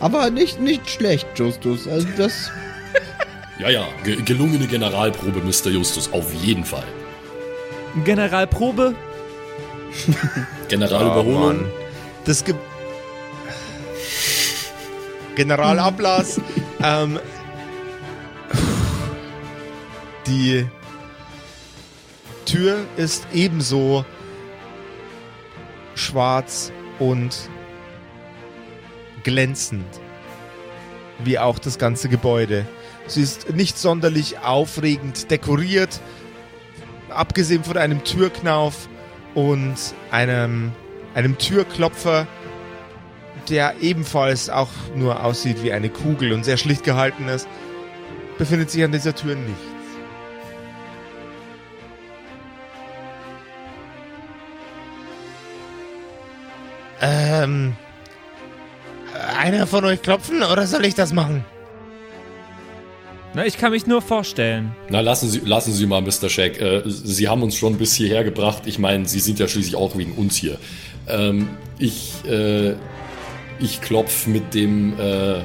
Aber 0.00 0.30
nicht, 0.30 0.60
nicht 0.60 0.90
schlecht, 0.90 1.26
Justus. 1.36 1.86
Also 1.88 2.06
das. 2.16 2.50
Ja, 3.62 3.70
ja, 3.70 3.88
ge 4.02 4.20
gelungene 4.22 4.66
Generalprobe, 4.66 5.40
Mr. 5.40 5.70
Justus, 5.70 6.12
auf 6.12 6.34
jeden 6.34 6.64
Fall. 6.64 6.86
Generalprobe. 8.04 8.96
Generalüberholung. 10.68 11.36
Oh, 11.36 11.46
Mann. 11.46 11.64
Das 12.24 12.44
gibt 12.44 12.58
Generalablass. 15.36 16.40
ähm, 16.82 17.20
die 20.26 20.66
Tür 22.44 22.84
ist 22.96 23.28
ebenso 23.32 24.04
schwarz 25.94 26.72
und 26.98 27.48
glänzend 29.22 29.86
wie 31.20 31.38
auch 31.38 31.60
das 31.60 31.78
ganze 31.78 32.08
Gebäude. 32.08 32.66
Sie 33.12 33.20
ist 33.20 33.50
nicht 33.50 33.76
sonderlich 33.76 34.38
aufregend 34.38 35.30
dekoriert, 35.30 36.00
abgesehen 37.10 37.62
von 37.62 37.76
einem 37.76 38.04
Türknauf 38.04 38.88
und 39.34 39.74
einem, 40.10 40.72
einem 41.14 41.36
Türklopfer, 41.36 42.26
der 43.50 43.74
ebenfalls 43.82 44.48
auch 44.48 44.70
nur 44.96 45.22
aussieht 45.22 45.62
wie 45.62 45.74
eine 45.74 45.90
Kugel 45.90 46.32
und 46.32 46.44
sehr 46.44 46.56
schlicht 46.56 46.84
gehalten 46.84 47.28
ist, 47.28 47.46
befindet 48.38 48.70
sich 48.70 48.82
an 48.82 48.92
dieser 48.92 49.14
Tür 49.14 49.34
nichts. 49.34 49.60
Ähm, 57.02 57.76
einer 59.38 59.66
von 59.66 59.84
euch 59.84 60.00
klopfen 60.00 60.42
oder 60.42 60.66
soll 60.66 60.86
ich 60.86 60.94
das 60.94 61.12
machen? 61.12 61.44
Na, 63.34 63.46
ich 63.46 63.56
kann 63.56 63.72
mich 63.72 63.86
nur 63.86 64.02
vorstellen. 64.02 64.74
Na, 64.90 65.00
lassen 65.00 65.30
Sie, 65.30 65.40
lassen 65.40 65.72
Sie 65.72 65.86
mal, 65.86 66.02
Mr. 66.02 66.28
Shack. 66.28 66.60
Äh, 66.60 66.82
Sie 66.84 67.28
haben 67.28 67.42
uns 67.42 67.56
schon 67.56 67.78
bis 67.78 67.94
hierher 67.94 68.24
gebracht. 68.24 68.64
Ich 68.66 68.78
meine, 68.78 69.08
Sie 69.08 69.20
sind 69.20 69.38
ja 69.38 69.48
schließlich 69.48 69.74
auch 69.76 69.96
wegen 69.96 70.12
uns 70.12 70.36
hier. 70.36 70.58
Ähm, 71.08 71.48
ich, 71.78 72.12
äh, 72.28 72.74
ich 73.58 73.80
klopf 73.80 74.26
mit 74.26 74.52
dem, 74.52 74.98
äh, 75.00 75.40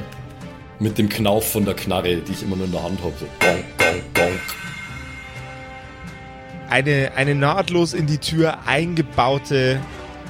mit 0.80 0.98
dem 0.98 1.08
Knauf 1.08 1.50
von 1.50 1.64
der 1.64 1.76
Knarre, 1.76 2.18
die 2.18 2.32
ich 2.34 2.44
immer 2.44 2.58
nur 2.58 2.66
in 2.66 2.74
der 2.74 2.84
Hand 2.84 3.00
habe. 3.02 3.14
So, 3.18 3.26
bonk, 3.40 3.78
bonk, 3.78 4.14
bonk. 4.14 4.40
eine, 6.70 7.14
eine 7.16 7.36
nahtlos 7.36 7.94
in 7.94 8.06
die 8.06 8.18
Tür 8.18 8.60
eingebaute 8.66 9.80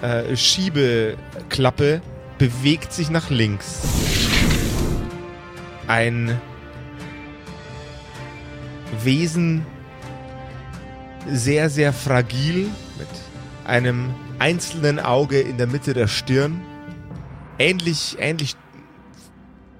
äh, 0.01 0.35
Schiebeklappe 0.35 2.01
bewegt 2.37 2.93
sich 2.93 3.09
nach 3.09 3.31
links. 3.31 3.81
Ein 5.87 6.39
Wesen 9.03 9.65
sehr, 11.27 11.69
sehr 11.69 11.93
fragil 11.93 12.69
mit 12.97 13.07
einem 13.65 14.13
einzelnen 14.39 14.99
Auge 14.99 15.39
in 15.39 15.57
der 15.57 15.67
Mitte 15.67 15.93
der 15.93 16.07
Stirn. 16.07 16.61
Ähnlich, 17.59 18.17
ähnlich 18.19 18.55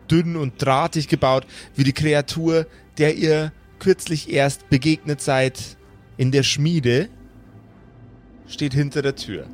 dünn 0.09 0.35
und 0.35 0.61
drahtig 0.63 1.07
gebaut 1.07 1.45
wie 1.75 1.83
die 1.83 1.93
Kreatur, 1.93 2.65
der 2.97 3.15
ihr 3.15 3.51
kürzlich 3.79 4.31
erst 4.31 4.69
begegnet 4.69 5.21
seid 5.21 5.77
in 6.17 6.31
der 6.31 6.43
Schmiede, 6.43 7.09
steht 8.47 8.73
hinter 8.73 9.01
der 9.01 9.15
Tür. 9.15 9.45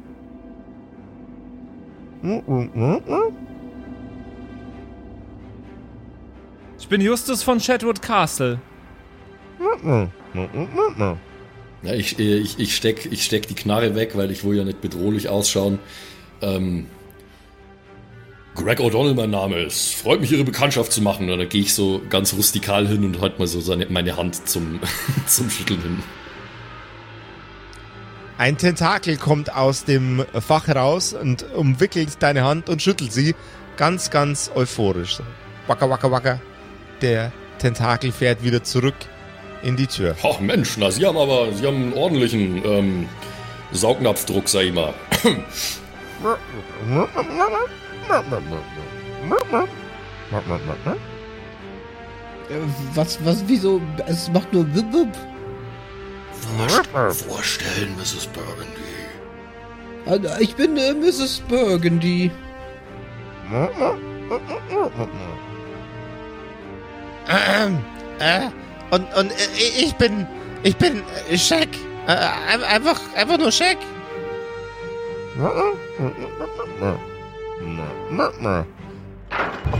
Ich 6.79 6.87
bin 6.87 7.01
Justus 7.01 7.43
von 7.43 7.59
Chatwood 7.59 8.01
Castle. 8.01 8.59
Ja, 11.83 11.93
ich, 11.93 12.17
äh, 12.17 12.37
ich, 12.37 12.59
ich, 12.59 12.75
steck, 12.75 13.07
ich 13.11 13.23
steck 13.25 13.47
die 13.47 13.55
Knarre 13.55 13.95
weg, 13.95 14.11
weil 14.15 14.31
ich 14.31 14.43
will 14.43 14.57
ja 14.57 14.63
nicht 14.63 14.81
bedrohlich 14.81 15.29
ausschauen. 15.29 15.79
Ähm, 16.41 16.87
Greg 18.55 18.79
O'Donnell, 18.79 19.15
mein 19.15 19.31
Name 19.31 19.61
ist. 19.61 19.95
Freut 19.95 20.21
mich, 20.21 20.31
Ihre 20.31 20.43
Bekanntschaft 20.43 20.91
zu 20.91 21.01
machen. 21.01 21.27
Dann 21.27 21.47
gehe 21.49 21.61
ich 21.61 21.73
so 21.73 22.01
ganz 22.09 22.33
rustikal 22.33 22.87
hin 22.87 23.03
und 23.03 23.19
halt 23.19 23.39
mal 23.39 23.47
so 23.47 23.59
seine, 23.59 23.87
meine 23.87 24.15
Hand 24.15 24.47
zum, 24.47 24.79
zum 25.27 25.49
Schütteln 25.49 25.81
hin. 25.81 26.03
Ein 28.37 28.57
Tentakel 28.57 29.17
kommt 29.17 29.53
aus 29.53 29.85
dem 29.85 30.25
Fach 30.39 30.67
raus 30.67 31.13
und 31.13 31.45
umwickelt 31.53 32.17
deine 32.19 32.43
Hand 32.43 32.69
und 32.69 32.81
schüttelt 32.81 33.11
sie 33.11 33.35
ganz, 33.77 34.09
ganz 34.09 34.51
euphorisch. 34.55 35.19
Wacker, 35.67 35.89
wacker, 35.89 36.11
wacker. 36.11 36.41
Der 37.01 37.31
Tentakel 37.59 38.11
fährt 38.11 38.43
wieder 38.43 38.63
zurück 38.63 38.95
in 39.63 39.75
die 39.75 39.87
Tür. 39.87 40.15
Ach 40.23 40.39
Mensch, 40.39 40.77
na, 40.77 40.91
Sie 40.91 41.05
haben 41.05 41.17
aber, 41.17 41.51
Sie 41.53 41.65
haben 41.65 41.83
einen 41.83 41.93
ordentlichen 41.93 42.63
ähm, 42.65 43.09
Saugnapfdruck, 43.71 44.47
sag 44.47 44.63
ich 44.63 44.73
mal. 44.73 44.93
Äh, 52.49 52.53
Was, 52.93 53.23
was, 53.25 53.43
wieso? 53.47 53.81
Es 54.05 54.29
macht 54.31 54.53
nur 54.53 54.65
wup, 54.75 54.93
wup. 54.93 55.07
Vorstellen, 57.13 57.95
Mrs. 57.97 58.27
Burgundy. 58.27 58.67
Äh, 60.05 60.43
Ich 60.43 60.55
bin 60.55 60.77
äh, 60.77 60.93
Mrs. 60.93 61.39
Burgundy. 61.47 62.29
Ähm, 67.29 67.79
äh, 68.19 68.49
und, 68.93 69.13
und 69.15 69.31
äh, 69.31 69.35
ich 69.83 69.95
bin, 69.95 70.27
ich 70.63 70.75
bin 70.77 71.01
äh, 71.29 71.37
Shaq. 71.37 71.69
Äh, 72.07 72.11
ein- 72.11 72.63
einfach, 72.63 72.99
einfach 73.15 73.37
nur 73.37 73.51
Shaq. 73.51 73.77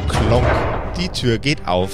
Klonk, 0.10 0.46
die 0.98 1.10
Tür 1.10 1.38
geht 1.38 1.68
auf. 1.68 1.92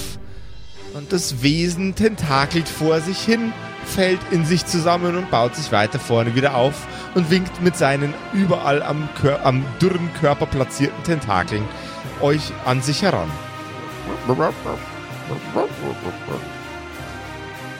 Und 0.94 1.12
das 1.14 1.44
Wesen 1.44 1.94
tentakelt 1.96 2.68
vor 2.68 3.00
sich 3.02 3.20
hin, 3.20 3.54
fällt 3.86 4.20
in 4.32 4.46
sich 4.46 4.66
zusammen 4.66 5.16
und 5.18 5.30
baut 5.30 5.56
sich 5.56 5.72
weiter 5.72 6.00
vorne 6.00 6.34
wieder 6.36 6.56
auf 6.56 6.88
und 7.16 7.30
winkt 7.30 7.62
mit 7.62 7.76
seinen 7.78 8.14
überall 8.34 8.82
am, 8.82 9.08
Kör 9.22 9.46
am 9.46 9.64
dürren 9.82 10.10
Körper 10.20 10.46
platzierten 10.46 11.04
Tentakeln 11.04 11.64
euch 12.22 12.42
an 12.66 12.82
sich 12.82 13.02
heran. 13.02 13.30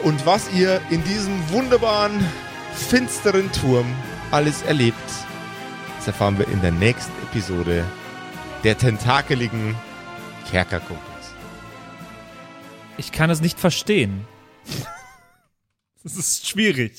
Und 0.04 0.26
was 0.26 0.50
ihr 0.54 0.82
in 0.90 1.04
diesem 1.04 1.50
wunderbaren, 1.50 2.26
finsteren 2.74 3.52
Turm 3.52 3.86
alles 4.32 4.62
erlebt, 4.62 4.98
das 5.98 6.08
erfahren 6.08 6.38
wir 6.38 6.48
in 6.48 6.62
der 6.62 6.72
nächsten 6.72 7.12
Episode 7.24 7.84
der 8.64 8.78
tentakeligen 8.78 9.76
Kerkerkumpels. 10.50 11.06
Ich 12.98 13.12
kann 13.12 13.30
es 13.30 13.42
nicht 13.42 13.60
verstehen. 13.60 14.26
Das 16.02 16.16
ist 16.16 16.48
schwierig. 16.48 16.94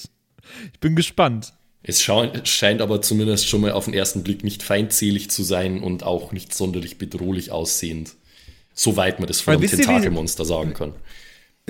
Ich 0.74 0.78
bin 0.78 0.94
gespannt. 0.94 1.54
Es 1.82 2.02
scheint 2.02 2.82
aber 2.82 3.00
zumindest 3.00 3.48
schon 3.48 3.62
mal 3.62 3.72
auf 3.72 3.86
den 3.86 3.94
ersten 3.94 4.22
Blick 4.22 4.44
nicht 4.44 4.62
feindselig 4.62 5.30
zu 5.30 5.42
sein 5.42 5.82
und 5.82 6.02
auch 6.02 6.32
nicht 6.32 6.54
sonderlich 6.54 6.98
bedrohlich 6.98 7.50
aussehend. 7.50 8.12
Soweit 8.74 9.18
man 9.18 9.26
das 9.26 9.40
von 9.40 9.54
Weil 9.54 9.60
einem 9.60 9.70
Tentakelmonster 9.70 10.44
sagen 10.44 10.74
kann. 10.74 10.92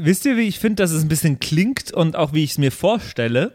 Wisst 0.04 0.24
ihr, 0.26 0.36
wie 0.36 0.48
ich 0.48 0.58
finde, 0.58 0.82
dass 0.82 0.90
es 0.90 1.02
ein 1.02 1.08
bisschen 1.08 1.40
klingt 1.40 1.92
und 1.92 2.16
auch 2.16 2.32
wie 2.32 2.44
ich 2.44 2.52
es 2.52 2.58
mir 2.58 2.72
vorstelle? 2.72 3.52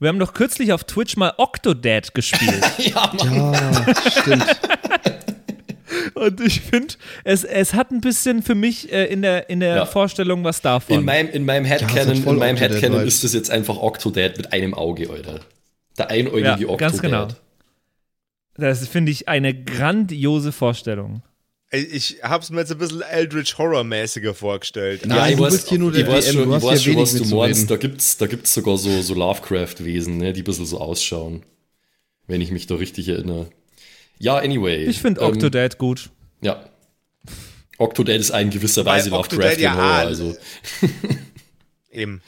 Wir 0.00 0.08
haben 0.08 0.18
doch 0.18 0.34
kürzlich 0.34 0.72
auf 0.72 0.84
Twitch 0.84 1.16
mal 1.16 1.32
Octodad 1.38 2.14
gespielt. 2.14 2.62
Ja, 2.78 3.12
Mann. 3.16 3.52
Ja, 3.52 4.10
stimmt. 4.10 4.46
und 6.14 6.40
ich 6.40 6.60
finde, 6.60 6.94
es, 7.24 7.44
es 7.44 7.72
hat 7.74 7.90
ein 7.92 8.00
bisschen 8.00 8.42
für 8.42 8.54
mich 8.54 8.92
äh, 8.92 9.04
in 9.06 9.22
der, 9.22 9.48
in 9.48 9.60
der 9.60 9.76
Ja. 9.76 9.86
Vorstellung 9.86 10.44
was 10.44 10.60
davon. 10.60 10.98
In 10.98 11.04
meinem, 11.04 11.30
in 11.30 11.44
meinem 11.44 11.64
Ja, 11.64 11.70
Headcanon, 11.72 12.16
voll 12.16 12.34
in 12.34 12.38
meinem 12.40 12.56
Headcanon 12.56 13.06
ist 13.06 13.24
das 13.24 13.32
jetzt 13.32 13.50
einfach 13.50 13.76
Octodad 13.78 14.36
mit 14.36 14.52
einem 14.52 14.74
Auge, 14.74 15.08
Alter. 15.10 15.40
Der 15.96 16.10
einäugige 16.10 16.42
Ja, 16.46 16.54
Octodad. 16.54 16.78
ganz 16.78 17.00
genau. 17.00 17.28
das 18.56 18.86
finde 18.88 19.12
ich 19.12 19.28
eine 19.28 19.54
grandiose 19.54 20.52
Vorstellung. 20.52 21.22
Ich 21.70 22.18
hab's 22.22 22.50
mir 22.50 22.60
jetzt 22.60 22.70
ein 22.70 22.78
bisschen 22.78 23.00
Eldritch 23.02 23.58
Horror-mäßiger 23.58 24.32
vorgestellt. 24.34 25.06
Nein, 25.06 25.32
ich 25.32 25.38
du 25.38 25.44
weiß- 25.44 25.50
bist 25.50 25.68
hier 25.70 25.78
nur 25.78 25.90
der 25.90 26.02
ich 26.02 26.06
weiß 26.12 26.24
DM, 26.26 26.32
schon, 26.34 26.44
du 26.44 26.50
weiß 26.62 26.80
hier 26.80 26.92
schon, 26.92 27.02
was 27.02 27.14
du 27.14 27.36
meinst. 27.36 27.70
Da 27.70 27.76
gibt's, 27.76 28.16
da 28.16 28.26
gibt's 28.26 28.54
sogar 28.54 28.78
so, 28.78 29.02
so 29.02 29.14
Lovecraft-Wesen, 29.14 30.18
ne, 30.18 30.32
die 30.32 30.42
ein 30.42 30.44
bisschen 30.44 30.66
so 30.66 30.78
ausschauen. 30.78 31.44
Wenn 32.26 32.40
ich 32.40 32.50
mich 32.52 32.66
da 32.66 32.76
richtig 32.76 33.08
erinnere. 33.08 33.50
Ja, 34.18 34.36
anyway. 34.36 34.84
Ich 34.84 35.00
finde 35.00 35.20
ähm, 35.20 35.26
Octodad 35.28 35.76
gut. 35.78 36.10
Ja. 36.42 36.64
Octodad 37.78 38.16
ist 38.20 38.30
ein 38.30 38.50
gewisser 38.50 38.84
Weil 38.84 39.00
Weise 39.00 39.12
Octodad 39.12 39.58
Lovecraftian 39.58 39.76
ja 39.76 39.82
Horror, 39.82 40.06
also. 40.06 40.36
Eben. 41.90 42.22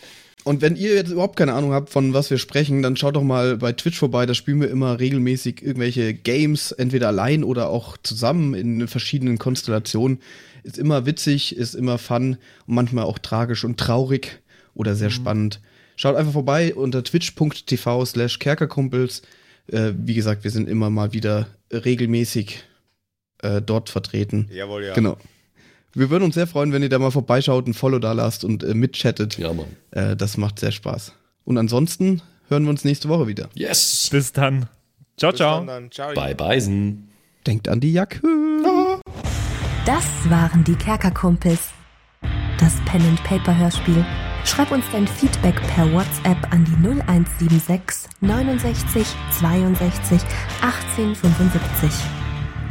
Und 0.46 0.62
wenn 0.62 0.76
ihr 0.76 0.94
jetzt 0.94 1.10
überhaupt 1.10 1.34
keine 1.34 1.54
Ahnung 1.54 1.72
habt, 1.72 1.90
von 1.90 2.14
was 2.14 2.30
wir 2.30 2.38
sprechen, 2.38 2.80
dann 2.80 2.96
schaut 2.96 3.16
doch 3.16 3.24
mal 3.24 3.56
bei 3.56 3.72
Twitch 3.72 3.98
vorbei. 3.98 4.26
Da 4.26 4.34
spielen 4.34 4.60
wir 4.60 4.70
immer 4.70 5.00
regelmäßig 5.00 5.60
irgendwelche 5.60 6.14
Games, 6.14 6.70
entweder 6.70 7.08
allein 7.08 7.42
oder 7.42 7.68
auch 7.68 7.96
zusammen 7.96 8.54
in 8.54 8.86
verschiedenen 8.86 9.38
Konstellationen. 9.38 10.20
Ist 10.62 10.78
immer 10.78 11.04
witzig, 11.04 11.56
ist 11.56 11.74
immer 11.74 11.98
fun 11.98 12.38
und 12.68 12.74
manchmal 12.76 13.06
auch 13.06 13.18
tragisch 13.18 13.64
und 13.64 13.80
traurig 13.80 14.40
oder 14.72 14.94
sehr 14.94 15.10
spannend. 15.10 15.60
Schaut 15.96 16.14
einfach 16.14 16.34
vorbei 16.34 16.76
unter 16.76 17.02
twitch.tv 17.02 18.04
slash 18.04 18.38
kerkerkumpels. 18.38 19.22
Äh, 19.66 19.94
wie 19.98 20.14
gesagt, 20.14 20.44
wir 20.44 20.52
sind 20.52 20.68
immer 20.68 20.90
mal 20.90 21.12
wieder 21.12 21.48
regelmäßig 21.72 22.62
äh, 23.42 23.60
dort 23.60 23.90
vertreten. 23.90 24.48
Jawohl, 24.52 24.84
ja. 24.84 24.94
Genau. 24.94 25.16
Wir 25.96 26.10
würden 26.10 26.24
uns 26.24 26.34
sehr 26.34 26.46
freuen, 26.46 26.74
wenn 26.74 26.82
ihr 26.82 26.90
da 26.90 26.98
mal 26.98 27.10
vorbeischaut, 27.10 27.66
ein 27.66 27.72
Follow 27.72 27.98
da 27.98 28.12
lasst 28.12 28.44
und 28.44 28.62
äh, 28.62 28.74
mitchattet. 28.74 29.38
Ja, 29.38 29.54
Mann. 29.54 29.64
Äh, 29.92 30.14
das 30.14 30.36
macht 30.36 30.58
sehr 30.58 30.70
Spaß. 30.70 31.14
Und 31.44 31.56
ansonsten 31.56 32.20
hören 32.48 32.64
wir 32.64 32.70
uns 32.70 32.84
nächste 32.84 33.08
Woche 33.08 33.26
wieder. 33.26 33.48
Yes. 33.54 34.08
Bis 34.10 34.30
dann. 34.30 34.68
Ciao, 35.16 35.30
Bis 35.30 35.38
ciao. 35.38 35.56
dann, 35.60 35.66
dann. 35.66 35.90
Ciao. 35.90 36.12
Bye, 36.12 36.34
Beisen. 36.34 37.08
Denkt 37.46 37.70
an 37.70 37.80
die 37.80 37.94
Jacke. 37.94 38.20
Das 39.86 40.04
waren 40.28 40.64
die 40.64 40.74
Kerkerkumpels. 40.74 41.70
Das 42.60 42.74
Pen 42.84 43.00
and 43.06 43.24
Paper 43.24 43.56
Hörspiel. 43.56 44.04
Schreib 44.44 44.72
uns 44.72 44.84
dein 44.92 45.08
Feedback 45.08 45.58
per 45.74 45.90
WhatsApp 45.94 46.52
an 46.52 46.66
die 46.66 46.86
0176 46.86 48.10
69 48.20 49.06
62 49.40 50.20
18 50.60 51.14
75. 51.14 51.90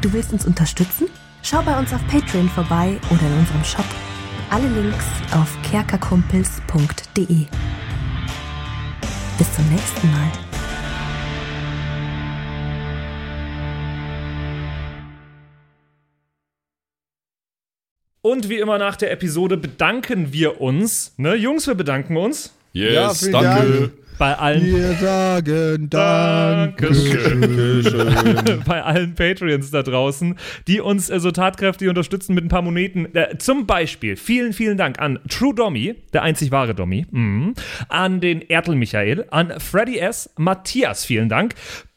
Du 0.02 0.14
willst 0.14 0.32
uns 0.32 0.46
unterstützen? 0.46 1.08
Schau 1.48 1.62
bei 1.62 1.78
uns 1.78 1.94
auf 1.94 2.02
Patreon 2.08 2.50
vorbei 2.50 2.98
oder 3.12 3.22
in 3.22 3.34
unserem 3.38 3.64
Shop. 3.64 3.86
Alle 4.50 4.68
Links 4.68 5.06
auf 5.32 5.56
kerkerkumpels.de. 5.62 7.46
Bis 9.38 9.54
zum 9.54 9.70
nächsten 9.70 10.12
Mal. 10.12 10.32
Und 18.24 18.50
wie 18.50 18.58
immer 18.58 18.80
nach 18.80 18.96
der 18.96 19.12
Episode 19.12 19.58
bedanken 19.58 20.34
wir 20.34 20.60
uns. 20.62 21.14
Ne, 21.18 21.36
Jungs, 21.36 21.68
wir 21.68 21.76
bedanken 21.76 22.18
uns 22.18 22.56
Yes, 22.74 23.20
vielen 23.20 23.32
danke. 23.34 23.92
Bei 24.18 24.38
allen 24.38 24.66
Wir 24.66 24.94
sagen 24.94 25.90
Dankeschön. 25.90 27.42
bei 28.66 28.84
allen 28.84 29.16
Patreons 29.16 29.72
da 29.72 29.84
draußen, 29.84 30.36
die 30.68 30.80
uns 30.80 31.10
äh, 31.10 31.20
so 31.20 31.32
tatkräftig 31.32 31.90
unterstützen 31.90 32.36
mit 32.36 32.46
ein 32.46 32.50
paar 32.50 32.62
Moneten. 32.62 33.14
Äh, 33.16 33.38
zum 33.38 33.66
Beispiel 33.66 34.16
vielen, 34.16 34.54
vielen 34.54 34.78
Dank 34.78 35.00
an 35.00 35.20
True 35.30 35.54
Dommy, 35.54 35.96
der 36.14 36.24
einzig 36.24 36.52
wahre 36.52 36.74
Dommy, 36.76 37.06
mhm. 37.12 37.54
an 37.90 38.22
den 38.22 38.42
Ertel 38.42 38.76
Michael, 38.76 39.26
an 39.32 39.60
Freddy 39.60 40.00
S., 40.00 40.30
Matthias, 40.38 41.06
vielen 41.06 41.30
Dank, 41.30 41.56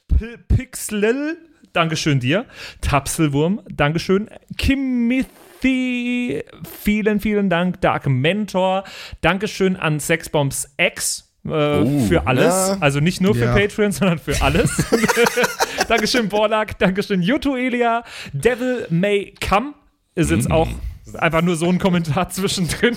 P 0.08 0.36
Pixlil, 0.48 1.36
Dankeschön 1.72 2.20
dir, 2.20 2.46
Tapselwurm, 2.80 3.60
Dankeschön, 3.70 4.28
Kimithy, 4.56 6.42
vielen, 6.82 7.20
vielen 7.20 7.50
Dank, 7.50 7.80
Dark 7.80 8.08
Mentor, 8.08 8.84
Dankeschön 9.20 9.76
an 9.76 10.00
Sexbombs 10.00 10.74
X. 10.76 11.27
Äh, 11.50 12.06
für 12.06 12.26
alles, 12.26 12.46
ja. 12.54 12.76
also 12.80 13.00
nicht 13.00 13.20
nur 13.20 13.34
für 13.34 13.44
Ja. 13.46 13.54
Patreon, 13.54 13.92
sondern 13.92 14.18
für 14.18 14.40
alles. 14.42 14.70
Dankeschön, 15.88 16.28
Borlak. 16.28 16.78
Dankeschön, 16.78 17.22
Yuto 17.22 17.56
Elia. 17.56 18.04
Devil 18.32 18.86
May 18.90 19.34
Come 19.46 19.74
ist 20.14 20.30
jetzt 20.30 20.50
auch 20.50 20.68
einfach 21.14 21.42
nur 21.42 21.56
so 21.56 21.68
ein 21.68 21.78
Kommentar 21.78 22.28
zwischendrin. 22.30 22.96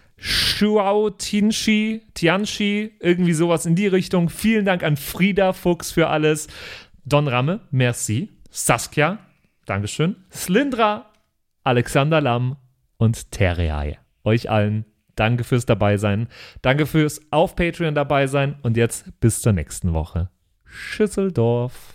Shuao 0.23 1.09
Tianchi, 1.09 2.03
Tianchi, 2.13 2.91
irgendwie 2.99 3.33
sowas 3.33 3.65
in 3.65 3.73
die 3.73 3.87
Richtung. 3.87 4.29
Vielen 4.29 4.65
Dank 4.65 4.83
an 4.83 4.95
Frieda 4.95 5.51
Fuchs 5.51 5.91
für 5.91 6.09
alles. 6.09 6.47
Don 7.05 7.27
Ramme, 7.27 7.61
merci. 7.71 8.29
Saskia, 8.51 9.17
Dankeschön. 9.65 10.15
Slindra, 10.31 11.11
Alexander 11.63 12.21
Lamm 12.21 12.57
und 12.97 13.31
Terreae. 13.31 13.97
Euch 14.23 14.47
allen 14.47 14.85
danke 15.15 15.43
fürs 15.43 15.65
Dabeisein. 15.65 16.27
Danke 16.61 16.85
fürs 16.85 17.21
auf 17.31 17.55
Patreon 17.55 17.95
dabei 17.95 18.27
sein. 18.27 18.59
Und 18.61 18.77
jetzt 18.77 19.19
bis 19.21 19.41
zur 19.41 19.53
nächsten 19.53 19.93
Woche. 19.93 20.29
Schüsseldorf. 20.65 21.90